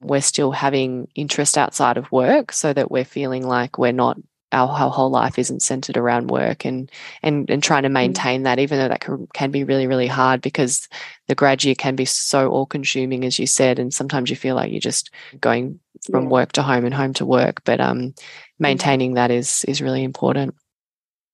we're 0.00 0.22
still 0.22 0.52
having 0.52 1.08
interest 1.14 1.58
outside 1.58 1.96
of 1.96 2.10
work 2.10 2.52
so 2.52 2.72
that 2.72 2.90
we're 2.90 3.04
feeling 3.04 3.46
like 3.46 3.78
we're 3.78 3.92
not 3.92 4.16
our, 4.52 4.90
whole 4.90 5.10
life 5.10 5.38
isn't 5.38 5.60
centered 5.60 5.96
around 5.96 6.30
work 6.30 6.64
and 6.64 6.90
and 7.22 7.50
and 7.50 7.62
trying 7.62 7.82
to 7.82 7.88
mm. 7.88 7.92
maintain 7.92 8.44
that 8.44 8.58
even 8.58 8.78
though 8.78 8.88
that 8.88 9.00
can, 9.00 9.26
can 9.34 9.50
be 9.50 9.64
really 9.64 9.86
really 9.86 10.06
hard 10.06 10.40
because 10.40 10.88
the 11.26 11.34
grad 11.34 11.62
year 11.64 11.74
can 11.74 11.96
be 11.96 12.04
so 12.04 12.48
all 12.48 12.66
consuming 12.66 13.24
as 13.24 13.38
you 13.38 13.46
said 13.46 13.78
and 13.78 13.92
sometimes 13.92 14.30
you 14.30 14.36
feel 14.36 14.54
like 14.54 14.70
you're 14.70 14.80
just 14.80 15.10
going 15.40 15.78
from 16.10 16.24
yeah. 16.24 16.30
work 16.30 16.52
to 16.52 16.62
home 16.62 16.84
and 16.84 16.94
home 16.94 17.12
to 17.12 17.26
work 17.26 17.62
but 17.64 17.80
um 17.80 18.14
maintaining 18.58 19.14
that 19.14 19.30
is 19.30 19.64
is 19.66 19.82
really 19.82 20.02
important 20.02 20.54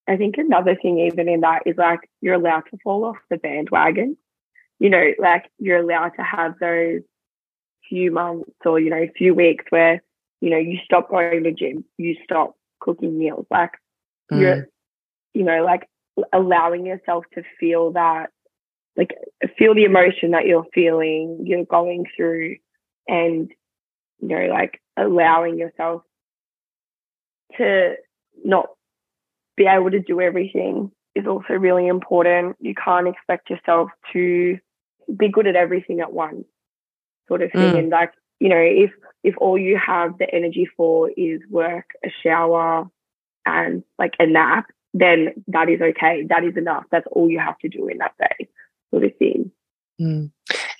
I 0.06 0.16
think 0.16 0.36
another 0.36 0.76
thing, 0.76 0.98
even 0.98 1.28
in 1.28 1.40
that, 1.40 1.62
is 1.66 1.76
like 1.76 2.00
you're 2.20 2.34
allowed 2.34 2.64
to 2.70 2.78
fall 2.82 3.04
off 3.04 3.16
the 3.30 3.36
bandwagon. 3.36 4.16
You 4.78 4.90
know, 4.90 5.12
like 5.18 5.50
you're 5.58 5.80
allowed 5.80 6.10
to 6.16 6.22
have 6.22 6.58
those 6.58 7.02
few 7.88 8.10
months 8.10 8.50
or, 8.64 8.78
you 8.78 8.90
know, 8.90 9.06
few 9.16 9.34
weeks 9.34 9.64
where, 9.70 10.02
you 10.40 10.50
know, 10.50 10.58
you 10.58 10.78
stop 10.84 11.10
going 11.10 11.42
to 11.42 11.50
the 11.50 11.54
gym, 11.54 11.84
you 11.96 12.16
stop 12.24 12.54
cooking 12.84 13.18
meals. 13.18 13.46
Like 13.50 13.72
mm. 14.30 14.40
you're, 14.40 14.68
you 15.32 15.42
know, 15.42 15.64
like 15.64 15.88
allowing 16.32 16.86
yourself 16.86 17.24
to 17.34 17.42
feel 17.58 17.92
that, 17.92 18.30
like 18.96 19.10
feel 19.58 19.74
the 19.74 19.84
emotion 19.84 20.30
that 20.32 20.46
you're 20.46 20.66
feeling, 20.72 21.40
you're 21.44 21.64
going 21.64 22.04
through, 22.16 22.56
and, 23.08 23.50
you 24.20 24.28
know, 24.28 24.46
like 24.46 24.80
allowing 24.96 25.58
yourself 25.58 26.02
to 27.56 27.94
not 28.44 28.66
be 29.56 29.66
able 29.66 29.90
to 29.90 30.00
do 30.00 30.20
everything 30.20 30.92
is 31.14 31.26
also 31.26 31.54
really 31.54 31.88
important. 31.88 32.56
You 32.60 32.74
can't 32.74 33.08
expect 33.08 33.50
yourself 33.50 33.90
to 34.12 34.58
be 35.16 35.28
good 35.28 35.46
at 35.46 35.56
everything 35.56 36.00
at 36.00 36.12
once, 36.12 36.44
sort 37.28 37.42
of 37.42 37.50
thing. 37.52 37.72
Mm. 37.74 37.78
And 37.78 37.88
like, 37.90 38.12
you 38.40 38.48
know, 38.48 38.60
if 38.60 38.90
if 39.22 39.34
all 39.38 39.56
you 39.58 39.78
have 39.84 40.18
the 40.18 40.32
energy 40.32 40.68
for 40.76 41.10
is 41.16 41.40
work, 41.50 41.90
a 42.04 42.08
shower, 42.22 42.88
and 43.46 43.82
like 43.98 44.14
a 44.18 44.26
nap, 44.26 44.66
then 44.92 45.32
that 45.48 45.68
is 45.68 45.80
okay. 45.80 46.26
That 46.28 46.44
is 46.44 46.56
enough. 46.56 46.84
That's 46.90 47.06
all 47.10 47.30
you 47.30 47.38
have 47.38 47.58
to 47.60 47.68
do 47.68 47.88
in 47.88 47.98
that 47.98 48.14
day, 48.18 48.48
sort 48.90 49.04
of 49.04 49.16
thing. 49.16 49.50
Mm. 50.00 50.30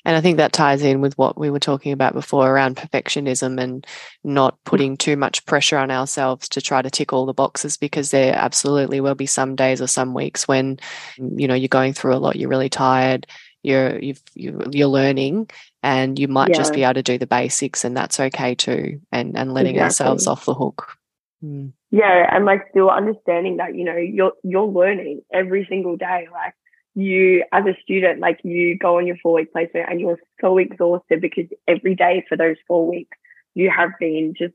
And 0.07 0.17
I 0.17 0.21
think 0.21 0.37
that 0.37 0.53
ties 0.53 0.83
in 0.83 1.01
with 1.01 1.17
what 1.17 1.39
we 1.39 1.49
were 1.49 1.61
talking 1.61 1.93
about 1.93 2.13
before 2.13 2.51
around 2.51 2.77
perfectionism 2.77 3.61
and 3.61 3.87
not 4.23 4.59
putting 4.65 4.97
too 4.97 5.17
much 5.17 5.47
pressure 5.47 5.79
on 5.79 5.91
ourselves 5.91 6.49
to 6.51 6.61
try 6.61 6.83
to 6.83 6.91
tick 6.91 7.13
all 7.13 7.25
the 7.25 7.33
boxes 7.33 7.77
because 7.77 8.11
there 8.11 8.35
absolutely 8.35 9.01
will 9.01 9.15
be 9.15 9.27
some 9.27 9.57
days 9.57 9.81
or 9.81 9.87
some 9.87 10.13
weeks 10.13 10.47
when 10.47 10.79
you 11.17 11.49
know 11.49 11.55
you're 11.55 11.69
going 11.69 11.95
through 11.95 12.15
a 12.15 12.19
lot, 12.19 12.37
you're 12.37 12.51
really 12.51 12.69
tired, 12.69 13.27
you're 13.65 13.99
you've, 13.99 14.23
you're 14.35 14.89
learning, 14.89 15.51
and 15.83 16.19
you 16.19 16.29
might 16.29 16.51
yeah. 16.51 16.57
just 16.57 16.75
be 16.75 16.85
able 16.85 16.95
to 16.95 17.03
do 17.03 17.19
the 17.19 17.27
basics, 17.27 17.85
and 17.85 17.97
that's 17.97 18.21
okay 18.21 18.55
too, 18.55 19.01
and 19.13 19.37
and 19.37 19.55
letting 19.55 19.77
exactly. 19.77 20.05
ourselves 20.05 20.27
off 20.27 20.45
the 20.45 20.55
hook. 20.55 20.97
Mm. 21.43 21.73
Yeah, 21.91 22.29
and 22.35 22.45
like 22.45 22.67
still 22.71 22.91
understanding 22.91 23.59
that 23.59 23.75
you 23.75 23.85
know 23.85 23.97
you're 23.97 24.33
you're 24.43 24.67
learning 24.67 25.23
every 25.33 25.67
single 25.69 25.97
day, 25.97 26.29
like 26.33 26.55
you 26.95 27.45
as 27.53 27.65
a 27.67 27.77
student, 27.83 28.21
like 28.21 28.41
you 28.45 28.79
go 28.79 28.99
on 28.99 29.07
your 29.07 29.17
four 29.23 29.35
week 29.35 29.53
placement 29.53 29.89
and 29.91 30.01
you're 30.01 30.19
so 30.41 30.59
exhausted 30.59 31.21
because 31.21 31.47
every 31.67 31.95
day 31.95 32.25
for 32.29 32.37
those 32.37 32.57
four 32.69 32.89
weeks 32.89 33.17
you 33.55 33.71
have 33.71 33.91
been 33.99 34.35
just 34.37 34.55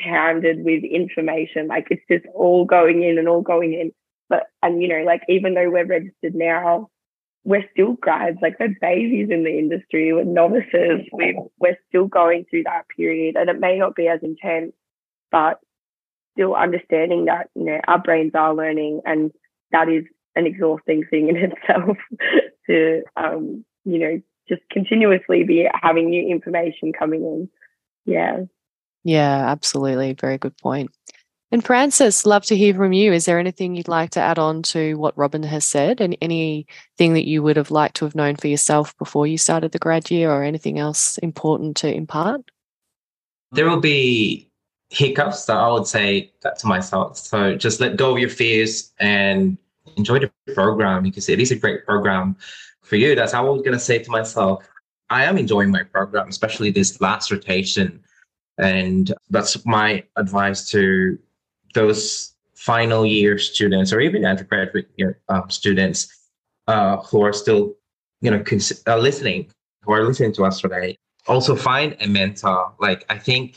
pounded 0.00 0.64
with 0.64 0.84
information. 0.84 1.68
Like 1.68 1.88
it's 1.90 2.02
just 2.10 2.26
all 2.34 2.64
going 2.64 3.02
in 3.02 3.18
and 3.18 3.28
all 3.28 3.42
going 3.42 3.72
in. 3.74 3.92
But 4.28 4.44
and 4.62 4.82
you 4.82 4.88
know, 4.88 5.02
like 5.04 5.22
even 5.28 5.54
though 5.54 5.70
we're 5.70 5.86
registered 5.86 6.34
now, 6.34 6.88
we're 7.44 7.64
still 7.72 7.94
grads, 7.94 8.38
like 8.42 8.58
we're 8.60 8.76
babies 8.80 9.28
in 9.30 9.44
the 9.44 9.58
industry, 9.58 10.12
we're 10.12 10.24
novices. 10.24 11.06
We 11.12 11.38
we're 11.58 11.78
still 11.88 12.06
going 12.06 12.44
through 12.48 12.64
that 12.64 12.86
period. 12.94 13.36
And 13.36 13.48
it 13.48 13.58
may 13.58 13.78
not 13.78 13.94
be 13.94 14.08
as 14.08 14.20
intense, 14.22 14.72
but 15.30 15.60
still 16.34 16.54
understanding 16.54 17.26
that, 17.26 17.48
you 17.54 17.64
know, 17.64 17.80
our 17.88 17.98
brains 17.98 18.32
are 18.34 18.54
learning 18.54 19.00
and 19.04 19.32
that 19.72 19.88
is 19.88 20.04
an 20.36 20.46
exhausting 20.46 21.04
thing 21.08 21.28
in 21.28 21.36
itself 21.36 21.96
to, 22.68 23.02
um, 23.16 23.64
you 23.84 23.98
know, 23.98 24.20
just 24.48 24.62
continuously 24.70 25.44
be 25.44 25.68
having 25.80 26.10
new 26.10 26.28
information 26.28 26.92
coming 26.92 27.22
in. 27.22 27.48
Yeah. 28.04 28.40
Yeah, 29.04 29.48
absolutely. 29.50 30.12
Very 30.12 30.36
good 30.36 30.56
point. 30.58 30.90
And 31.52 31.64
Frances, 31.64 32.24
love 32.24 32.44
to 32.44 32.56
hear 32.56 32.74
from 32.74 32.92
you. 32.92 33.12
Is 33.12 33.24
there 33.24 33.40
anything 33.40 33.74
you'd 33.74 33.88
like 33.88 34.10
to 34.10 34.20
add 34.20 34.38
on 34.38 34.62
to 34.64 34.94
what 34.94 35.18
Robin 35.18 35.42
has 35.42 35.64
said 35.64 36.00
and 36.00 36.16
anything 36.20 37.14
that 37.14 37.26
you 37.26 37.42
would 37.42 37.56
have 37.56 37.72
liked 37.72 37.96
to 37.96 38.04
have 38.04 38.14
known 38.14 38.36
for 38.36 38.46
yourself 38.46 38.96
before 38.98 39.26
you 39.26 39.36
started 39.36 39.72
the 39.72 39.80
grad 39.80 40.12
year 40.12 40.30
or 40.30 40.44
anything 40.44 40.78
else 40.78 41.18
important 41.18 41.76
to 41.78 41.92
impart? 41.92 42.42
There 43.50 43.68
will 43.68 43.80
be 43.80 44.48
hiccups 44.90 45.46
that 45.46 45.56
I 45.56 45.68
would 45.72 45.88
say 45.88 46.32
that 46.42 46.56
to 46.60 46.68
myself. 46.68 47.16
So 47.16 47.56
just 47.56 47.80
let 47.80 47.96
go 47.96 48.12
of 48.12 48.18
your 48.20 48.28
fears 48.28 48.92
and 49.00 49.58
enjoy 49.96 50.20
the 50.20 50.30
program 50.54 51.02
because 51.02 51.28
it 51.28 51.40
is 51.40 51.50
a 51.50 51.56
great 51.56 51.84
program 51.84 52.36
for 52.82 52.94
you. 52.94 53.16
That's 53.16 53.32
how 53.32 53.44
I 53.44 53.50
was 53.50 53.62
going 53.62 53.72
to 53.72 53.80
say 53.80 53.98
to 53.98 54.10
myself. 54.10 54.68
I 55.10 55.24
am 55.24 55.36
enjoying 55.36 55.72
my 55.72 55.82
program, 55.82 56.28
especially 56.28 56.70
this 56.70 57.00
last 57.00 57.32
rotation. 57.32 58.04
And 58.58 59.12
that's 59.30 59.66
my 59.66 60.04
advice 60.14 60.68
to 60.70 61.18
those 61.74 62.34
final 62.54 63.06
year 63.06 63.38
students 63.38 63.92
or 63.92 64.00
even 64.00 64.24
undergraduate 64.24 64.88
year 64.96 65.18
um, 65.28 65.48
students 65.48 66.08
uh, 66.66 66.98
who 66.98 67.22
are 67.22 67.32
still, 67.32 67.74
you 68.20 68.30
know, 68.30 68.42
cons- 68.42 68.82
uh, 68.86 68.96
listening 68.96 69.50
who 69.82 69.92
are 69.92 70.04
listening 70.04 70.32
to 70.32 70.44
us 70.44 70.60
today, 70.60 70.98
also 71.26 71.56
find 71.56 71.96
a 72.00 72.06
mentor. 72.06 72.72
Like 72.78 73.04
I 73.08 73.18
think 73.18 73.56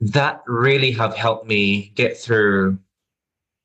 that 0.00 0.42
really 0.46 0.92
have 0.92 1.16
helped 1.16 1.46
me 1.46 1.92
get 1.94 2.16
through 2.16 2.78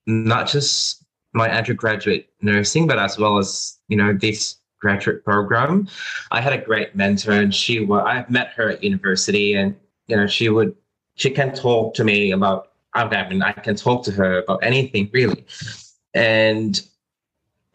not 0.08 0.48
just 0.48 1.04
my 1.34 1.50
undergraduate 1.50 2.30
nursing, 2.42 2.88
but 2.88 3.00
as 3.00 3.18
well 3.18 3.38
as 3.38 3.78
you 3.88 3.98
know 3.98 4.14
this 4.14 4.58
graduate 4.80 5.24
program. 5.24 5.88
I 6.32 6.42
had 6.42 6.54
a 6.54 6.58
great 6.58 6.96
mentor, 6.96 7.34
and 7.34 7.54
she 7.54 7.80
was. 7.80 8.04
I 8.06 8.26
met 8.30 8.50
her 8.56 8.70
at 8.70 8.84
university, 8.84 9.54
and 9.54 9.76
you 10.08 10.16
know 10.16 10.28
she 10.28 10.50
would 10.50 10.76
she 11.16 11.30
can 11.30 11.54
talk 11.54 11.94
to 11.96 12.04
me 12.04 12.32
about. 12.32 12.71
I 12.94 13.30
mean, 13.30 13.42
I 13.42 13.54
can 13.54 13.76
talk 13.76 14.04
to 14.06 14.12
her 14.12 14.40
about 14.40 14.64
anything 14.64 15.10
really, 15.14 15.46
and 16.14 16.82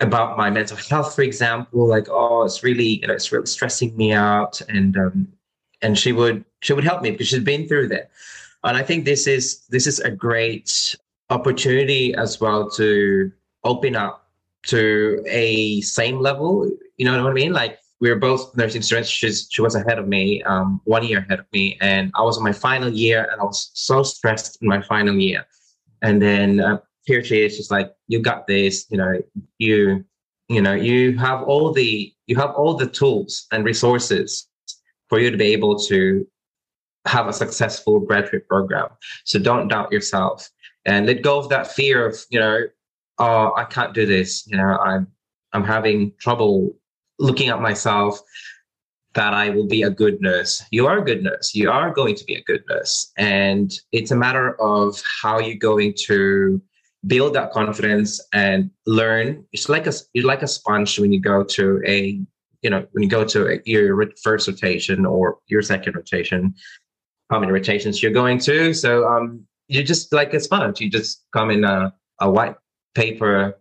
about 0.00 0.36
my 0.36 0.50
mental 0.50 0.76
health, 0.76 1.14
for 1.14 1.22
example, 1.22 1.86
like 1.86 2.08
oh, 2.10 2.44
it's 2.44 2.62
really 2.62 3.00
you 3.00 3.06
know 3.06 3.14
it's 3.14 3.32
really 3.32 3.46
stressing 3.46 3.96
me 3.96 4.12
out, 4.12 4.60
and 4.68 4.96
um, 4.96 5.28
and 5.82 5.98
she 5.98 6.12
would 6.12 6.44
she 6.60 6.72
would 6.72 6.84
help 6.84 7.02
me 7.02 7.10
because 7.10 7.28
she's 7.28 7.40
been 7.40 7.66
through 7.66 7.88
that, 7.88 8.10
and 8.64 8.76
I 8.76 8.82
think 8.82 9.04
this 9.04 9.26
is 9.26 9.66
this 9.68 9.86
is 9.86 10.00
a 10.00 10.10
great 10.10 10.94
opportunity 11.30 12.14
as 12.14 12.40
well 12.40 12.70
to 12.70 13.32
open 13.64 13.96
up 13.96 14.28
to 14.64 15.22
a 15.26 15.80
same 15.80 16.20
level. 16.20 16.70
You 16.98 17.06
know 17.06 17.22
what 17.22 17.30
I 17.30 17.34
mean? 17.34 17.52
Like 17.52 17.78
we 18.01 18.11
were 18.11 18.16
both 18.16 18.57
nursing 18.57 18.82
students. 18.82 19.09
She's, 19.09 19.49
she 19.51 19.62
was 19.62 19.74
ahead 19.74 19.99
of 19.99 20.07
me, 20.07 20.42
um, 20.42 20.80
one 20.84 21.05
year 21.05 21.18
ahead 21.18 21.40
of 21.40 21.47
me, 21.53 21.78
and 21.80 22.12
I 22.14 22.22
was 22.22 22.36
in 22.36 22.44
my 22.44 22.53
final 22.53 22.90
year, 22.90 23.28
and 23.30 23.40
I 23.40 23.44
was 23.44 23.70
so 23.74 24.03
stressed 24.03 24.59
in 24.61 24.68
my 24.68 24.82
final 24.82 25.14
year. 25.14 25.47
And 26.03 26.20
then 26.20 26.61
uh, 26.61 26.78
here 27.05 27.24
she 27.24 27.42
is, 27.42 27.57
she's 27.57 27.70
like, 27.70 27.92
"You 28.09 28.20
got 28.20 28.47
this. 28.47 28.86
You 28.90 28.99
know, 28.99 29.22
you, 29.59 30.05
you 30.49 30.61
know, 30.61 30.74
you 30.74 31.16
have 31.18 31.42
all 31.42 31.72
the 31.72 32.12
you 32.26 32.36
have 32.36 32.51
all 32.55 32.74
the 32.74 32.86
tools 32.86 33.47
and 33.51 33.64
resources 33.64 34.49
for 35.09 35.18
you 35.18 35.30
to 35.30 35.36
be 35.36 35.53
able 35.53 35.78
to 35.78 36.26
have 37.07 37.28
a 37.28 37.32
successful 37.32 38.01
graduate 38.01 38.47
program. 38.49 38.88
So 39.24 39.38
don't 39.38 39.68
doubt 39.68 39.92
yourself 39.92 40.51
and 40.84 41.07
let 41.07 41.22
go 41.22 41.38
of 41.38 41.49
that 41.49 41.68
fear 41.68 42.07
of 42.07 42.18
you 42.30 42.40
know 42.40 42.66
oh, 43.18 43.53
I 43.57 43.64
can't 43.64 43.94
do 43.94 44.07
this. 44.07 44.47
You 44.47 44.57
know, 44.57 44.78
I'm 44.78 45.07
I'm 45.53 45.64
having 45.64 46.12
trouble 46.18 46.76
looking 47.18 47.48
at 47.48 47.60
myself 47.60 48.20
that 49.14 49.32
I 49.32 49.48
will 49.48 49.66
be 49.66 49.82
a 49.82 49.90
good 49.90 50.20
nurse. 50.20 50.62
You 50.70 50.86
are 50.86 50.98
a 50.98 51.04
good 51.04 51.22
nurse. 51.22 51.54
You 51.54 51.70
are 51.70 51.90
going 51.90 52.14
to 52.16 52.24
be 52.24 52.34
a 52.34 52.42
good 52.42 52.62
nurse. 52.68 53.12
And 53.16 53.72
it's 53.90 54.10
a 54.10 54.16
matter 54.16 54.60
of 54.60 55.02
how 55.22 55.38
you're 55.38 55.56
going 55.56 55.94
to 56.06 56.60
build 57.06 57.34
that 57.34 57.50
confidence 57.50 58.20
and 58.32 58.70
learn. 58.86 59.44
It's 59.52 59.68
like 59.68 59.86
a 59.86 59.92
you're 60.12 60.26
like 60.26 60.42
a 60.42 60.48
sponge 60.48 60.98
when 60.98 61.12
you 61.12 61.20
go 61.20 61.42
to 61.44 61.82
a 61.86 62.20
you 62.62 62.70
know 62.70 62.86
when 62.92 63.02
you 63.02 63.08
go 63.08 63.24
to 63.24 63.54
a, 63.54 63.60
your 63.64 64.04
first 64.22 64.48
rotation 64.48 65.06
or 65.06 65.38
your 65.46 65.62
second 65.62 65.96
rotation. 65.96 66.54
How 67.30 67.40
many 67.40 67.52
rotations 67.52 68.02
you're 68.02 68.12
going 68.12 68.38
to? 68.40 68.72
So 68.72 69.08
um, 69.08 69.46
you're 69.68 69.82
just 69.82 70.12
like 70.12 70.32
a 70.34 70.40
sponge. 70.40 70.80
You 70.80 70.90
just 70.90 71.24
come 71.32 71.50
in 71.50 71.64
a, 71.64 71.92
a 72.20 72.30
white 72.30 72.54
paper 72.94 73.58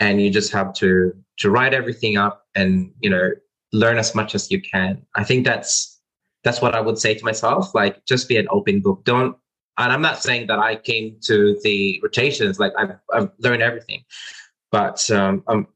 and 0.00 0.20
you 0.20 0.30
just 0.30 0.52
have 0.52 0.72
to 0.74 1.14
to 1.38 1.50
write 1.50 1.74
everything 1.74 2.16
up 2.16 2.46
and 2.54 2.92
you 3.00 3.10
know 3.10 3.30
learn 3.72 3.98
as 3.98 4.14
much 4.14 4.34
as 4.34 4.50
you 4.50 4.60
can. 4.60 5.00
I 5.14 5.24
think 5.24 5.44
that's 5.44 6.00
that's 6.44 6.60
what 6.60 6.74
i 6.74 6.80
would 6.80 6.98
say 6.98 7.14
to 7.14 7.24
myself 7.24 7.74
like 7.74 8.04
just 8.06 8.28
be 8.28 8.36
an 8.36 8.48
open 8.50 8.80
book. 8.80 9.04
Don't 9.04 9.36
and 9.78 9.92
i'm 9.92 10.02
not 10.02 10.22
saying 10.22 10.46
that 10.46 10.58
i 10.58 10.76
came 10.76 11.16
to 11.22 11.58
the 11.62 12.00
rotations 12.02 12.58
like 12.58 12.72
i've, 12.78 12.96
I've 13.12 13.30
learned 13.38 13.62
everything. 13.62 14.04
But 14.72 15.10
um 15.10 15.42
i'm 15.48 15.66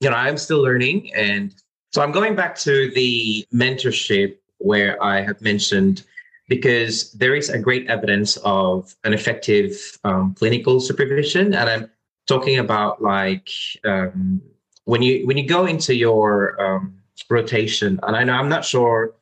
you 0.00 0.10
know 0.10 0.16
i'm 0.16 0.38
still 0.38 0.62
learning. 0.62 1.12
And 1.14 1.54
so 1.92 2.02
i'm 2.02 2.12
going 2.12 2.34
back 2.34 2.56
to 2.58 2.90
the 2.92 3.46
mentorship 3.52 4.36
where 4.58 5.02
i 5.02 5.20
have 5.20 5.40
mentioned 5.40 6.04
because 6.48 7.12
there 7.12 7.34
is 7.34 7.48
a 7.48 7.58
great 7.58 7.88
evidence 7.88 8.36
of 8.38 8.94
an 9.04 9.12
effective 9.12 9.98
um, 10.02 10.34
clinical 10.34 10.80
supervision. 10.80 11.54
And 11.54 11.70
i'm 11.70 11.90
talking 12.30 12.58
about 12.58 13.02
like 13.02 13.50
um, 13.84 14.40
when 14.84 15.02
you 15.02 15.26
when 15.26 15.36
you 15.36 15.46
go 15.46 15.66
into 15.66 15.92
your 15.94 16.30
um, 16.64 16.94
rotation, 17.28 17.98
and 18.04 18.14
I 18.16 18.22
know 18.24 18.34
I'm 18.34 18.48
not 18.48 18.64
sure 18.64 19.12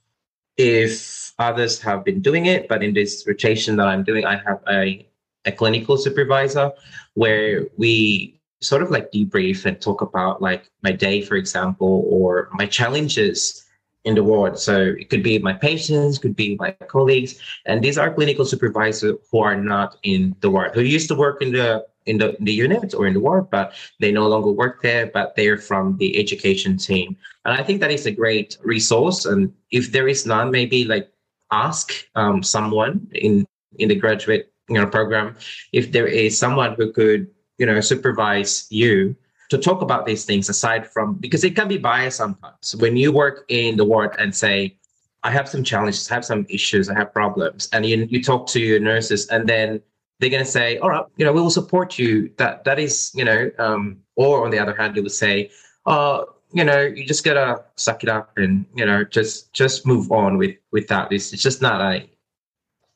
if 0.59 1.32
others 1.38 1.80
have 1.80 2.04
been 2.04 2.20
doing 2.20 2.44
it, 2.46 2.68
but 2.68 2.82
in 2.82 2.92
this 2.92 3.24
rotation 3.26 3.76
that 3.76 3.88
I'm 3.88 4.04
doing, 4.04 4.24
I 4.26 4.36
have 4.46 4.61
a 4.68 5.06
a 5.46 5.52
clinical 5.52 5.96
supervisor 5.96 6.70
where 7.14 7.66
we 7.78 8.38
sort 8.61 8.82
of 8.82 8.90
like 8.90 9.11
debrief 9.11 9.64
and 9.64 9.80
talk 9.80 10.02
about 10.02 10.42
like 10.42 10.68
my 10.82 10.92
day, 10.92 11.22
for 11.22 11.36
example, 11.36 12.04
or 12.11 12.50
my 12.61 12.66
challenges 12.66 13.64
in 14.04 14.14
the 14.14 14.24
ward. 14.24 14.59
So 14.59 14.74
it 15.00 15.09
could 15.11 15.22
be 15.22 15.38
my 15.38 15.54
patients, 15.54 16.18
could 16.18 16.36
be 16.36 16.56
my 16.56 16.72
colleagues, 16.94 17.40
and 17.64 17.82
these 17.82 17.96
are 17.96 18.12
clinical 18.12 18.44
supervisors 18.44 19.16
who 19.30 19.38
are 19.38 19.56
not 19.56 19.96
in 20.02 20.36
the 20.40 20.50
ward, 20.50 20.74
who 20.74 20.82
used 20.82 21.09
to 21.09 21.14
work 21.14 21.40
in 21.40 21.52
the 21.52 21.86
in 22.09 22.18
the, 22.18 22.36
the 22.40 22.52
unit 22.52 22.94
or 22.94 23.06
in 23.06 23.14
the 23.14 23.20
ward, 23.20 23.50
but 23.50 23.74
they 24.00 24.11
no 24.11 24.26
longer 24.28 24.50
work 24.50 24.82
there, 24.82 25.06
but 25.06 25.36
they're 25.36 25.59
from 25.59 25.96
the 25.98 26.18
education 26.18 26.76
team. 26.76 27.16
And 27.44 27.54
I 27.59 27.62
think 27.62 27.80
that 27.80 27.90
is 27.90 28.06
a 28.06 28.11
great 28.11 28.56
resource. 28.62 29.24
And 29.24 29.52
if 29.70 29.92
there 29.92 30.09
is 30.09 30.26
none, 30.26 30.50
maybe 30.50 30.84
like 30.84 31.11
ask 31.50 31.92
um, 32.14 32.42
someone 32.42 33.06
in 33.14 33.46
in 33.78 33.88
the 33.88 33.94
graduate 33.94 34.52
you 34.68 34.74
know 34.74 34.86
program 34.86 35.36
if 35.72 35.92
there 35.92 36.06
is 36.06 36.38
someone 36.38 36.74
who 36.74 36.92
could 36.92 37.28
you 37.59 37.66
know 37.66 37.80
supervise 37.80 38.66
you 38.70 39.16
to 39.50 39.56
talk 39.56 39.80
about 39.80 40.04
these 40.04 40.24
things 40.24 40.48
aside 40.48 40.86
from 40.86 41.14
because 41.14 41.44
it 41.44 41.56
can 41.56 41.68
be 41.68 41.78
biased 41.78 42.18
sometimes 42.18 42.76
when 42.76 42.96
you 42.96 43.12
work 43.12 43.44
in 43.48 43.76
the 43.76 43.84
ward 43.84 44.14
and 44.18 44.34
say 44.34 44.76
i 45.22 45.30
have 45.30 45.48
some 45.48 45.64
challenges 45.64 46.11
i 46.11 46.14
have 46.14 46.24
some 46.24 46.46
issues 46.48 46.88
i 46.88 46.94
have 46.94 47.12
problems 47.12 47.68
and 47.72 47.86
you, 47.86 48.06
you 48.11 48.22
talk 48.22 48.46
to 48.46 48.61
your 48.61 48.80
nurses 48.80 49.26
and 49.28 49.48
then 49.48 49.80
they're 50.18 50.30
going 50.30 50.44
to 50.44 50.50
say, 50.50 50.78
all 50.78 50.90
right, 50.90 51.04
you 51.16 51.24
know, 51.24 51.32
we 51.32 51.40
will 51.40 51.50
support 51.50 51.98
you. 51.98 52.30
That 52.38 52.64
that 52.64 52.78
is, 52.78 53.12
you 53.14 53.24
know, 53.24 53.50
um, 53.58 53.98
or 54.16 54.44
on 54.44 54.50
the 54.50 54.58
other 54.58 54.74
hand, 54.74 54.94
they 54.94 55.00
will 55.00 55.10
say, 55.10 55.50
oh, 55.86 56.26
you 56.52 56.64
know, 56.64 56.80
you 56.80 57.04
just 57.04 57.24
gotta 57.24 57.62
suck 57.76 58.02
it 58.02 58.08
up 58.08 58.32
and 58.36 58.64
you 58.74 58.86
know, 58.86 59.04
just 59.04 59.52
just 59.52 59.86
move 59.86 60.10
on 60.10 60.38
with 60.38 60.56
with 60.72 60.88
that. 60.88 61.12
It's, 61.12 61.32
it's 61.32 61.42
just 61.42 61.60
not 61.60 61.80
a, 61.80 62.08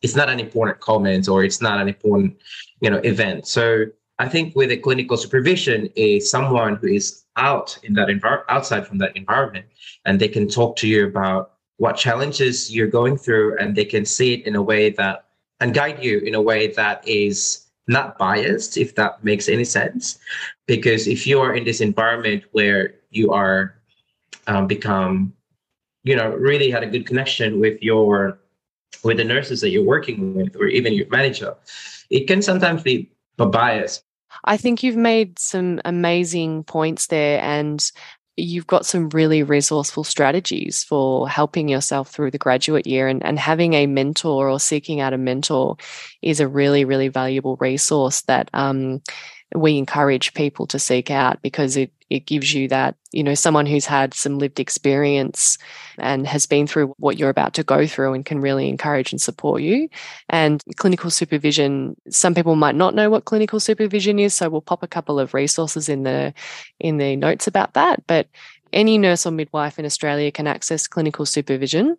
it's 0.00 0.16
not 0.16 0.30
an 0.30 0.40
important 0.40 0.80
comment 0.80 1.28
or 1.28 1.44
it's 1.44 1.60
not 1.60 1.80
an 1.80 1.88
important, 1.88 2.36
you 2.80 2.90
know, 2.90 2.98
event. 2.98 3.46
So 3.46 3.86
I 4.18 4.28
think 4.28 4.56
with 4.56 4.70
a 4.70 4.76
clinical 4.76 5.16
supervision 5.16 5.90
is 5.96 6.30
someone 6.30 6.76
who 6.76 6.88
is 6.88 7.24
out 7.36 7.78
in 7.82 7.94
that 7.94 8.08
environment, 8.08 8.46
outside 8.48 8.86
from 8.86 8.98
that 8.98 9.16
environment, 9.16 9.66
and 10.06 10.18
they 10.18 10.28
can 10.28 10.48
talk 10.48 10.76
to 10.76 10.88
you 10.88 11.06
about 11.06 11.52
what 11.76 11.96
challenges 11.96 12.74
you're 12.74 12.86
going 12.86 13.16
through, 13.16 13.58
and 13.58 13.74
they 13.74 13.84
can 13.84 14.04
see 14.04 14.34
it 14.34 14.46
in 14.46 14.54
a 14.56 14.62
way 14.62 14.90
that 14.90 15.26
and 15.62 15.72
guide 15.72 16.02
you 16.02 16.18
in 16.18 16.34
a 16.34 16.42
way 16.42 16.72
that 16.72 17.06
is 17.06 17.66
not 17.86 18.18
biased, 18.18 18.76
if 18.76 18.96
that 18.96 19.22
makes 19.22 19.48
any 19.48 19.64
sense. 19.64 20.18
Because 20.66 21.06
if 21.06 21.26
you 21.26 21.40
are 21.40 21.54
in 21.54 21.64
this 21.64 21.80
environment 21.80 22.42
where 22.50 22.94
you 23.10 23.32
are 23.32 23.74
um, 24.48 24.66
become, 24.66 25.32
you 26.02 26.16
know, 26.16 26.30
really 26.30 26.68
had 26.68 26.82
a 26.82 26.86
good 26.86 27.06
connection 27.06 27.60
with 27.60 27.80
your 27.80 28.38
with 29.04 29.16
the 29.16 29.24
nurses 29.24 29.60
that 29.60 29.70
you're 29.70 29.84
working 29.84 30.34
with, 30.34 30.54
or 30.56 30.66
even 30.66 30.92
your 30.92 31.08
manager, 31.08 31.54
it 32.10 32.26
can 32.26 32.42
sometimes 32.42 32.82
be 32.82 33.10
biased. 33.36 34.04
I 34.44 34.56
think 34.56 34.82
you've 34.82 34.96
made 34.96 35.38
some 35.38 35.80
amazing 35.84 36.64
points 36.64 37.06
there, 37.06 37.40
and 37.40 37.80
you've 38.36 38.66
got 38.66 38.86
some 38.86 39.10
really 39.10 39.42
resourceful 39.42 40.04
strategies 40.04 40.82
for 40.82 41.28
helping 41.28 41.68
yourself 41.68 42.10
through 42.10 42.30
the 42.30 42.38
graduate 42.38 42.86
year 42.86 43.06
and, 43.06 43.24
and 43.24 43.38
having 43.38 43.74
a 43.74 43.86
mentor 43.86 44.48
or 44.48 44.58
seeking 44.58 45.00
out 45.00 45.12
a 45.12 45.18
mentor 45.18 45.76
is 46.22 46.40
a 46.40 46.48
really 46.48 46.84
really 46.84 47.08
valuable 47.08 47.56
resource 47.56 48.22
that 48.22 48.48
um, 48.54 49.02
we 49.54 49.78
encourage 49.78 50.34
people 50.34 50.66
to 50.68 50.78
seek 50.78 51.10
out 51.10 51.42
because 51.42 51.76
it 51.76 51.92
it 52.10 52.26
gives 52.26 52.52
you 52.52 52.68
that 52.68 52.94
you 53.10 53.22
know 53.22 53.34
someone 53.34 53.64
who's 53.64 53.86
had 53.86 54.12
some 54.12 54.38
lived 54.38 54.60
experience 54.60 55.56
and 55.98 56.26
has 56.26 56.46
been 56.46 56.66
through 56.66 56.88
what 56.98 57.18
you're 57.18 57.30
about 57.30 57.54
to 57.54 57.64
go 57.64 57.86
through 57.86 58.12
and 58.12 58.26
can 58.26 58.40
really 58.40 58.68
encourage 58.68 59.12
and 59.12 59.20
support 59.20 59.62
you. 59.62 59.88
And 60.28 60.62
clinical 60.76 61.10
supervision 61.10 61.96
some 62.10 62.34
people 62.34 62.54
might 62.54 62.74
not 62.74 62.94
know 62.94 63.08
what 63.08 63.24
clinical 63.24 63.60
supervision 63.60 64.18
is 64.18 64.34
so 64.34 64.50
we'll 64.50 64.60
pop 64.60 64.82
a 64.82 64.88
couple 64.88 65.18
of 65.18 65.34
resources 65.34 65.88
in 65.88 66.02
the 66.02 66.34
in 66.80 66.98
the 66.98 67.16
notes 67.16 67.46
about 67.46 67.74
that. 67.74 68.06
But 68.06 68.28
any 68.72 68.98
nurse 68.98 69.26
or 69.26 69.30
midwife 69.30 69.78
in 69.78 69.84
Australia 69.84 70.30
can 70.30 70.46
access 70.46 70.86
clinical 70.86 71.26
supervision 71.26 71.96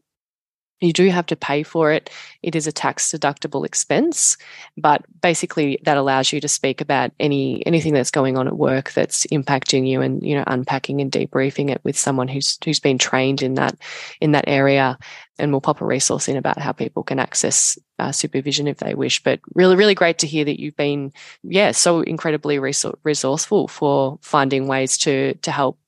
you 0.83 0.93
do 0.93 1.09
have 1.09 1.25
to 1.27 1.35
pay 1.35 1.63
for 1.63 1.91
it. 1.91 2.09
It 2.41 2.55
is 2.55 2.67
a 2.67 2.71
tax 2.71 3.11
deductible 3.11 3.65
expense, 3.65 4.37
but 4.77 5.03
basically 5.21 5.79
that 5.83 5.97
allows 5.97 6.31
you 6.31 6.41
to 6.41 6.47
speak 6.47 6.81
about 6.81 7.11
any 7.19 7.65
anything 7.65 7.93
that's 7.93 8.11
going 8.11 8.37
on 8.37 8.47
at 8.47 8.57
work 8.57 8.91
that's 8.91 9.25
impacting 9.27 9.87
you, 9.87 10.01
and 10.01 10.21
you 10.23 10.35
know 10.35 10.43
unpacking 10.47 11.01
and 11.01 11.11
debriefing 11.11 11.69
it 11.69 11.81
with 11.83 11.97
someone 11.97 12.27
who's 12.27 12.57
who's 12.63 12.79
been 12.79 12.97
trained 12.97 13.41
in 13.41 13.55
that 13.55 13.77
in 14.21 14.31
that 14.31 14.45
area. 14.47 14.97
And 15.39 15.51
we'll 15.51 15.61
pop 15.61 15.81
a 15.81 15.85
resource 15.85 16.27
in 16.27 16.37
about 16.37 16.59
how 16.59 16.73
people 16.73 17.01
can 17.01 17.17
access 17.17 17.79
uh, 17.97 18.11
supervision 18.11 18.67
if 18.67 18.77
they 18.77 18.93
wish. 18.93 19.23
But 19.23 19.39
really, 19.55 19.75
really 19.75 19.95
great 19.95 20.19
to 20.19 20.27
hear 20.27 20.45
that 20.45 20.59
you've 20.59 20.75
been, 20.75 21.11
yeah, 21.41 21.71
so 21.71 22.01
incredibly 22.01 22.59
resourceful 22.59 23.67
for 23.67 24.19
finding 24.21 24.67
ways 24.67 24.97
to 24.99 25.33
to 25.33 25.51
help 25.51 25.79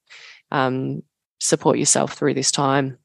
um, 0.51 1.03
support 1.39 1.77
yourself 1.77 2.13
through 2.13 2.33
this 2.33 2.51
time. 2.51 2.97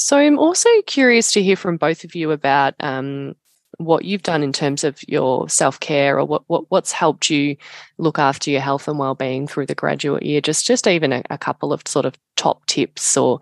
So 0.00 0.16
I'm 0.16 0.38
also 0.38 0.68
curious 0.86 1.32
to 1.32 1.42
hear 1.42 1.56
from 1.56 1.76
both 1.76 2.04
of 2.04 2.14
you 2.14 2.30
about 2.30 2.74
um, 2.78 3.34
what 3.78 4.04
you've 4.04 4.22
done 4.22 4.44
in 4.44 4.52
terms 4.52 4.84
of 4.84 5.00
your 5.08 5.48
self 5.48 5.80
care 5.80 6.20
or 6.20 6.24
what, 6.24 6.44
what 6.46 6.70
what's 6.70 6.92
helped 6.92 7.30
you 7.30 7.56
look 7.98 8.16
after 8.16 8.48
your 8.48 8.60
health 8.60 8.86
and 8.86 8.96
well 8.96 9.16
being 9.16 9.48
through 9.48 9.66
the 9.66 9.74
graduate 9.74 10.22
year. 10.22 10.40
Just 10.40 10.64
just 10.64 10.86
even 10.86 11.12
a, 11.12 11.24
a, 11.30 11.36
couple 11.36 11.72
of 11.72 11.82
sort 11.84 12.06
of 12.06 12.14
top 12.36 12.64
tips 12.66 13.16
or 13.16 13.40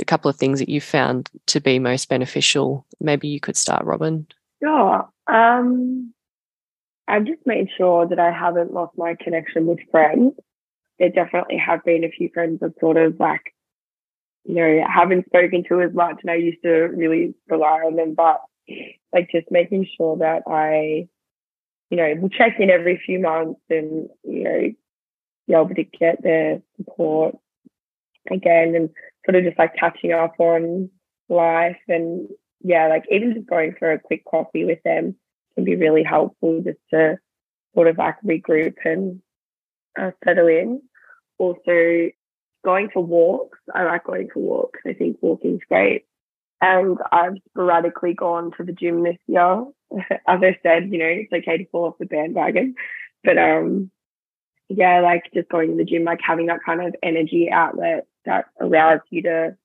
a 0.00 0.04
couple 0.06 0.30
of 0.30 0.36
things 0.36 0.60
that 0.60 0.70
you 0.70 0.80
found 0.80 1.28
to 1.46 1.60
be 1.60 1.78
most 1.78 2.08
beneficial. 2.08 2.86
Maybe 3.00 3.28
you 3.28 3.38
could 3.38 3.56
start, 3.56 3.84
Robin. 3.84 4.26
Sure. 4.62 5.06
Um, 5.26 6.14
I've 7.06 7.26
just 7.26 7.46
made 7.46 7.68
sure 7.76 8.08
that 8.08 8.18
I 8.18 8.32
haven't 8.32 8.72
lost 8.72 8.96
my 8.96 9.14
connection 9.14 9.66
with 9.66 9.80
friends. 9.90 10.32
There 10.98 11.10
definitely 11.10 11.58
have 11.58 11.84
been 11.84 12.02
a 12.02 12.10
few 12.10 12.30
friends 12.32 12.60
that 12.60 12.80
sort 12.80 12.96
of 12.96 13.20
like, 13.20 13.52
you 14.44 14.54
know, 14.54 14.84
haven't 14.88 15.26
spoken 15.26 15.64
to 15.68 15.82
as 15.82 15.92
much, 15.92 16.18
and 16.22 16.30
I 16.30 16.36
used 16.36 16.62
to 16.62 16.70
really 16.70 17.34
rely 17.48 17.80
on 17.86 17.96
them, 17.96 18.14
but 18.14 18.40
like 19.12 19.30
just 19.30 19.50
making 19.50 19.86
sure 19.96 20.18
that 20.18 20.42
I, 20.46 21.08
you 21.90 21.96
know, 21.96 22.14
will 22.20 22.28
check 22.28 22.56
in 22.58 22.70
every 22.70 23.00
few 23.04 23.18
months 23.18 23.60
and, 23.70 24.08
you 24.24 24.44
know, 24.44 24.72
be 25.46 25.54
able 25.54 25.74
to 25.74 25.84
get 25.84 26.22
their 26.22 26.60
support 26.76 27.36
again 28.30 28.74
and 28.74 28.90
sort 29.24 29.36
of 29.36 29.44
just 29.44 29.58
like 29.58 29.74
catching 29.76 30.12
up 30.12 30.34
on 30.38 30.90
life 31.28 31.78
and 31.88 32.28
yeah, 32.62 32.88
like 32.88 33.04
even 33.10 33.34
just 33.34 33.46
going 33.46 33.74
for 33.78 33.92
a 33.92 33.98
quick 33.98 34.24
coffee 34.24 34.64
with 34.64 34.82
them 34.84 35.14
can 35.54 35.64
be 35.64 35.76
really 35.76 36.02
helpful 36.02 36.60
just 36.64 36.78
to 36.92 37.18
sort 37.74 37.88
of 37.88 37.98
like 37.98 38.16
regroup 38.22 38.74
and 38.84 39.20
uh, 39.98 40.10
settle 40.24 40.48
in. 40.48 40.82
Also, 41.38 42.10
going 42.64 42.90
for 42.92 43.04
walks. 43.04 43.58
I 43.74 43.84
like 43.84 44.04
going 44.04 44.28
for 44.32 44.40
walks. 44.40 44.80
I 44.86 44.92
think 44.92 45.18
walking's 45.20 45.62
great 45.68 46.04
and 46.60 46.98
I've 47.12 47.36
sporadically 47.50 48.14
gone 48.14 48.52
to 48.56 48.64
the 48.64 48.72
gym 48.72 49.02
this 49.02 49.16
year. 49.26 49.64
As 50.26 50.40
I 50.42 50.58
said, 50.62 50.90
you 50.90 50.98
know, 50.98 51.06
it's 51.06 51.32
okay 51.32 51.58
to 51.58 51.66
fall 51.70 51.86
off 51.86 51.98
the 51.98 52.06
bandwagon, 52.06 52.74
but 53.24 53.38
um, 53.38 53.90
yeah, 54.68 55.00
like 55.00 55.24
just 55.32 55.48
going 55.48 55.70
to 55.70 55.76
the 55.76 55.84
gym, 55.84 56.04
like 56.04 56.20
having 56.22 56.46
that 56.46 56.60
kind 56.64 56.82
of 56.82 56.94
energy 57.02 57.48
outlet 57.50 58.06
that 58.24 58.46
allows 58.60 59.00
you 59.10 59.22
to, 59.22 59.56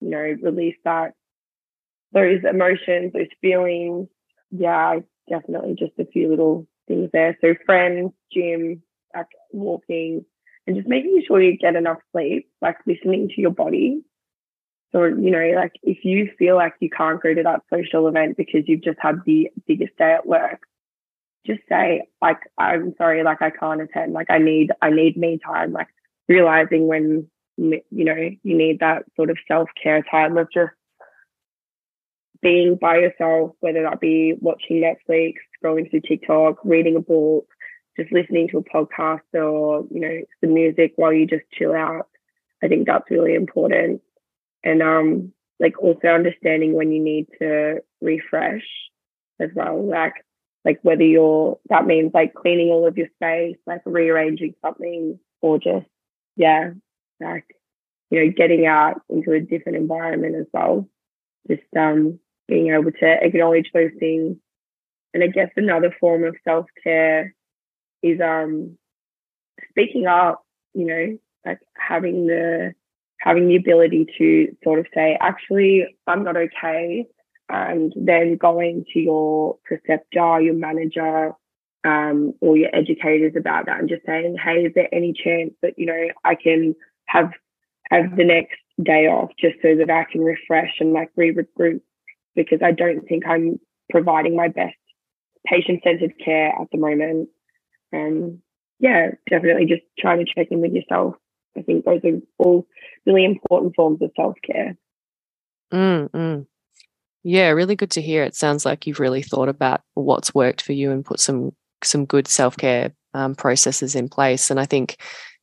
you 0.00 0.10
know, 0.10 0.36
release 0.42 0.76
that 0.84 1.12
those 2.12 2.40
emotions, 2.48 3.12
those 3.12 3.28
feelings. 3.40 4.08
Yeah, 4.50 5.00
definitely 5.28 5.76
just 5.78 5.92
a 5.98 6.06
few 6.06 6.28
little 6.28 6.66
things 6.88 7.10
there. 7.12 7.38
So 7.40 7.54
friends, 7.64 8.12
gym, 8.32 8.82
like 9.14 9.26
walking, 9.52 10.24
and 10.70 10.78
just 10.78 10.88
making 10.88 11.22
sure 11.26 11.42
you 11.42 11.56
get 11.56 11.74
enough 11.74 11.98
sleep, 12.12 12.48
like 12.62 12.76
listening 12.86 13.28
to 13.28 13.40
your 13.40 13.50
body 13.50 14.04
so, 14.92 15.04
you 15.04 15.30
know, 15.30 15.52
like 15.54 15.72
if 15.82 16.04
you 16.04 16.30
feel 16.38 16.56
like 16.56 16.74
you 16.80 16.90
can't 16.90 17.22
go 17.22 17.32
to 17.32 17.42
that 17.44 17.62
social 17.72 18.08
event 18.08 18.36
because 18.36 18.62
you've 18.66 18.82
just 18.82 18.98
had 19.00 19.20
the 19.24 19.48
biggest 19.66 19.96
day 19.96 20.12
at 20.12 20.26
work, 20.26 20.62
just 21.46 21.60
say, 21.68 22.02
like, 22.20 22.38
I'm 22.58 22.94
sorry, 22.98 23.22
like 23.22 23.40
I 23.40 23.50
can't 23.50 23.80
attend. 23.80 24.12
Like 24.12 24.30
I 24.30 24.38
need, 24.38 24.72
I 24.82 24.90
need 24.90 25.16
me 25.16 25.38
time. 25.44 25.72
Like 25.72 25.88
realizing 26.28 26.88
when, 26.88 27.28
you 27.56 27.82
know, 27.90 28.16
you 28.16 28.56
need 28.56 28.80
that 28.80 29.04
sort 29.14 29.30
of 29.30 29.38
self-care 29.46 30.02
time 30.10 30.36
of 30.36 30.48
just 30.52 30.72
being 32.42 32.76
by 32.80 32.96
yourself, 32.96 33.52
whether 33.60 33.82
that 33.82 34.00
be 34.00 34.34
watching 34.40 34.82
Netflix, 34.82 35.34
scrolling 35.62 35.88
through 35.88 36.00
TikTok, 36.00 36.56
reading 36.64 36.96
a 36.96 37.00
book, 37.00 37.46
just 38.00 38.12
listening 38.12 38.48
to 38.48 38.58
a 38.58 38.64
podcast 38.64 39.20
or, 39.34 39.84
you 39.90 40.00
know, 40.00 40.20
some 40.40 40.54
music 40.54 40.92
while 40.96 41.12
you 41.12 41.26
just 41.26 41.44
chill 41.52 41.74
out. 41.74 42.06
I 42.62 42.68
think 42.68 42.86
that's 42.86 43.10
really 43.10 43.34
important 43.34 44.02
and 44.64 44.82
um 44.82 45.32
like 45.58 45.78
also 45.78 46.08
understanding 46.08 46.72
when 46.72 46.92
you 46.92 47.02
need 47.02 47.26
to 47.40 47.80
refresh 48.00 48.66
as 49.38 49.50
well 49.54 49.82
like 49.86 50.14
like 50.64 50.78
whether 50.82 51.04
you're 51.04 51.58
that 51.68 51.86
means 51.86 52.12
like 52.14 52.34
cleaning 52.34 52.68
all 52.68 52.86
of 52.86 52.96
your 52.96 53.08
space 53.16 53.56
like 53.66 53.80
rearranging 53.84 54.54
something 54.62 55.18
or 55.40 55.58
just 55.58 55.86
yeah 56.36 56.70
like 57.20 57.46
you 58.10 58.24
know 58.24 58.32
getting 58.36 58.66
out 58.66 59.00
into 59.08 59.32
a 59.32 59.40
different 59.40 59.78
environment 59.78 60.36
as 60.36 60.46
well 60.52 60.88
just 61.48 61.62
um 61.78 62.18
being 62.48 62.72
able 62.72 62.92
to 62.92 63.24
acknowledge 63.24 63.70
those 63.72 63.92
things 63.98 64.36
and 65.14 65.22
i 65.22 65.26
guess 65.26 65.50
another 65.56 65.94
form 66.00 66.24
of 66.24 66.36
self-care 66.44 67.34
is 68.02 68.20
um 68.20 68.76
speaking 69.70 70.06
up 70.06 70.44
you 70.74 70.86
know 70.86 71.18
like 71.44 71.60
having 71.76 72.26
the 72.26 72.74
having 73.20 73.48
the 73.48 73.56
ability 73.56 74.06
to 74.18 74.56
sort 74.64 74.78
of 74.78 74.86
say, 74.94 75.16
actually, 75.20 75.84
I'm 76.06 76.24
not 76.24 76.36
okay. 76.36 77.06
And 77.48 77.92
then 77.96 78.36
going 78.36 78.84
to 78.92 78.98
your 78.98 79.58
preceptor, 79.64 80.40
your 80.40 80.54
manager, 80.54 81.32
um, 81.84 82.34
or 82.40 82.56
your 82.56 82.74
educators 82.74 83.34
about 83.36 83.66
that 83.66 83.80
and 83.80 83.88
just 83.88 84.06
saying, 84.06 84.36
hey, 84.42 84.64
is 84.64 84.72
there 84.74 84.92
any 84.92 85.12
chance 85.12 85.52
that, 85.62 85.74
you 85.76 85.86
know, 85.86 86.08
I 86.24 86.34
can 86.34 86.74
have 87.06 87.30
have 87.90 88.16
the 88.16 88.24
next 88.24 88.56
day 88.82 89.06
off 89.06 89.30
just 89.38 89.56
so 89.62 89.74
that 89.76 89.90
I 89.90 90.04
can 90.10 90.20
refresh 90.20 90.74
and 90.78 90.92
like 90.92 91.10
re-regroup 91.16 91.80
because 92.36 92.60
I 92.62 92.70
don't 92.70 93.00
think 93.08 93.26
I'm 93.26 93.58
providing 93.90 94.36
my 94.36 94.46
best 94.46 94.76
patient-centered 95.44 96.12
care 96.24 96.50
at 96.50 96.68
the 96.70 96.78
moment. 96.78 97.30
Um, 97.92 98.40
yeah, 98.78 99.10
definitely 99.28 99.66
just 99.66 99.82
trying 99.98 100.24
to 100.24 100.32
check 100.32 100.48
in 100.50 100.60
with 100.60 100.72
yourself 100.72 101.16
I 101.56 101.62
think 101.62 101.84
those 101.84 102.00
are 102.04 102.20
all 102.38 102.66
really 103.06 103.24
important 103.24 103.74
forms 103.74 104.00
of 104.02 104.10
self 104.16 104.36
care. 104.44 104.76
Mm. 105.72 106.46
Yeah, 107.22 107.48
really 107.50 107.76
good 107.76 107.90
to 107.92 108.02
hear. 108.02 108.22
It 108.24 108.34
sounds 108.34 108.64
like 108.64 108.86
you've 108.86 109.00
really 109.00 109.22
thought 109.22 109.48
about 109.48 109.82
what's 109.94 110.34
worked 110.34 110.62
for 110.62 110.72
you 110.72 110.90
and 110.90 111.04
put 111.04 111.20
some 111.20 111.52
some 111.82 112.04
good 112.04 112.28
self 112.28 112.56
care 112.56 112.92
um, 113.14 113.34
processes 113.34 113.94
in 113.94 114.08
place. 114.08 114.50
And 114.50 114.60
I 114.60 114.66
think 114.66 114.96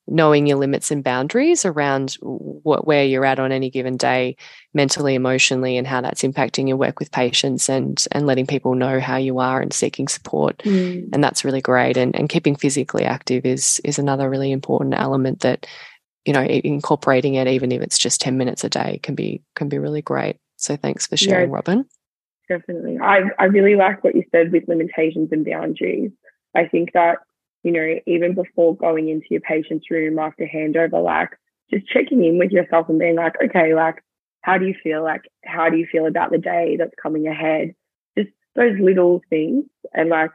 knowing 0.08 0.48
your 0.48 0.58
limits 0.58 0.90
and 0.90 1.04
boundaries 1.04 1.66
around 1.66 2.18
what 2.22 2.88
where 2.88 3.04
you're 3.04 3.26
at 3.26 3.40
on 3.40 3.52
any 3.52 3.70
given 3.70 3.98
day 3.98 4.36
mentally 4.74 5.16
emotionally 5.16 5.78
and 5.78 5.86
how 5.86 6.02
that's 6.02 6.24
impacting 6.24 6.68
your 6.68 6.78
work 6.78 7.00
with 7.00 7.12
patients 7.12 7.70
and 7.70 8.06
and 8.12 8.26
letting 8.26 8.48
people 8.48 8.76
know 8.76 9.00
how 9.00 9.18
you 9.18 9.40
are 9.40 9.62
and 9.62 9.74
seeking 9.74 10.08
support. 10.08 10.58
Mm. 10.60 11.10
and 11.14 11.24
that's 11.24 11.44
really 11.44 11.62
great. 11.62 11.98
And 11.98 12.16
and 12.16 12.30
keeping 12.30 12.56
physically 12.56 13.04
active 13.04 13.46
is 13.46 13.82
is 13.84 14.00
another 14.00 14.30
really 14.30 14.52
important 14.52 14.96
element 14.98 15.42
that 15.42 15.66
you 16.26 16.34
know 16.34 16.44
incorporating 16.44 17.36
it 17.36 17.48
even 17.48 17.72
if 17.72 17.82
it's 17.82 17.98
just 17.98 18.22
10 18.22 18.38
minutes 18.38 18.64
a 18.64 18.70
day 18.70 19.00
can 19.04 19.16
be 19.16 19.42
can 19.56 19.70
be 19.70 19.78
really 19.78 20.02
great. 20.02 20.38
So 20.56 20.76
thanks 20.76 21.06
for 21.08 21.18
sharing 21.18 21.50
yeah, 21.50 21.56
robin. 21.56 21.86
Definitely. 22.48 22.98
I, 23.02 23.24
I 23.38 23.46
really 23.46 23.76
like 23.76 24.04
what 24.04 24.16
you 24.16 24.24
said 24.32 24.52
with 24.52 24.68
limitations 24.68 25.30
and 25.32 25.46
boundaries. 25.46 26.12
I 26.56 26.66
think 26.66 26.94
that 26.94 27.18
you 27.68 27.74
know 27.74 28.00
even 28.08 28.34
before 28.34 28.76
going 28.76 29.10
into 29.10 29.28
your 29.30 29.42
patient's 29.42 29.92
room 29.92 30.18
after 30.18 30.46
handover 30.46 31.04
like 31.04 31.30
just 31.70 31.88
checking 31.88 32.24
in 32.24 32.40
with 32.40 32.52
yourself 32.52 32.90
and 32.90 32.98
being 32.98 33.16
like 33.16 33.36
okay 33.44 33.76
like 33.76 34.02
how 34.48 34.58
do 34.58 34.66
you 34.66 34.76
feel? 34.82 35.04
Like 35.04 35.30
how 35.44 35.70
do 35.70 35.76
you 35.76 35.86
feel 35.92 36.08
about 36.08 36.32
the 36.32 36.38
day 36.38 36.78
that's 36.80 36.96
coming 37.02 37.28
ahead? 37.28 37.76
Just 38.18 38.30
those 38.56 38.80
little 38.80 39.22
things. 39.30 39.66
And 39.94 40.10
like 40.10 40.32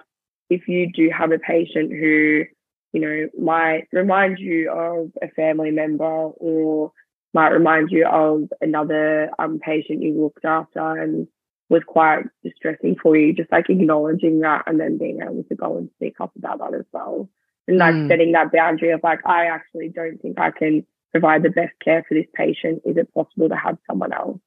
if 0.51 0.68
you 0.68 0.93
do 0.93 1.11
have 1.16 1.33
a 1.33 1.39
patient 1.39 1.91
who 1.91 2.45
you 2.93 3.01
know, 3.01 3.28
might 3.43 3.89
remind 3.91 4.39
you 4.39 4.70
of 4.70 5.11
a 5.22 5.28
family 5.28 5.70
member 5.70 6.05
or 6.05 6.93
might 7.33 7.49
remind 7.49 7.91
you 7.91 8.07
of 8.07 8.51
another 8.61 9.30
um, 9.39 9.59
patient 9.59 10.03
you 10.03 10.20
looked 10.20 10.45
after 10.45 10.99
and 10.99 11.26
was 11.73 11.83
quite 11.87 12.25
distressing 12.45 12.97
for 13.03 13.16
you, 13.16 13.33
just 13.33 13.51
like 13.51 13.70
acknowledging 13.70 14.41
that 14.41 14.64
and 14.66 14.79
then 14.79 14.99
being 14.99 15.23
able 15.23 15.43
to 15.45 15.55
go 15.55 15.79
and 15.79 15.89
speak 15.97 16.20
up 16.20 16.31
about 16.37 16.59
that 16.59 16.75
as 16.75 16.85
well. 16.93 17.29
And 17.66 17.79
like 17.79 17.95
mm. 17.95 18.09
setting 18.09 18.33
that 18.33 18.53
boundary 18.53 18.91
of 18.91 19.01
like, 19.03 19.20
I 19.27 19.47
actually 19.47 19.89
don't 19.89 20.20
think 20.20 20.39
I 20.39 20.51
can 20.51 20.87
provide 21.12 21.43
the 21.43 21.51
best 21.51 21.73
care 21.83 22.05
for 22.07 22.14
this 22.14 22.27
patient. 22.35 22.83
Is 22.85 22.99
it 22.99 23.12
possible 23.14 23.49
to 23.49 23.57
have 23.57 23.79
someone 23.89 24.12
else 24.12 24.39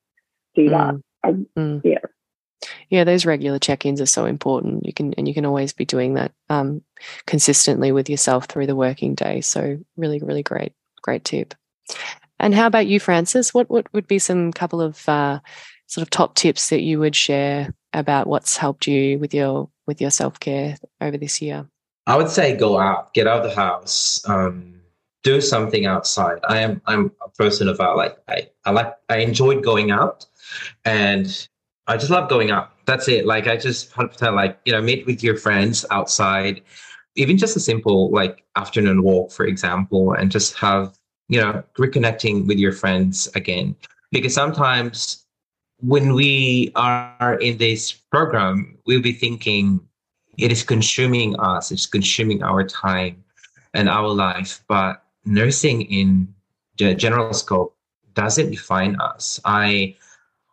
do 0.53 0.69
that? 0.69 0.93
Mm. 0.93 1.01
Um, 1.23 1.47
mm. 1.57 1.81
Yeah 1.83 2.05
yeah 2.89 3.03
those 3.03 3.25
regular 3.25 3.59
check-ins 3.59 4.01
are 4.01 4.05
so 4.05 4.25
important 4.25 4.85
you 4.85 4.93
can 4.93 5.13
and 5.13 5.27
you 5.27 5.33
can 5.33 5.45
always 5.45 5.73
be 5.73 5.85
doing 5.85 6.15
that 6.15 6.31
um, 6.49 6.81
consistently 7.25 7.91
with 7.91 8.09
yourself 8.09 8.45
through 8.45 8.65
the 8.65 8.75
working 8.75 9.15
day 9.15 9.41
so 9.41 9.77
really 9.97 10.19
really 10.19 10.43
great 10.43 10.73
great 11.01 11.23
tip 11.23 11.53
and 12.39 12.55
how 12.55 12.67
about 12.67 12.87
you 12.87 12.99
francis 12.99 13.53
what 13.53 13.69
what 13.69 13.91
would 13.93 14.07
be 14.07 14.19
some 14.19 14.51
couple 14.51 14.81
of 14.81 15.07
uh, 15.07 15.39
sort 15.87 16.03
of 16.03 16.09
top 16.09 16.35
tips 16.35 16.69
that 16.69 16.81
you 16.81 16.99
would 16.99 17.15
share 17.15 17.73
about 17.93 18.27
what's 18.27 18.57
helped 18.57 18.87
you 18.87 19.19
with 19.19 19.33
your 19.33 19.69
with 19.87 20.01
your 20.01 20.11
self-care 20.11 20.77
over 21.01 21.17
this 21.17 21.41
year 21.41 21.67
i 22.07 22.15
would 22.15 22.29
say 22.29 22.55
go 22.55 22.79
out 22.79 23.13
get 23.13 23.27
out 23.27 23.43
of 23.43 23.49
the 23.49 23.55
house 23.55 24.27
um, 24.27 24.79
do 25.23 25.41
something 25.41 25.85
outside 25.85 26.39
i 26.47 26.59
am 26.59 26.81
i'm 26.85 27.11
a 27.23 27.29
person 27.29 27.69
about 27.69 27.97
like 27.97 28.17
i 28.27 28.47
i 28.65 28.71
like 28.71 28.93
i 29.09 29.17
enjoyed 29.17 29.63
going 29.63 29.91
out 29.91 30.25
and 30.85 31.47
I 31.87 31.97
just 31.97 32.09
love 32.09 32.29
going 32.29 32.49
out. 32.49 32.71
That's 32.85 33.07
it. 33.07 33.27
Like 33.27 33.45
I 33.45 33.57
just 33.57 33.91
100% 33.91 34.33
like, 34.33 34.59
you 34.65 34.73
know, 34.73 34.81
meet 34.81 35.05
with 35.05 35.21
your 35.21 35.37
friends 35.37 35.85
outside, 35.91 36.63
even 37.15 37.37
just 37.37 37.55
a 37.55 37.59
simple 37.59 38.09
like 38.09 38.43
afternoon 38.55 39.03
walk, 39.03 39.31
for 39.31 39.45
example, 39.45 40.13
and 40.13 40.31
just 40.31 40.55
have 40.55 40.97
you 41.27 41.41
know, 41.41 41.63
reconnecting 41.77 42.47
with 42.47 42.57
your 42.57 42.71
friends 42.71 43.27
again. 43.35 43.75
Because 44.11 44.33
sometimes 44.33 45.24
when 45.79 46.13
we 46.13 46.71
are 46.75 47.37
in 47.41 47.57
this 47.57 47.91
program, 47.91 48.77
we'll 48.85 49.01
be 49.01 49.13
thinking 49.13 49.79
it 50.37 50.51
is 50.51 50.63
consuming 50.63 51.37
us, 51.39 51.71
it's 51.71 51.85
consuming 51.85 52.43
our 52.43 52.63
time 52.63 53.23
and 53.73 53.89
our 53.89 54.07
life. 54.07 54.63
But 54.67 55.03
nursing 55.25 55.83
in 55.83 56.33
the 56.77 56.93
general 56.93 57.33
scope 57.33 57.75
doesn't 58.13 58.51
define 58.51 58.95
us. 58.99 59.39
I 59.45 59.95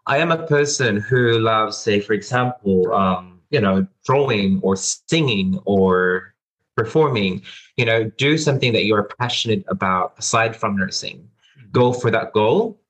I 0.06 0.18
am 0.18 0.32
a 0.32 0.46
person 0.46 0.96
who 0.96 1.38
loves, 1.38 1.76
say, 1.76 2.00
for 2.00 2.12
example, 2.12 2.92
um, 2.92 3.40
you 3.50 3.60
know, 3.60 3.86
drawing 4.04 4.60
or 4.62 4.74
singing 4.74 5.60
or 5.64 6.34
performing. 6.76 7.42
You 7.76 7.84
know, 7.84 8.04
do 8.18 8.36
something 8.36 8.72
that 8.72 8.84
you're 8.84 9.08
passionate 9.18 9.64
about 9.68 10.14
aside 10.18 10.56
from 10.56 10.76
nursing. 10.76 11.28
Go 11.70 11.92
for 11.92 12.10
that 12.10 12.32
goal 12.32 12.81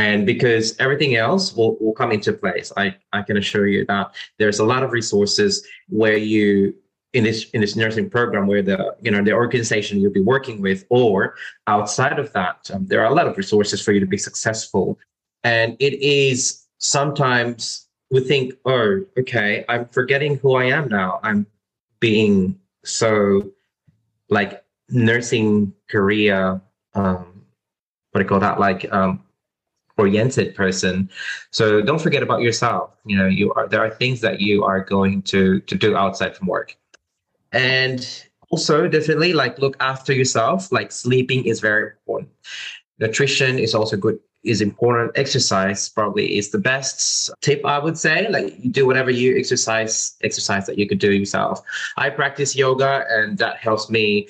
and 0.00 0.26
because 0.26 0.76
everything 0.78 1.16
else 1.16 1.54
will, 1.56 1.76
will 1.80 1.92
come 1.92 2.12
into 2.12 2.32
place 2.32 2.72
I, 2.76 2.96
I 3.12 3.22
can 3.22 3.36
assure 3.36 3.66
you 3.66 3.84
that 3.86 4.06
there's 4.38 4.60
a 4.60 4.64
lot 4.72 4.82
of 4.82 4.92
resources 4.92 5.66
where 5.88 6.16
you 6.16 6.74
in 7.12 7.24
this 7.24 7.50
in 7.50 7.60
this 7.60 7.76
nursing 7.76 8.08
program 8.08 8.46
where 8.46 8.62
the 8.62 8.94
you 9.02 9.10
know 9.10 9.22
the 9.22 9.32
organization 9.32 10.00
you'll 10.00 10.12
be 10.12 10.28
working 10.34 10.60
with 10.60 10.84
or 10.90 11.34
outside 11.66 12.18
of 12.18 12.32
that 12.32 12.70
um, 12.72 12.86
there 12.86 13.00
are 13.02 13.10
a 13.10 13.14
lot 13.14 13.26
of 13.26 13.36
resources 13.36 13.82
for 13.82 13.92
you 13.92 14.00
to 14.00 14.06
be 14.06 14.18
successful. 14.18 14.98
And 15.42 15.76
it 15.80 15.94
is 15.94 16.66
sometimes 16.78 17.86
we 18.10 18.20
think 18.20 18.54
oh 18.64 19.04
okay 19.18 19.64
i'm 19.68 19.86
forgetting 19.88 20.36
who 20.38 20.54
i 20.54 20.64
am 20.64 20.88
now. 20.88 21.20
I'm 21.22 21.46
being 21.98 22.58
so 22.84 23.50
like 24.28 24.64
nursing 24.88 25.74
career 25.88 26.60
um 26.94 27.26
what 28.10 28.18
do 28.18 28.24
you 28.24 28.28
call 28.28 28.40
that? 28.40 28.58
Like 28.58 28.90
um 28.92 29.22
oriented 30.00 30.54
person. 30.54 31.10
So 31.50 31.82
don't 31.82 32.00
forget 32.00 32.22
about 32.22 32.40
yourself. 32.40 32.90
You 33.04 33.16
know 33.18 33.26
you 33.26 33.52
are 33.54 33.68
there 33.68 33.84
are 33.84 33.90
things 33.90 34.20
that 34.20 34.40
you 34.40 34.64
are 34.64 34.80
going 34.80 35.22
to 35.32 35.60
to 35.60 35.74
do 35.74 35.96
outside 35.96 36.36
from 36.36 36.46
work. 36.46 36.76
And 37.52 38.00
also 38.50 38.88
definitely 38.88 39.32
like 39.32 39.58
look 39.58 39.76
after 39.80 40.12
yourself. 40.12 40.72
Like 40.72 40.90
sleeping 40.92 41.44
is 41.44 41.60
very 41.60 41.90
important. 41.90 42.30
Nutrition 42.98 43.58
is 43.58 43.74
also 43.74 43.96
good 43.96 44.18
is 44.42 44.60
important. 44.60 45.12
Exercise 45.16 45.88
probably 45.88 46.38
is 46.38 46.48
the 46.50 46.58
best 46.58 47.30
tip 47.42 47.64
i 47.64 47.78
would 47.78 47.98
say. 47.98 48.28
Like 48.28 48.54
you 48.58 48.70
do 48.70 48.86
whatever 48.86 49.10
you 49.10 49.36
exercise 49.36 50.16
exercise 50.22 50.66
that 50.66 50.78
you 50.78 50.88
could 50.88 50.98
do 50.98 51.12
yourself. 51.12 51.60
I 51.96 52.10
practice 52.10 52.56
yoga 52.56 53.04
and 53.10 53.38
that 53.38 53.56
helps 53.56 53.90
me 53.90 54.28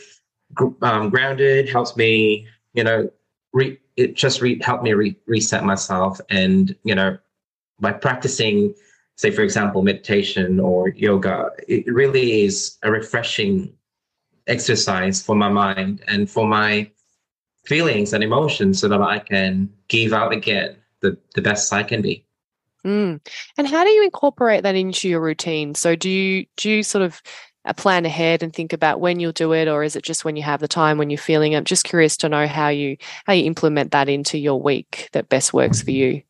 um, 0.82 1.10
grounded 1.10 1.68
helps 1.68 1.96
me 1.96 2.46
you 2.74 2.82
know 2.82 3.08
re- 3.52 3.78
it 4.00 4.14
just 4.14 4.40
re- 4.40 4.60
helped 4.62 4.82
me 4.82 4.94
re- 4.94 5.16
reset 5.26 5.64
myself 5.64 6.20
and 6.30 6.74
you 6.84 6.94
know 6.94 7.16
by 7.78 7.92
practicing 7.92 8.74
say 9.16 9.30
for 9.30 9.42
example 9.42 9.82
meditation 9.82 10.58
or 10.58 10.88
yoga 10.90 11.50
it 11.68 11.86
really 11.86 12.44
is 12.44 12.78
a 12.82 12.90
refreshing 12.90 13.72
exercise 14.46 15.22
for 15.22 15.36
my 15.36 15.48
mind 15.48 16.02
and 16.08 16.30
for 16.30 16.46
my 16.46 16.90
feelings 17.66 18.12
and 18.12 18.24
emotions 18.24 18.80
so 18.80 18.88
that 18.88 19.02
i 19.02 19.18
can 19.18 19.70
give 19.88 20.12
out 20.12 20.32
again 20.32 20.74
the, 21.00 21.16
the 21.34 21.42
best 21.42 21.72
i 21.72 21.82
can 21.82 22.00
be 22.00 22.24
mm. 22.84 23.20
and 23.58 23.68
how 23.68 23.84
do 23.84 23.90
you 23.90 24.02
incorporate 24.02 24.62
that 24.62 24.74
into 24.74 25.08
your 25.08 25.20
routine 25.20 25.74
so 25.74 25.94
do 25.94 26.08
you 26.08 26.46
do 26.56 26.70
you 26.70 26.82
sort 26.82 27.02
of 27.02 27.20
plan 27.76 28.06
ahead 28.06 28.42
and 28.42 28.52
think 28.52 28.72
about 28.72 29.00
when 29.00 29.20
you'll 29.20 29.32
do 29.32 29.52
it 29.52 29.68
or 29.68 29.84
is 29.84 29.96
it 29.96 30.02
just 30.02 30.24
when 30.24 30.36
you 30.36 30.42
have 30.42 30.60
the 30.60 30.68
time 30.68 30.98
when 30.98 31.10
you're 31.10 31.18
feeling 31.18 31.52
it? 31.52 31.58
I'm 31.58 31.64
just 31.64 31.84
curious 31.84 32.16
to 32.18 32.28
know 32.28 32.46
how 32.46 32.68
you 32.68 32.96
how 33.26 33.32
you 33.32 33.44
implement 33.44 33.92
that 33.92 34.08
into 34.08 34.38
your 34.38 34.60
week 34.60 35.08
that 35.12 35.28
best 35.28 35.52
works 35.52 35.82
for 35.82 35.90
you. 35.90 36.22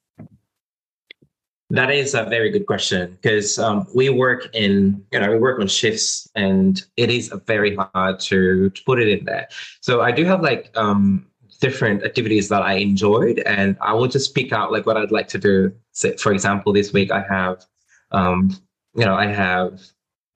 That 1.72 1.92
is 1.92 2.14
a 2.14 2.24
very 2.24 2.50
good 2.50 2.66
question 2.66 3.16
because 3.22 3.56
um, 3.60 3.86
we 3.94 4.10
work 4.10 4.48
in 4.52 5.04
you 5.12 5.20
know 5.20 5.30
we 5.30 5.38
work 5.38 5.60
on 5.60 5.68
shifts 5.68 6.28
and 6.34 6.82
it 6.96 7.10
is 7.10 7.32
very 7.46 7.76
hard 7.76 8.18
to, 8.20 8.70
to 8.70 8.82
put 8.84 9.00
it 9.00 9.08
in 9.08 9.24
there. 9.24 9.48
So 9.80 10.00
i 10.00 10.10
do 10.10 10.24
have 10.24 10.42
like 10.42 10.72
um, 10.74 11.26
different 11.60 12.02
activities 12.02 12.48
that 12.48 12.62
i 12.62 12.74
enjoyed 12.74 13.38
and 13.40 13.76
i 13.80 13.92
will 13.92 14.08
just 14.08 14.34
pick 14.34 14.52
out 14.52 14.72
like 14.72 14.84
what 14.84 14.96
i'd 14.96 15.12
like 15.12 15.28
to 15.28 15.38
do. 15.38 15.72
So, 15.92 16.16
for 16.16 16.32
example 16.32 16.72
this 16.72 16.92
week 16.92 17.12
i 17.12 17.22
have 17.30 17.64
um, 18.10 18.50
you 18.96 19.04
know 19.04 19.14
i 19.14 19.26
have 19.26 19.80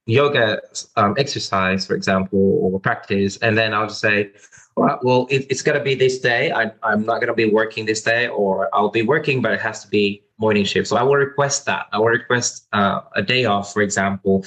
yoga 0.07 0.61
um, 0.97 1.15
exercise, 1.19 1.87
for 1.87 1.95
example, 1.95 2.59
or 2.63 2.79
practice, 2.81 3.37
and 3.39 3.57
then 3.57 3.73
I'll 3.73 3.89
just 3.89 4.01
say, 4.01 4.31
well, 4.77 4.99
well 5.03 5.27
it, 5.31 5.47
it's 5.51 5.63
going 5.63 5.79
to 5.79 5.85
be 5.85 5.95
this 5.95 6.19
day. 6.19 6.53
I, 6.53 6.71
I'm 6.83 7.05
not 7.05 7.21
going 7.21 7.29
to 7.29 7.35
be 7.35 7.51
working 7.51 7.87
this 7.87 8.03
day, 8.03 8.29
or 8.29 8.69
I'll 8.75 8.91
be 8.91 9.03
working, 9.03 9.41
but 9.41 9.53
it 9.53 9.61
has 9.61 9.83
to 9.83 9.89
be 9.89 10.23
morning 10.39 10.65
shift. 10.65 10.89
So 10.89 10.97
I 10.97 11.03
will 11.03 11.17
request 11.17 11.65
that. 11.67 11.87
I 11.93 11.99
will 11.99 12.07
request 12.07 12.67
uh, 12.73 13.01
a 13.15 13.23
day 13.23 13.45
off, 13.45 13.73
for 13.73 13.83
example, 13.83 14.45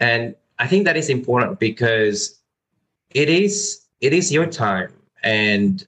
and 0.00 0.34
I 0.58 0.66
think 0.66 0.84
that 0.86 0.96
is 0.96 1.08
important 1.08 1.60
because 1.60 2.40
it 3.10 3.28
is 3.28 3.86
it 4.00 4.12
is 4.12 4.32
your 4.32 4.46
time, 4.46 4.92
and 5.22 5.86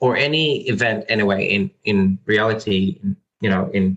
or 0.00 0.16
any 0.16 0.68
event 0.68 1.04
anyway. 1.08 1.46
In 1.46 1.70
in 1.84 2.18
reality, 2.26 2.98
you 3.40 3.50
know, 3.50 3.70
in 3.72 3.96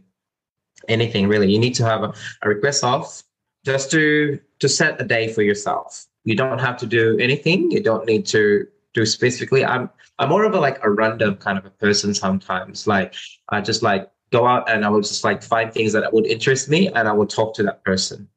anything 0.87 1.27
really, 1.27 1.51
you 1.51 1.59
need 1.59 1.73
to 1.75 1.85
have 1.85 2.03
a, 2.03 2.13
a 2.43 2.49
request 2.49 2.83
off 2.83 3.23
just 3.65 3.91
to 3.91 4.39
to 4.59 4.69
set 4.69 5.01
a 5.01 5.05
day 5.05 5.31
for 5.31 5.41
yourself. 5.41 6.05
You 6.23 6.35
don't 6.35 6.59
have 6.59 6.77
to 6.77 6.85
do 6.85 7.17
anything. 7.19 7.71
You 7.71 7.81
don't 7.81 8.05
need 8.05 8.25
to 8.27 8.67
do 8.93 9.05
specifically. 9.05 9.65
I'm 9.65 9.89
I'm 10.19 10.29
more 10.29 10.45
of 10.45 10.53
a 10.53 10.59
like 10.59 10.79
a 10.83 10.89
random 10.89 11.35
kind 11.37 11.57
of 11.57 11.65
a 11.65 11.69
person 11.69 12.13
sometimes. 12.13 12.87
Like 12.87 13.15
I 13.49 13.61
just 13.61 13.83
like 13.83 14.09
go 14.31 14.47
out 14.47 14.69
and 14.69 14.85
I 14.85 14.89
would 14.89 15.03
just 15.03 15.23
like 15.23 15.43
find 15.43 15.71
things 15.71 15.93
that 15.93 16.11
would 16.13 16.25
interest 16.25 16.69
me 16.69 16.87
and 16.89 17.07
I 17.07 17.13
would 17.13 17.29
talk 17.29 17.55
to 17.55 17.63
that 17.63 17.83
person. 17.83 18.27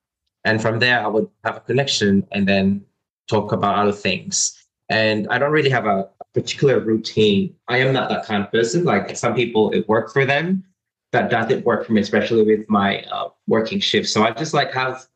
And 0.45 0.61
from 0.61 0.79
there 0.79 1.03
I 1.03 1.07
would 1.07 1.29
have 1.45 1.57
a 1.57 1.61
connection 1.61 2.27
and 2.33 2.47
then 2.47 2.85
talk 3.29 3.53
about 3.53 3.79
other 3.79 3.93
things. 3.93 4.57
And 4.89 5.27
I 5.31 5.39
don't 5.39 5.53
really 5.53 5.71
have 5.71 5.87
a, 5.87 6.09
particular 6.37 6.79
routine. 6.79 7.55
I 7.67 7.79
am 7.79 7.95
not 7.95 8.11
that 8.11 8.27
kind 8.27 8.45
of 8.45 8.53
person. 8.53 8.85
Like 8.85 9.17
some 9.17 9.35
people 9.35 9.71
it 9.71 9.89
worked 9.89 10.13
for 10.13 10.27
them. 10.27 10.65
That 11.13 11.31
doesn't 11.31 11.65
work 11.65 11.87
for 11.87 11.95
me, 11.95 12.03
especially 12.03 12.43
with 12.43 12.69
my 12.69 13.01
uh, 13.05 13.31
working 13.47 13.81
shift. 13.81 14.07
So 14.11 14.23
I 14.23 14.33
just 14.33 14.53
like 14.53 14.71
have 14.75 15.07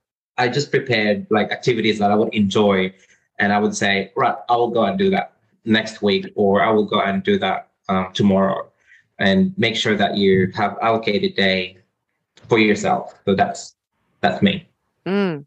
I 0.40 0.48
just 0.48 0.70
prepared 0.70 1.26
like 1.30 1.52
activities 1.52 1.98
that 1.98 2.10
I 2.10 2.14
would 2.14 2.32
enjoy, 2.32 2.94
and 3.38 3.52
I 3.52 3.58
would 3.58 3.76
say, 3.76 4.10
right, 4.16 4.36
I 4.48 4.56
will 4.56 4.70
go 4.70 4.84
and 4.84 4.98
do 4.98 5.10
that 5.10 5.34
next 5.66 6.00
week, 6.00 6.32
or 6.34 6.62
I 6.62 6.70
will 6.70 6.86
go 6.86 7.00
and 7.02 7.22
do 7.22 7.38
that 7.38 7.68
um, 7.90 8.08
tomorrow, 8.14 8.72
and 9.18 9.52
make 9.58 9.76
sure 9.76 9.96
that 9.96 10.16
you 10.16 10.50
have 10.54 10.78
allocated 10.80 11.36
day 11.36 11.76
for 12.48 12.58
yourself. 12.58 13.14
So 13.26 13.34
that's 13.34 13.76
that's 14.22 14.40
me. 14.40 14.66
Mm. 15.06 15.44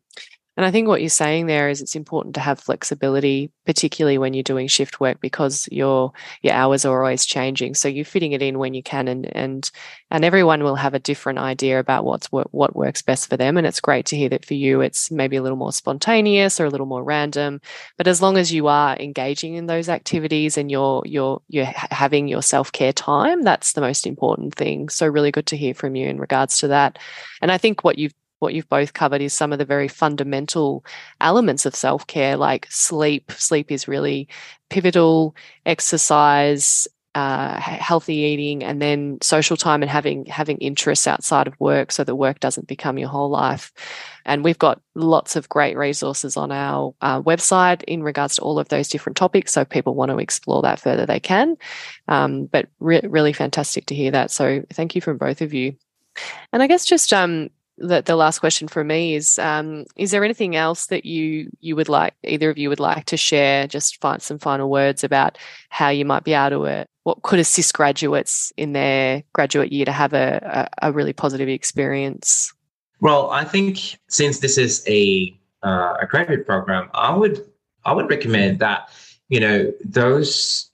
And 0.56 0.66
I 0.66 0.72
think 0.72 0.88
what 0.88 1.02
you're 1.02 1.10
saying 1.10 1.48
there 1.48 1.70
is 1.70 1.82
it's 1.82 1.96
important 1.96 2.36
to 2.36 2.42
have 2.42 2.60
flexibility, 2.60 3.52
particularly 3.66 4.20
when 4.20 4.34
you're 4.36 4.44
doing 4.44 4.68
shift 4.68 5.00
work, 5.00 5.20
because 5.20 5.68
your 5.72 6.12
your 6.44 6.54
hours 6.54 6.86
are 6.86 7.02
always 7.02 7.26
changing. 7.26 7.74
So 7.74 7.88
you're 7.88 8.06
fitting 8.06 8.34
it 8.34 8.42
in 8.44 8.60
when 8.60 8.76
you 8.76 8.84
can, 8.84 9.08
and 9.08 9.26
and 9.36 9.72
and 10.12 10.24
everyone 10.24 10.64
will 10.64 10.76
have 10.76 10.94
a 10.94 11.00
different 11.00 11.40
idea 11.40 11.80
about 11.80 12.06
what's 12.06 12.32
what 12.32 12.54
what 12.54 12.76
works 12.76 13.02
best 13.02 13.30
for 13.30 13.38
them. 13.38 13.58
And 13.58 13.66
it's 13.66 13.82
great 13.82 14.06
to 14.08 14.16
hear 14.16 14.30
that 14.30 14.46
for 14.46 14.54
you, 14.54 14.82
it's 14.82 15.10
maybe 15.10 15.38
a 15.38 15.42
little 15.42 15.58
more 15.58 15.74
spontaneous 15.74 16.60
or 16.60 16.66
a 16.66 16.70
little 16.70 16.86
more 16.86 17.04
random. 17.04 17.60
But 17.98 18.08
as 18.08 18.22
long 18.22 18.38
as 18.38 18.54
you 18.54 18.68
are 18.68 18.96
engaging 18.98 19.56
in 19.56 19.66
those 19.66 19.90
activities 19.90 20.58
and 20.58 20.70
you're 20.70 21.02
you're 21.06 21.42
you're 21.48 21.66
having 21.66 22.28
your 22.28 22.44
self 22.44 22.72
care 22.72 22.94
time, 22.94 23.42
that's 23.42 23.74
the 23.74 23.82
most 23.82 24.06
important 24.06 24.54
thing. 24.54 24.90
So 24.90 25.08
really 25.08 25.32
good 25.32 25.48
to 25.48 25.58
hear 25.58 25.74
from 25.74 25.96
you 25.96 26.08
in 26.08 26.20
regards 26.20 26.60
to 26.60 26.68
that. 26.68 27.00
And 27.42 27.52
I 27.52 27.58
think 27.58 27.84
what 27.84 27.98
you've 27.98 28.14
what 28.44 28.54
you've 28.54 28.70
both 28.70 28.94
covered 28.94 29.22
is 29.22 29.34
some 29.34 29.52
of 29.52 29.58
the 29.58 29.66
very 29.66 29.88
fundamental 29.88 30.86
elements 31.22 31.66
of 31.66 31.76
self 31.76 32.06
care, 32.06 32.38
like 32.38 32.68
sleep. 32.70 33.32
Sleep 33.32 33.72
is 33.72 33.88
really 33.88 34.28
pivotal, 34.70 35.36
exercise, 35.66 36.88
uh, 37.16 37.60
healthy 37.60 38.16
eating, 38.16 38.64
and 38.64 38.82
then 38.82 39.18
social 39.22 39.56
time 39.56 39.82
and 39.82 39.90
having 39.90 40.26
having 40.26 40.58
interests 40.58 41.08
outside 41.08 41.48
of 41.48 41.60
work, 41.60 41.92
so 41.92 42.04
that 42.04 42.16
work 42.16 42.40
doesn't 42.40 42.68
become 42.68 42.98
your 42.98 43.10
whole 43.10 43.30
life. 43.30 43.72
And 44.26 44.44
we've 44.44 44.60
got 44.60 44.82
lots 44.94 45.36
of 45.36 45.48
great 45.48 45.78
resources 45.78 46.38
on 46.38 46.52
our 46.52 46.94
uh, 47.02 47.22
website 47.22 47.84
in 47.84 48.04
regards 48.04 48.36
to 48.36 48.42
all 48.42 48.60
of 48.60 48.70
those 48.70 48.88
different 48.88 49.16
topics. 49.16 49.54
So 49.54 49.62
if 49.62 49.70
people 49.70 49.96
want 49.96 50.12
to 50.12 50.20
explore 50.20 50.62
that 50.64 50.80
further, 50.80 51.06
they 51.06 51.20
can. 51.20 51.56
Um, 52.08 52.46
but 52.46 52.68
re- 52.80 53.02
really 53.04 53.34
fantastic 53.34 53.86
to 53.88 53.96
hear 53.96 54.12
that. 54.12 54.32
So 54.32 54.64
thank 54.74 54.96
you 54.96 55.02
from 55.02 55.18
both 55.18 55.42
of 55.42 55.54
you. 55.54 55.76
And 56.52 56.62
I 56.62 56.68
guess 56.68 56.86
just 56.86 57.14
um, 57.14 57.50
the, 57.78 58.02
the 58.02 58.16
last 58.16 58.40
question 58.40 58.68
for 58.68 58.84
me 58.84 59.16
is 59.16 59.40
um, 59.40 59.86
is 59.96 60.12
there 60.12 60.24
anything 60.24 60.56
else 60.56 60.88
that 60.88 61.06
you 61.06 61.50
you 61.60 61.76
would 61.76 61.90
like 61.90 62.14
either 62.24 62.50
of 62.50 62.58
you 62.58 62.70
would 62.70 62.80
like 62.80 63.06
to 63.06 63.18
share 63.18 63.68
just 63.68 64.00
find 64.02 64.22
some 64.22 64.40
final 64.40 64.70
words 64.70 65.04
about 65.04 65.38
how 65.70 65.90
you 65.90 66.06
might 66.06 66.24
be 66.24 66.34
able 66.34 66.50
to 66.50 66.66
uh, 66.66 66.86
what 67.04 67.22
could 67.24 67.40
assist 67.40 67.74
graduates 67.74 68.54
in 68.58 68.74
their 68.74 69.24
graduate 69.34 69.74
year 69.74 69.86
to 69.86 69.92
have 69.92 70.14
a, 70.14 70.70
a, 70.82 70.88
a, 70.88 70.92
really 70.94 71.12
positive 71.12 71.50
experience? 71.50 72.54
Well 73.02 73.30
i 73.32 73.44
think 73.44 73.98
since 74.08 74.40
this 74.40 74.58
is 74.58 74.84
a 74.88 75.38
uh, 75.64 75.96
a 76.02 76.06
graduate 76.06 76.46
program 76.46 76.90
i 76.94 77.14
would 77.16 77.46
i 77.86 77.94
would 77.94 78.10
recommend 78.10 78.60
that 78.60 78.90
you 79.30 79.40
know 79.40 79.74
those 79.84 80.70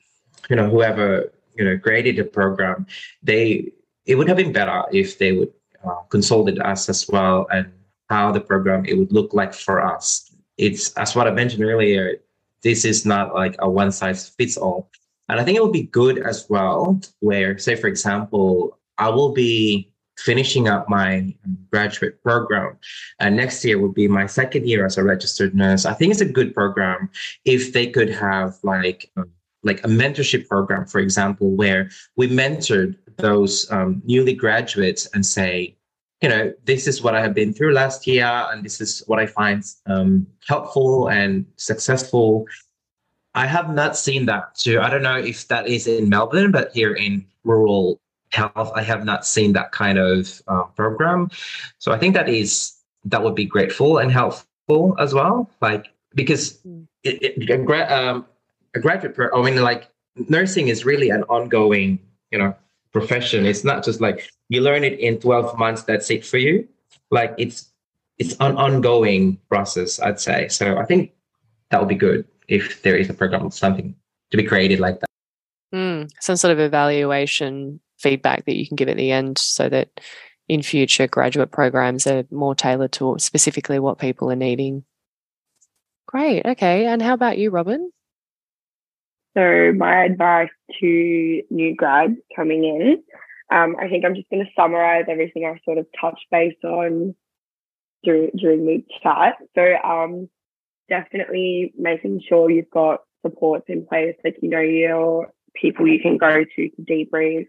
you 0.50 0.56
know, 0.56 0.70
whoever 0.70 1.32
you 1.56 1.64
know 1.64 1.78
created 1.78 2.18
the 2.18 2.24
program, 2.24 2.88
they 3.24 3.72
it 4.06 4.16
would 4.16 4.28
have 4.28 4.38
been 4.38 4.52
better 4.52 4.84
if 4.92 5.18
they 5.20 5.32
would 5.32 5.54
uh, 5.84 6.02
consulted 6.10 6.60
us 6.60 6.90
as 6.90 7.08
well 7.08 7.48
and 7.52 7.72
how 8.10 8.32
the 8.32 8.42
program 8.42 8.86
it 8.86 8.96
would 8.98 9.12
look 9.12 9.34
like 9.34 9.54
for 9.54 9.86
us. 9.86 10.34
It's 10.58 10.92
as 10.94 11.16
what 11.16 11.28
I 11.28 11.32
mentioned 11.32 11.64
earlier. 11.64 12.18
This 12.62 12.84
is 12.84 13.06
not 13.06 13.34
like 13.34 13.56
a 13.60 13.70
one 13.70 13.92
size 13.92 14.28
fits 14.28 14.58
all, 14.58 14.92
and 15.30 15.40
I 15.40 15.44
think 15.46 15.58
it 15.58 15.64
would 15.64 15.72
be 15.72 15.84
good 15.84 16.18
as 16.20 16.46
well. 16.50 17.00
Where, 17.20 17.58
say, 17.58 17.76
for 17.76 17.88
example, 17.88 18.78
I 18.98 19.10
will 19.10 19.32
be 19.32 19.94
finishing 20.20 20.68
up 20.68 20.90
my 20.90 21.34
graduate 21.72 22.22
program. 22.22 22.78
And 23.20 23.36
next 23.36 23.64
year 23.64 23.80
would 23.80 23.94
be 23.94 24.08
my 24.08 24.28
second 24.28 24.68
year 24.68 24.86
as 24.86 24.98
a 24.98 25.04
registered 25.04 25.56
nurse. 25.56 25.86
I 25.86 25.94
think 25.94 26.12
it's 26.12 26.22
a 26.22 26.26
good 26.26 26.54
program 26.54 27.10
if 27.46 27.74
they 27.74 27.88
could 27.88 28.10
have 28.10 28.56
like 28.64 29.10
um, 29.16 29.32
like 29.64 29.84
a 29.84 29.88
mentorship 29.88 30.48
program, 30.48 30.86
for 30.86 31.00
example, 31.00 31.52
where 31.52 31.90
we 32.16 32.30
mentored 32.30 32.96
those 33.20 33.70
um, 33.72 34.02
newly 34.06 34.34
graduates 34.34 35.06
and 35.14 35.26
say, 35.26 35.76
you 36.22 36.30
know, 36.30 36.54
this 36.66 36.88
is 36.88 37.02
what 37.02 37.16
I 37.16 37.22
have 37.22 37.34
been 37.34 37.54
through 37.54 37.74
last 37.74 38.06
year, 38.06 38.26
and 38.26 38.64
this 38.64 38.82
is 38.82 39.04
what 39.08 39.20
I 39.20 39.26
find 39.26 39.64
um, 39.86 40.28
helpful 40.48 41.08
and 41.08 41.46
successful. 41.56 42.46
I 43.36 43.46
have 43.46 43.74
not 43.74 43.96
seen 43.96 44.26
that 44.26 44.56
too. 44.56 44.80
I 44.82 44.90
don't 44.90 45.04
know 45.04 45.18
if 45.18 45.48
that 45.48 45.68
is 45.68 45.88
in 45.88 46.10
Melbourne, 46.10 46.52
but 46.52 46.72
here 46.74 46.94
in 46.94 47.26
rural 47.44 48.02
health, 48.32 48.72
I 48.76 48.84
have 48.84 49.06
not 49.06 49.26
seen 49.26 49.54
that 49.54 49.72
kind 49.72 49.98
of 49.98 50.42
uh, 50.48 50.64
program. 50.76 51.30
So 51.78 51.92
I 51.92 51.98
think 51.98 52.16
that 52.16 52.28
is 52.28 52.76
that 53.06 53.24
would 53.24 53.36
be 53.36 53.46
grateful 53.46 53.98
and 53.98 54.12
helpful 54.12 54.96
as 55.00 55.14
well. 55.14 55.50
Like 55.62 55.88
because 56.16 56.60
mm. 56.68 56.86
it, 57.04 57.22
it, 57.24 57.50
a, 57.50 57.58
gra- 57.58 57.90
um, 57.90 58.26
a 58.76 58.80
graduate, 58.80 59.16
pro- 59.16 59.32
I 59.32 59.50
mean, 59.50 59.62
like 59.62 59.90
nursing 60.28 60.68
is 60.68 60.86
really 60.86 61.10
an 61.10 61.24
ongoing, 61.24 62.00
you 62.32 62.40
know, 62.40 62.56
profession. 62.92 63.46
It's 63.46 63.64
not 63.64 63.84
just 63.84 64.02
like 64.02 64.30
you 64.50 64.62
learn 64.62 64.84
it 64.84 65.00
in 65.00 65.20
twelve 65.20 65.58
months. 65.58 65.84
That's 65.84 66.10
it 66.10 66.26
for 66.26 66.38
you. 66.38 66.68
Like 67.12 67.34
it's 67.38 67.72
it's 68.18 68.36
an 68.40 68.58
ongoing 68.58 69.40
process. 69.50 70.00
I'd 70.00 70.20
say. 70.20 70.48
So 70.50 70.78
I 70.78 70.86
think 70.86 71.12
that 71.70 71.80
would 71.80 71.90
be 71.90 71.96
good 71.96 72.26
if 72.48 72.82
there 72.82 72.98
is 72.98 73.10
a 73.10 73.14
program, 73.14 73.50
something 73.52 73.96
to 74.32 74.38
be 74.38 74.44
created 74.44 74.80
like 74.80 75.00
that. 75.00 75.10
Mm, 75.74 76.10
some 76.20 76.36
sort 76.36 76.52
of 76.52 76.60
evaluation 76.60 77.80
feedback 78.00 78.46
that 78.46 78.56
you 78.56 78.68
can 78.68 78.76
give 78.76 78.90
at 78.90 78.98
the 78.98 79.12
end 79.12 79.38
so 79.38 79.70
that 79.70 80.00
in 80.48 80.64
future 80.64 81.08
graduate 81.08 81.52
programs 81.52 82.08
are 82.08 82.24
more 82.32 82.56
tailored 82.56 82.92
to 82.94 83.16
specifically 83.20 83.78
what 83.78 84.00
people 84.00 84.32
are 84.32 84.36
needing. 84.36 84.84
Great. 86.08 86.44
Okay. 86.46 86.88
And 86.88 87.02
how 87.02 87.14
about 87.14 87.38
you, 87.38 87.52
Robin? 87.52 87.92
So, 89.38 89.74
my 89.78 90.06
advice 90.06 90.50
to 90.82 91.42
new 91.50 91.76
grads 91.76 92.16
coming 92.36 92.64
in, 92.64 93.04
um, 93.56 93.76
I 93.80 93.88
think 93.88 94.06
I'm 94.06 94.16
just 94.16 94.30
going 94.30 94.44
to 94.44 94.52
summarize 94.56 95.06
everything 95.08 95.46
I 95.46 95.60
sort 95.64 95.78
of 95.78 95.88
touched 96.00 96.26
base 96.32 96.56
on 96.64 97.16
during, 98.04 98.32
during 98.38 98.66
the 98.66 98.84
chat. 99.04 99.36
So, 99.56 99.76
um, 99.88 100.30
definitely 100.90 101.74
making 101.78 102.22
sure 102.28 102.50
you've 102.50 102.72
got 102.72 103.02
supports 103.26 103.66
in 103.68 103.86
place, 103.86 104.16
like, 104.24 104.38
you 104.42 104.50
know, 104.50 104.60
your 104.60 105.32
people 105.56 105.88
you 105.88 106.00
can 106.00 106.18
go 106.18 106.44
to 106.44 106.70
to 106.70 106.82
debrief, 106.82 107.48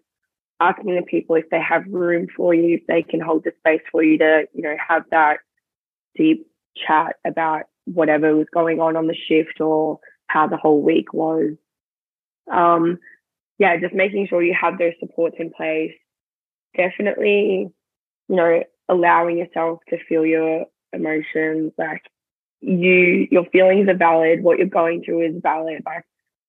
asking 0.60 0.96
the 0.96 1.02
people 1.02 1.36
if 1.36 1.48
they 1.50 1.60
have 1.60 1.84
room 1.88 2.26
for 2.36 2.54
you, 2.54 2.76
if 2.76 2.86
they 2.86 3.02
can 3.02 3.20
hold 3.20 3.44
the 3.44 3.52
space 3.58 3.82
for 3.90 4.02
you 4.02 4.18
to, 4.18 4.46
you 4.54 4.62
know, 4.62 4.76
have 4.86 5.04
that 5.10 5.38
deep 6.16 6.46
chat 6.86 7.16
about 7.26 7.62
whatever 7.86 8.36
was 8.36 8.46
going 8.52 8.80
on 8.80 8.96
on 8.96 9.06
the 9.06 9.16
shift 9.28 9.60
or 9.60 9.98
how 10.26 10.46
the 10.46 10.56
whole 10.56 10.80
week 10.80 11.12
was. 11.12 11.56
Um, 12.50 12.98
yeah, 13.58 13.76
just 13.78 13.94
making 13.94 14.26
sure 14.28 14.42
you 14.42 14.56
have 14.60 14.78
those 14.78 14.94
supports 15.00 15.36
in 15.38 15.50
place. 15.50 15.92
Definitely, 16.76 17.70
you 18.28 18.36
know, 18.36 18.62
allowing 18.88 19.38
yourself 19.38 19.80
to 19.88 19.98
feel 20.08 20.24
your 20.24 20.66
emotions. 20.92 21.72
Like 21.76 22.02
you, 22.60 23.28
your 23.30 23.44
feelings 23.46 23.88
are 23.88 23.96
valid. 23.96 24.42
What 24.42 24.58
you're 24.58 24.66
going 24.66 25.04
through 25.04 25.26
is 25.26 25.42
valid. 25.42 25.82
Like 25.84 26.04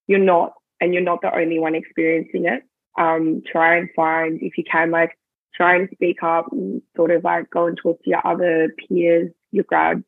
you're 0.07 0.19
not, 0.19 0.53
and 0.79 0.93
you're 0.93 1.03
not 1.03 1.21
the 1.21 1.35
only 1.35 1.59
one 1.59 1.75
experiencing 1.75 2.45
it 2.45 2.63
um, 2.97 3.41
try 3.49 3.77
and 3.77 3.89
find, 3.95 4.39
if 4.41 4.57
you 4.57 4.63
can, 4.69 4.91
like 4.91 5.17
try 5.53 5.75
and 5.75 5.89
speak 5.93 6.23
up 6.23 6.47
and 6.51 6.81
sort 6.95 7.11
of 7.11 7.23
like 7.23 7.49
go 7.49 7.67
and 7.67 7.77
talk 7.81 8.01
to 8.03 8.09
your 8.09 8.25
other 8.25 8.73
peers, 8.87 9.31
your 9.51 9.63
grads, 9.65 10.03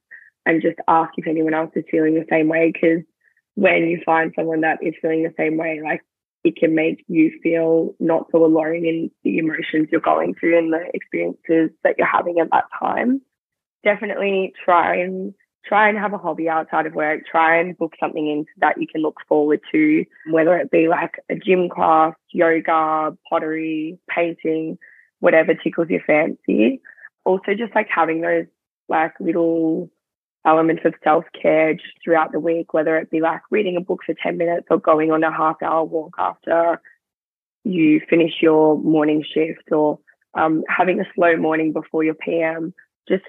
and 0.45 0.61
just 0.61 0.77
ask 0.87 1.11
if 1.17 1.27
anyone 1.27 1.53
else 1.53 1.71
is 1.75 1.85
feeling 1.89 2.15
the 2.15 2.25
same 2.29 2.49
way. 2.49 2.71
Because 2.71 3.03
when 3.55 3.87
you 3.87 4.01
find 4.05 4.33
someone 4.35 4.61
that 4.61 4.79
is 4.81 4.93
feeling 5.01 5.23
the 5.23 5.33
same 5.37 5.57
way, 5.57 5.81
like 5.83 6.01
it 6.43 6.55
can 6.55 6.75
make 6.75 7.03
you 7.07 7.31
feel 7.41 7.95
not 7.99 8.27
so 8.31 8.45
alone 8.45 8.85
in 8.85 9.09
the 9.23 9.37
emotions 9.37 9.87
you're 9.91 10.01
going 10.01 10.35
through 10.35 10.57
and 10.57 10.73
the 10.73 10.85
experiences 10.93 11.69
that 11.83 11.95
you're 11.97 12.07
having 12.07 12.39
at 12.39 12.49
that 12.51 12.65
time. 12.77 13.21
Definitely 13.83 14.53
try 14.65 14.97
and 14.97 15.33
try 15.65 15.87
and 15.87 15.97
have 15.97 16.13
a 16.13 16.17
hobby 16.17 16.49
outside 16.49 16.85
of 16.85 16.93
work. 16.93 17.21
Try 17.29 17.57
and 17.59 17.77
book 17.77 17.93
something 17.99 18.27
in 18.27 18.45
that 18.57 18.79
you 18.79 18.87
can 18.87 19.01
look 19.01 19.17
forward 19.27 19.61
to, 19.71 20.05
whether 20.31 20.57
it 20.57 20.71
be 20.71 20.87
like 20.87 21.15
a 21.29 21.35
gym 21.35 21.69
class, 21.69 22.13
yoga, 22.31 23.15
pottery, 23.29 23.97
painting, 24.09 24.77
whatever 25.19 25.53
tickles 25.53 25.89
your 25.89 26.01
fancy. 26.05 26.81
Also, 27.23 27.53
just 27.57 27.73
like 27.73 27.87
having 27.93 28.21
those 28.21 28.45
like 28.89 29.13
little 29.19 29.89
elements 30.45 30.83
of 30.85 30.93
self 31.03 31.25
care 31.39 31.73
just 31.73 31.93
throughout 32.03 32.31
the 32.31 32.39
week, 32.39 32.73
whether 32.73 32.97
it 32.97 33.09
be 33.09 33.21
like 33.21 33.41
reading 33.49 33.77
a 33.77 33.81
book 33.81 34.01
for 34.05 34.15
10 34.21 34.37
minutes 34.37 34.67
or 34.69 34.77
going 34.77 35.11
on 35.11 35.23
a 35.23 35.31
half 35.31 35.61
hour 35.61 35.83
walk 35.83 36.15
after 36.17 36.81
you 37.63 38.01
finish 38.09 38.33
your 38.41 38.77
morning 38.77 39.23
shift 39.33 39.71
or 39.71 39.99
um, 40.33 40.63
having 40.67 40.99
a 40.99 41.05
slow 41.15 41.37
morning 41.37 41.71
before 41.71 42.03
your 42.03 42.15
PM. 42.15 42.73
Just 43.07 43.23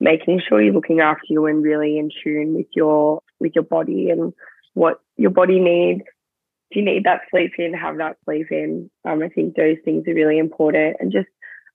making 0.00 0.40
sure 0.46 0.60
you're 0.60 0.74
looking 0.74 1.00
after 1.00 1.26
you 1.28 1.46
and 1.46 1.62
really 1.62 1.98
in 1.98 2.10
tune 2.22 2.54
with 2.54 2.66
your 2.74 3.22
with 3.40 3.52
your 3.54 3.64
body 3.64 4.10
and 4.10 4.32
what 4.74 5.00
your 5.16 5.30
body 5.30 5.58
needs. 5.58 6.02
If 6.70 6.76
you 6.76 6.84
need 6.84 7.04
that 7.04 7.22
sleep 7.30 7.52
in, 7.58 7.74
have 7.74 7.98
that 7.98 8.16
sleep 8.24 8.46
in. 8.50 8.90
Um, 9.04 9.22
I 9.22 9.28
think 9.28 9.54
those 9.54 9.76
things 9.84 10.08
are 10.08 10.14
really 10.14 10.38
important 10.38 10.96
and 11.00 11.12
just 11.12 11.28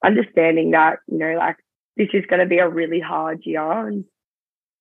understanding 0.03 0.71
that, 0.71 0.99
you 1.07 1.17
know, 1.17 1.35
like 1.37 1.57
this 1.97 2.09
is 2.13 2.25
going 2.27 2.39
to 2.39 2.47
be 2.47 2.57
a 2.57 2.69
really 2.69 2.99
hard 2.99 3.41
year 3.43 3.87
and 3.87 4.05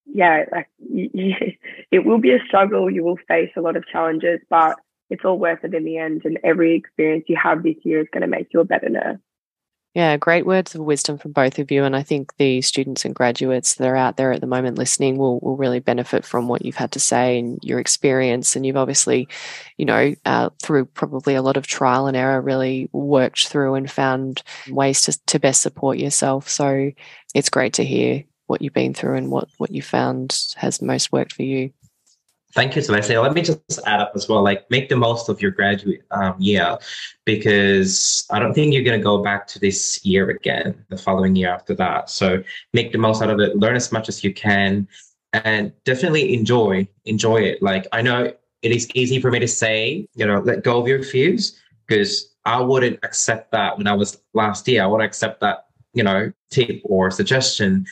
yeah, 0.06 0.44
like 0.52 0.68
it 0.80 2.04
will 2.04 2.18
be 2.18 2.32
a 2.32 2.44
struggle. 2.46 2.90
You 2.90 3.04
will 3.04 3.18
face 3.28 3.50
a 3.56 3.60
lot 3.60 3.76
of 3.76 3.86
challenges, 3.86 4.40
but 4.48 4.76
it's 5.10 5.24
all 5.24 5.38
worth 5.38 5.64
it 5.64 5.74
in 5.74 5.84
the 5.84 5.98
end. 5.98 6.22
And 6.24 6.38
every 6.44 6.74
experience 6.74 7.24
you 7.28 7.36
have 7.42 7.62
this 7.62 7.76
year 7.82 8.00
is 8.00 8.08
going 8.12 8.22
to 8.22 8.26
make 8.26 8.48
you 8.52 8.60
a 8.60 8.64
better 8.64 8.88
nurse. 8.88 9.18
Yeah, 9.94 10.18
great 10.18 10.44
words 10.44 10.74
of 10.74 10.82
wisdom 10.82 11.16
from 11.16 11.32
both 11.32 11.58
of 11.58 11.70
you. 11.70 11.82
And 11.82 11.96
I 11.96 12.02
think 12.02 12.36
the 12.36 12.60
students 12.60 13.06
and 13.06 13.14
graduates 13.14 13.76
that 13.76 13.88
are 13.88 13.96
out 13.96 14.18
there 14.18 14.30
at 14.30 14.42
the 14.42 14.46
moment 14.46 14.76
listening 14.76 15.16
will, 15.16 15.40
will 15.40 15.56
really 15.56 15.80
benefit 15.80 16.22
from 16.22 16.48
what 16.48 16.66
you've 16.66 16.76
had 16.76 16.92
to 16.92 17.00
say 17.00 17.38
and 17.38 17.58
your 17.62 17.78
experience. 17.78 18.54
And 18.54 18.66
you've 18.66 18.76
obviously, 18.76 19.26
you 19.78 19.86
know, 19.86 20.14
uh, 20.26 20.50
through 20.62 20.84
probably 20.84 21.34
a 21.34 21.40
lot 21.40 21.56
of 21.56 21.66
trial 21.66 22.08
and 22.08 22.16
error, 22.16 22.42
really 22.42 22.90
worked 22.92 23.48
through 23.48 23.74
and 23.74 23.90
found 23.90 24.42
ways 24.68 25.00
to, 25.02 25.18
to 25.28 25.38
best 25.38 25.62
support 25.62 25.96
yourself. 25.96 26.46
So 26.46 26.92
it's 27.34 27.48
great 27.48 27.72
to 27.74 27.84
hear 27.84 28.24
what 28.46 28.62
you've 28.62 28.72
been 28.72 28.94
through 28.94 29.16
and 29.16 29.30
what, 29.30 29.48
what 29.58 29.70
you 29.70 29.82
found 29.82 30.36
has 30.56 30.80
most 30.82 31.12
worked 31.12 31.32
for 31.32 31.42
you. 31.42 31.72
Thank 32.52 32.74
you, 32.74 32.80
Celeste. 32.80 33.10
Let 33.10 33.34
me 33.34 33.42
just 33.42 33.80
add 33.86 34.00
up 34.00 34.12
as 34.14 34.28
well. 34.28 34.42
Like, 34.42 34.70
make 34.70 34.88
the 34.88 34.96
most 34.96 35.28
of 35.28 35.42
your 35.42 35.50
graduate 35.50 36.02
um, 36.10 36.36
year 36.38 36.78
because 37.26 38.26
I 38.30 38.38
don't 38.38 38.54
think 38.54 38.72
you're 38.72 38.82
going 38.82 38.98
to 38.98 39.04
go 39.04 39.22
back 39.22 39.46
to 39.48 39.58
this 39.58 40.02
year 40.06 40.30
again, 40.30 40.86
the 40.88 40.96
following 40.96 41.36
year 41.36 41.50
after 41.50 41.74
that. 41.74 42.08
So, 42.08 42.42
make 42.72 42.92
the 42.92 42.98
most 42.98 43.20
out 43.20 43.28
of 43.28 43.40
it. 43.40 43.56
Learn 43.58 43.76
as 43.76 43.92
much 43.92 44.08
as 44.08 44.24
you 44.24 44.32
can, 44.32 44.88
and 45.34 45.70
definitely 45.84 46.32
enjoy 46.32 46.88
enjoy 47.04 47.42
it. 47.42 47.62
Like, 47.62 47.86
I 47.92 48.00
know 48.00 48.32
it 48.62 48.72
is 48.72 48.88
easy 48.94 49.20
for 49.20 49.30
me 49.30 49.38
to 49.38 49.48
say, 49.48 50.08
you 50.14 50.26
know, 50.26 50.40
let 50.40 50.64
go 50.64 50.80
of 50.80 50.88
your 50.88 51.02
fears 51.02 51.60
because 51.86 52.34
I 52.46 52.60
wouldn't 52.60 53.00
accept 53.02 53.52
that 53.52 53.76
when 53.76 53.86
I 53.86 53.92
was 53.92 54.18
last 54.32 54.66
year. 54.66 54.82
I 54.82 54.86
wouldn't 54.86 55.06
accept 55.06 55.40
that, 55.40 55.66
you 55.92 56.02
know, 56.02 56.32
tip 56.50 56.80
or 56.84 57.10
suggestion. 57.10 57.86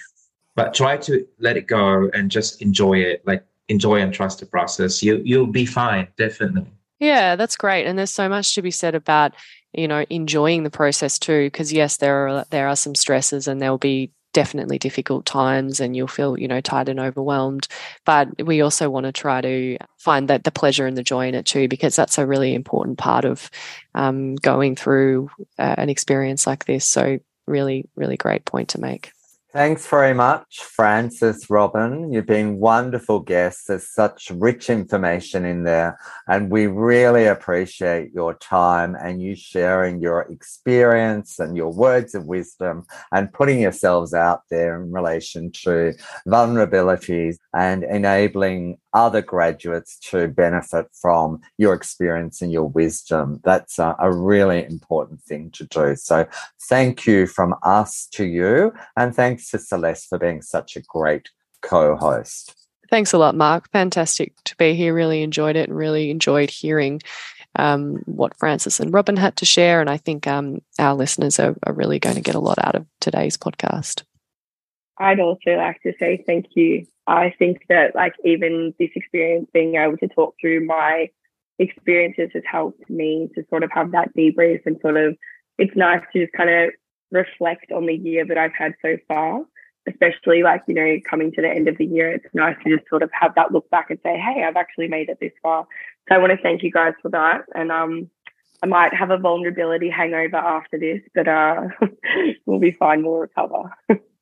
But 0.57 0.75
try 0.75 0.97
to 0.99 1.27
let 1.39 1.57
it 1.57 1.67
go 1.67 2.09
and 2.15 2.31
just 2.31 2.63
enjoy 2.63 2.99
it. 2.99 3.27
Like 3.27 3.45
enjoy 3.69 4.01
and 4.01 4.13
trust 4.13 4.41
the 4.41 4.47
process, 4.47 5.03
you 5.03 5.21
you'll 5.25 5.47
be 5.47 5.67
fine, 5.67 6.09
definitely. 6.17 6.71
Yeah, 7.01 7.37
that's 7.37 7.57
great. 7.57 7.87
And 7.87 7.99
there's 7.99 8.13
so 8.13 8.29
much 8.29 8.55
to 8.55 8.63
be 8.63 8.71
said 8.71 8.95
about, 8.95 9.35
you 9.73 9.89
know, 9.89 10.05
enjoying 10.11 10.63
the 10.63 10.71
process 10.71 11.19
too. 11.19 11.47
Because 11.47 11.73
yes, 11.73 11.97
there 11.97 12.29
are 12.29 12.45
there 12.51 12.69
are 12.69 12.77
some 12.77 12.95
stresses 12.95 13.49
and 13.49 13.61
there'll 13.61 13.79
be 13.79 14.13
definitely 14.33 14.79
difficult 14.79 15.25
times 15.25 15.81
and 15.81 15.97
you'll 15.97 16.09
feel 16.09 16.37
you 16.37 16.49
know 16.49 16.61
tired 16.61 16.89
and 16.89 16.99
overwhelmed 16.99 17.69
but 18.05 18.29
we 18.45 18.61
also 18.61 18.91
want 18.91 19.07
to 19.07 19.13
try 19.13 19.41
to 19.41 19.79
find 19.97 20.27
that 20.27 20.43
the 20.43 20.51
pleasure 20.51 20.89
and 20.89 20.97
the 20.97 21.05
joy 21.05 21.29
in 21.29 21.37
it 21.37 21.47
too 21.47 21.69
because 21.69 21.95
that's 21.95 22.19
a 22.19 22.27
really 22.27 22.53
important 22.53 22.99
part 22.99 23.25
of 23.25 23.49
um, 23.95 24.35
going 24.35 24.75
through 24.75 25.31
uh, 25.61 25.77
an 25.79 25.89
experience 25.89 26.49
like 26.49 26.65
this 26.65 26.85
so 26.85 27.21
really 27.47 27.89
really 27.95 28.17
great 28.17 28.45
point 28.45 28.69
to 28.69 28.81
make 28.81 29.13
Thanks 29.55 29.87
very 29.87 30.15
much, 30.15 30.65
Francis 30.65 31.49
Robin. 31.49 32.13
You've 32.13 32.27
been 32.27 32.59
wonderful 32.59 33.21
guests. 33.21 33.67
There's 33.69 33.89
such 33.89 34.33
rich 34.35 34.69
information 34.69 35.45
in 35.45 35.63
there, 35.63 35.97
and 36.27 36.51
we 36.51 36.67
really 36.67 37.27
appreciate 37.27 38.11
your 38.13 38.35
time 38.35 38.97
and 38.97 39.23
you 39.23 39.37
sharing 39.37 40.03
your 40.03 40.23
experience 40.23 41.39
and 41.39 41.57
your 41.57 41.73
words 41.73 42.17
of 42.17 42.27
wisdom 42.27 42.85
and 43.13 43.33
putting 43.33 43.61
yourselves 43.61 44.13
out 44.13 44.43
there 44.51 44.83
in 44.83 44.91
relation 44.91 45.53
to 45.63 45.93
vulnerabilities 46.27 47.37
and 47.55 47.85
enabling 47.85 48.79
other 48.95 49.21
graduates 49.21 49.99
to 49.99 50.29
benefit 50.29 50.87
from 50.93 51.41
your 51.59 51.75
experience 51.75 52.41
and 52.41 52.53
your 52.53 52.69
wisdom. 52.69 53.41
That's 53.45 53.79
a, 53.79 53.95
a, 53.99 54.13
really 54.15 54.65
important 54.65 55.21
thing 55.23 55.51
to 55.53 55.65
do. 55.65 55.97
So, 55.97 56.27
thank 56.69 57.07
you 57.07 57.27
from 57.27 57.55
us 57.63 58.07
to 58.13 58.25
you. 58.25 58.73
And 58.97 59.15
thanks 59.15 59.51
to 59.51 59.59
Celeste 59.59 60.09
for 60.09 60.19
being 60.19 60.41
such 60.41 60.77
a 60.77 60.83
great 60.83 61.31
co 61.61 61.97
host. 61.97 62.55
Thanks 62.91 63.13
a 63.13 63.19
lot, 63.19 63.35
Mark. 63.35 63.71
Fantastic 63.73 64.33
to 64.45 64.57
be 64.57 64.75
here. 64.75 64.95
Really 64.95 65.23
enjoyed 65.23 65.57
it 65.57 65.69
and 65.69 65.77
really 65.77 66.11
enjoyed 66.11 66.51
hearing 66.51 67.01
um, 67.57 68.03
what 68.07 68.37
Francis 68.37 68.81
and 68.81 68.93
Robin 68.93 69.17
had 69.17 69.37
to 69.37 69.45
share. 69.45 69.81
And 69.81 69.89
I 69.89 69.97
think 69.97 70.27
um, 70.27 70.61
our 70.79 70.95
listeners 70.95 71.39
are, 71.41 71.57
are 71.65 71.73
really 71.73 71.99
going 71.99 72.17
to 72.17 72.23
get 72.23 72.35
a 72.35 72.41
lot 72.41 72.59
out 72.63 72.75
of 72.75 72.87
today's 73.01 73.37
podcast. 73.37 74.03
I'd 74.99 75.21
also 75.21 75.53
like 75.57 75.81
to 75.83 75.93
say 75.99 76.23
thank 76.27 76.47
you. 76.55 76.87
I 77.07 77.35
think 77.39 77.65
that 77.69 77.95
like 77.95 78.15
even 78.25 78.75
this 78.79 78.91
experience, 78.95 79.49
being 79.53 79.77
able 79.77 79.97
to 79.99 80.09
talk 80.09 80.35
through 80.41 80.67
my 80.67 81.11
experiences 81.59 82.31
has 82.35 82.43
helped 82.51 82.89
me 82.91 83.29
to 83.35 83.45
sort 83.49 83.63
of 83.63 83.71
have 83.73 83.93
that 83.93 84.15
debrief 84.17 84.61
and 84.67 84.81
sort 84.81 84.97
of 84.97 85.17
it's 85.59 85.77
nice 85.77 86.03
to 86.13 86.23
just 86.23 86.33
kind 86.33 86.51
of 86.51 86.71
reflect 87.11 87.71
on 87.73 87.87
the 87.87 87.95
year 87.95 88.25
that 88.27 88.39
I've 88.39 88.55
had 88.55 88.75
so 88.83 88.97
far, 89.07 89.43
especially 89.89 90.43
like, 90.43 90.63
you 90.67 90.75
know, 90.75 90.99
coming 91.09 91.31
to 91.33 91.43
the 91.43 91.49
end 91.49 91.69
of 91.69 91.79
the 91.79 91.85
year. 91.85 92.11
It's 92.11 92.35
nice 92.35 92.57
to 92.65 92.77
just 92.77 92.89
sort 92.89 93.03
of 93.03 93.11
have 93.13 93.35
that 93.37 93.53
look 93.53 93.71
back 93.71 93.91
and 93.91 93.99
say, 94.03 94.19
hey, 94.19 94.45
I've 94.45 94.57
actually 94.57 94.89
made 94.89 95.09
it 95.09 95.19
this 95.21 95.33
far. 95.43 95.67
So 96.09 96.15
I 96.15 96.19
want 96.19 96.33
to 96.33 96.43
thank 96.43 96.63
you 96.63 96.73
guys 96.73 96.95
for 97.03 97.11
that. 97.11 97.43
And 97.55 97.71
um 97.71 98.11
I 98.63 98.67
might 98.67 98.95
have 98.95 99.11
a 99.11 99.19
vulnerability 99.19 99.91
hangover 99.91 100.37
after 100.37 100.79
this, 100.79 101.03
but 101.15 101.29
uh 101.29 101.69
we'll 102.47 102.59
be 102.59 102.73
fine, 102.73 103.05
we'll 103.05 103.19
recover. 103.19 103.71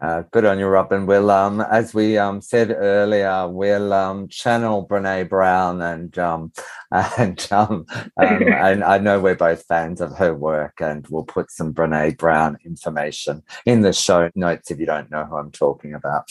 Uh, 0.00 0.22
good 0.30 0.44
on 0.44 0.60
you, 0.60 0.66
Robin. 0.66 1.06
We'll, 1.06 1.28
um, 1.28 1.60
as 1.60 1.92
we 1.92 2.18
um, 2.18 2.40
said 2.40 2.70
earlier, 2.70 3.48
we'll 3.48 3.92
um, 3.92 4.28
channel 4.28 4.86
Brene 4.86 5.28
Brown, 5.28 5.82
and 5.82 6.16
um, 6.18 6.52
and 6.92 7.48
um, 7.50 7.84
um, 7.90 8.06
and 8.16 8.84
I 8.84 8.98
know 8.98 9.18
we're 9.18 9.34
both 9.34 9.64
fans 9.66 10.00
of 10.00 10.16
her 10.16 10.34
work, 10.34 10.80
and 10.80 11.06
we'll 11.08 11.24
put 11.24 11.50
some 11.50 11.74
Brene 11.74 12.16
Brown 12.16 12.58
information 12.64 13.42
in 13.66 13.80
the 13.80 13.92
show 13.92 14.30
notes 14.36 14.70
if 14.70 14.78
you 14.78 14.86
don't 14.86 15.10
know 15.10 15.24
who 15.24 15.36
I'm 15.36 15.50
talking 15.50 15.94
about. 15.94 16.30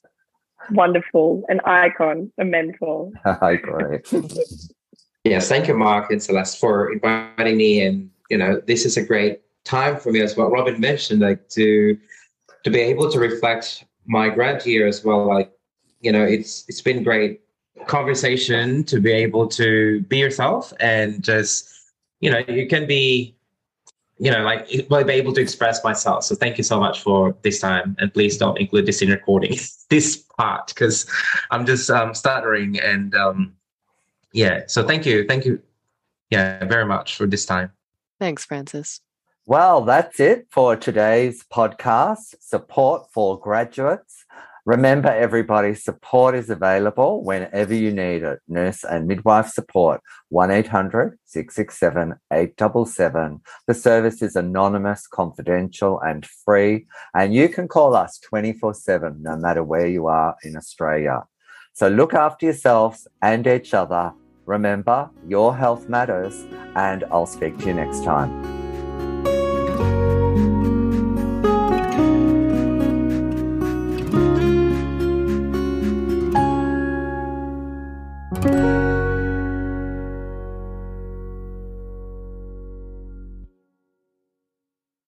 Wonderful, 0.70 1.44
an 1.48 1.60
icon, 1.66 2.32
a 2.38 2.44
mentor. 2.44 3.12
I 3.26 3.52
agree. 3.52 3.98
yes, 5.22 5.48
thank 5.48 5.68
you, 5.68 5.74
Mark 5.74 6.10
and 6.10 6.22
Celeste, 6.22 6.58
for 6.58 6.90
inviting 6.92 7.58
me, 7.58 7.84
and 7.84 8.10
you 8.30 8.38
know, 8.38 8.62
this 8.66 8.86
is 8.86 8.96
a 8.96 9.04
great 9.04 9.42
time 9.64 9.98
for 9.98 10.12
me 10.12 10.22
as 10.22 10.34
well. 10.34 10.48
Robin 10.48 10.80
mentioned 10.80 11.20
like 11.20 11.46
to 11.50 11.98
to 12.66 12.70
be 12.70 12.80
able 12.80 13.08
to 13.08 13.20
reflect 13.20 13.84
my 14.06 14.28
grad 14.28 14.66
year 14.66 14.88
as 14.88 15.04
well. 15.04 15.24
Like, 15.24 15.52
you 16.00 16.10
know, 16.10 16.24
it's 16.24 16.64
it's 16.66 16.82
been 16.82 17.04
great 17.04 17.40
conversation 17.86 18.82
to 18.84 19.00
be 19.00 19.12
able 19.12 19.46
to 19.46 20.00
be 20.08 20.18
yourself 20.18 20.72
and 20.80 21.22
just, 21.22 21.72
you 22.18 22.28
know, 22.28 22.42
you 22.48 22.66
can 22.66 22.84
be, 22.84 23.36
you 24.18 24.32
know, 24.32 24.42
like 24.42 24.68
well, 24.90 25.04
be 25.04 25.12
able 25.12 25.32
to 25.34 25.40
express 25.40 25.84
myself. 25.84 26.24
So 26.24 26.34
thank 26.34 26.58
you 26.58 26.64
so 26.64 26.80
much 26.80 27.02
for 27.02 27.36
this 27.42 27.60
time, 27.60 27.94
and 28.00 28.12
please 28.12 28.36
don't 28.36 28.58
include 28.58 28.86
this 28.86 29.00
in 29.00 29.10
recording 29.10 29.56
this 29.88 30.16
part 30.36 30.66
because 30.66 31.06
I'm 31.52 31.66
just 31.66 31.88
um, 31.88 32.14
stuttering 32.14 32.80
and 32.80 33.14
um, 33.14 33.54
yeah. 34.32 34.64
So 34.66 34.84
thank 34.84 35.06
you, 35.06 35.24
thank 35.28 35.44
you, 35.44 35.62
yeah, 36.30 36.64
very 36.64 36.84
much 36.84 37.14
for 37.14 37.28
this 37.28 37.46
time. 37.46 37.70
Thanks, 38.18 38.44
Frances. 38.44 39.00
Well, 39.48 39.82
that's 39.82 40.18
it 40.18 40.48
for 40.50 40.74
today's 40.74 41.44
podcast 41.44 42.34
Support 42.40 43.12
for 43.14 43.38
Graduates. 43.38 44.24
Remember, 44.64 45.08
everybody, 45.08 45.76
support 45.76 46.34
is 46.34 46.50
available 46.50 47.22
whenever 47.22 47.72
you 47.72 47.92
need 47.92 48.24
it. 48.24 48.40
Nurse 48.48 48.82
and 48.82 49.06
midwife 49.06 49.50
support, 49.50 50.00
1 50.30 50.50
800 50.50 51.16
667 51.26 52.16
877. 52.32 53.40
The 53.68 53.74
service 53.74 54.20
is 54.20 54.34
anonymous, 54.34 55.06
confidential, 55.06 56.00
and 56.00 56.26
free. 56.26 56.88
And 57.14 57.32
you 57.32 57.48
can 57.48 57.68
call 57.68 57.94
us 57.94 58.18
24 58.18 58.74
7, 58.74 59.22
no 59.22 59.36
matter 59.36 59.62
where 59.62 59.86
you 59.86 60.08
are 60.08 60.34
in 60.42 60.56
Australia. 60.56 61.22
So 61.72 61.86
look 61.86 62.14
after 62.14 62.46
yourselves 62.46 63.06
and 63.22 63.46
each 63.46 63.74
other. 63.74 64.12
Remember, 64.44 65.08
your 65.24 65.56
health 65.56 65.88
matters, 65.88 66.44
and 66.74 67.04
I'll 67.12 67.26
speak 67.26 67.56
to 67.58 67.66
you 67.66 67.74
next 67.74 68.02
time. 68.02 68.55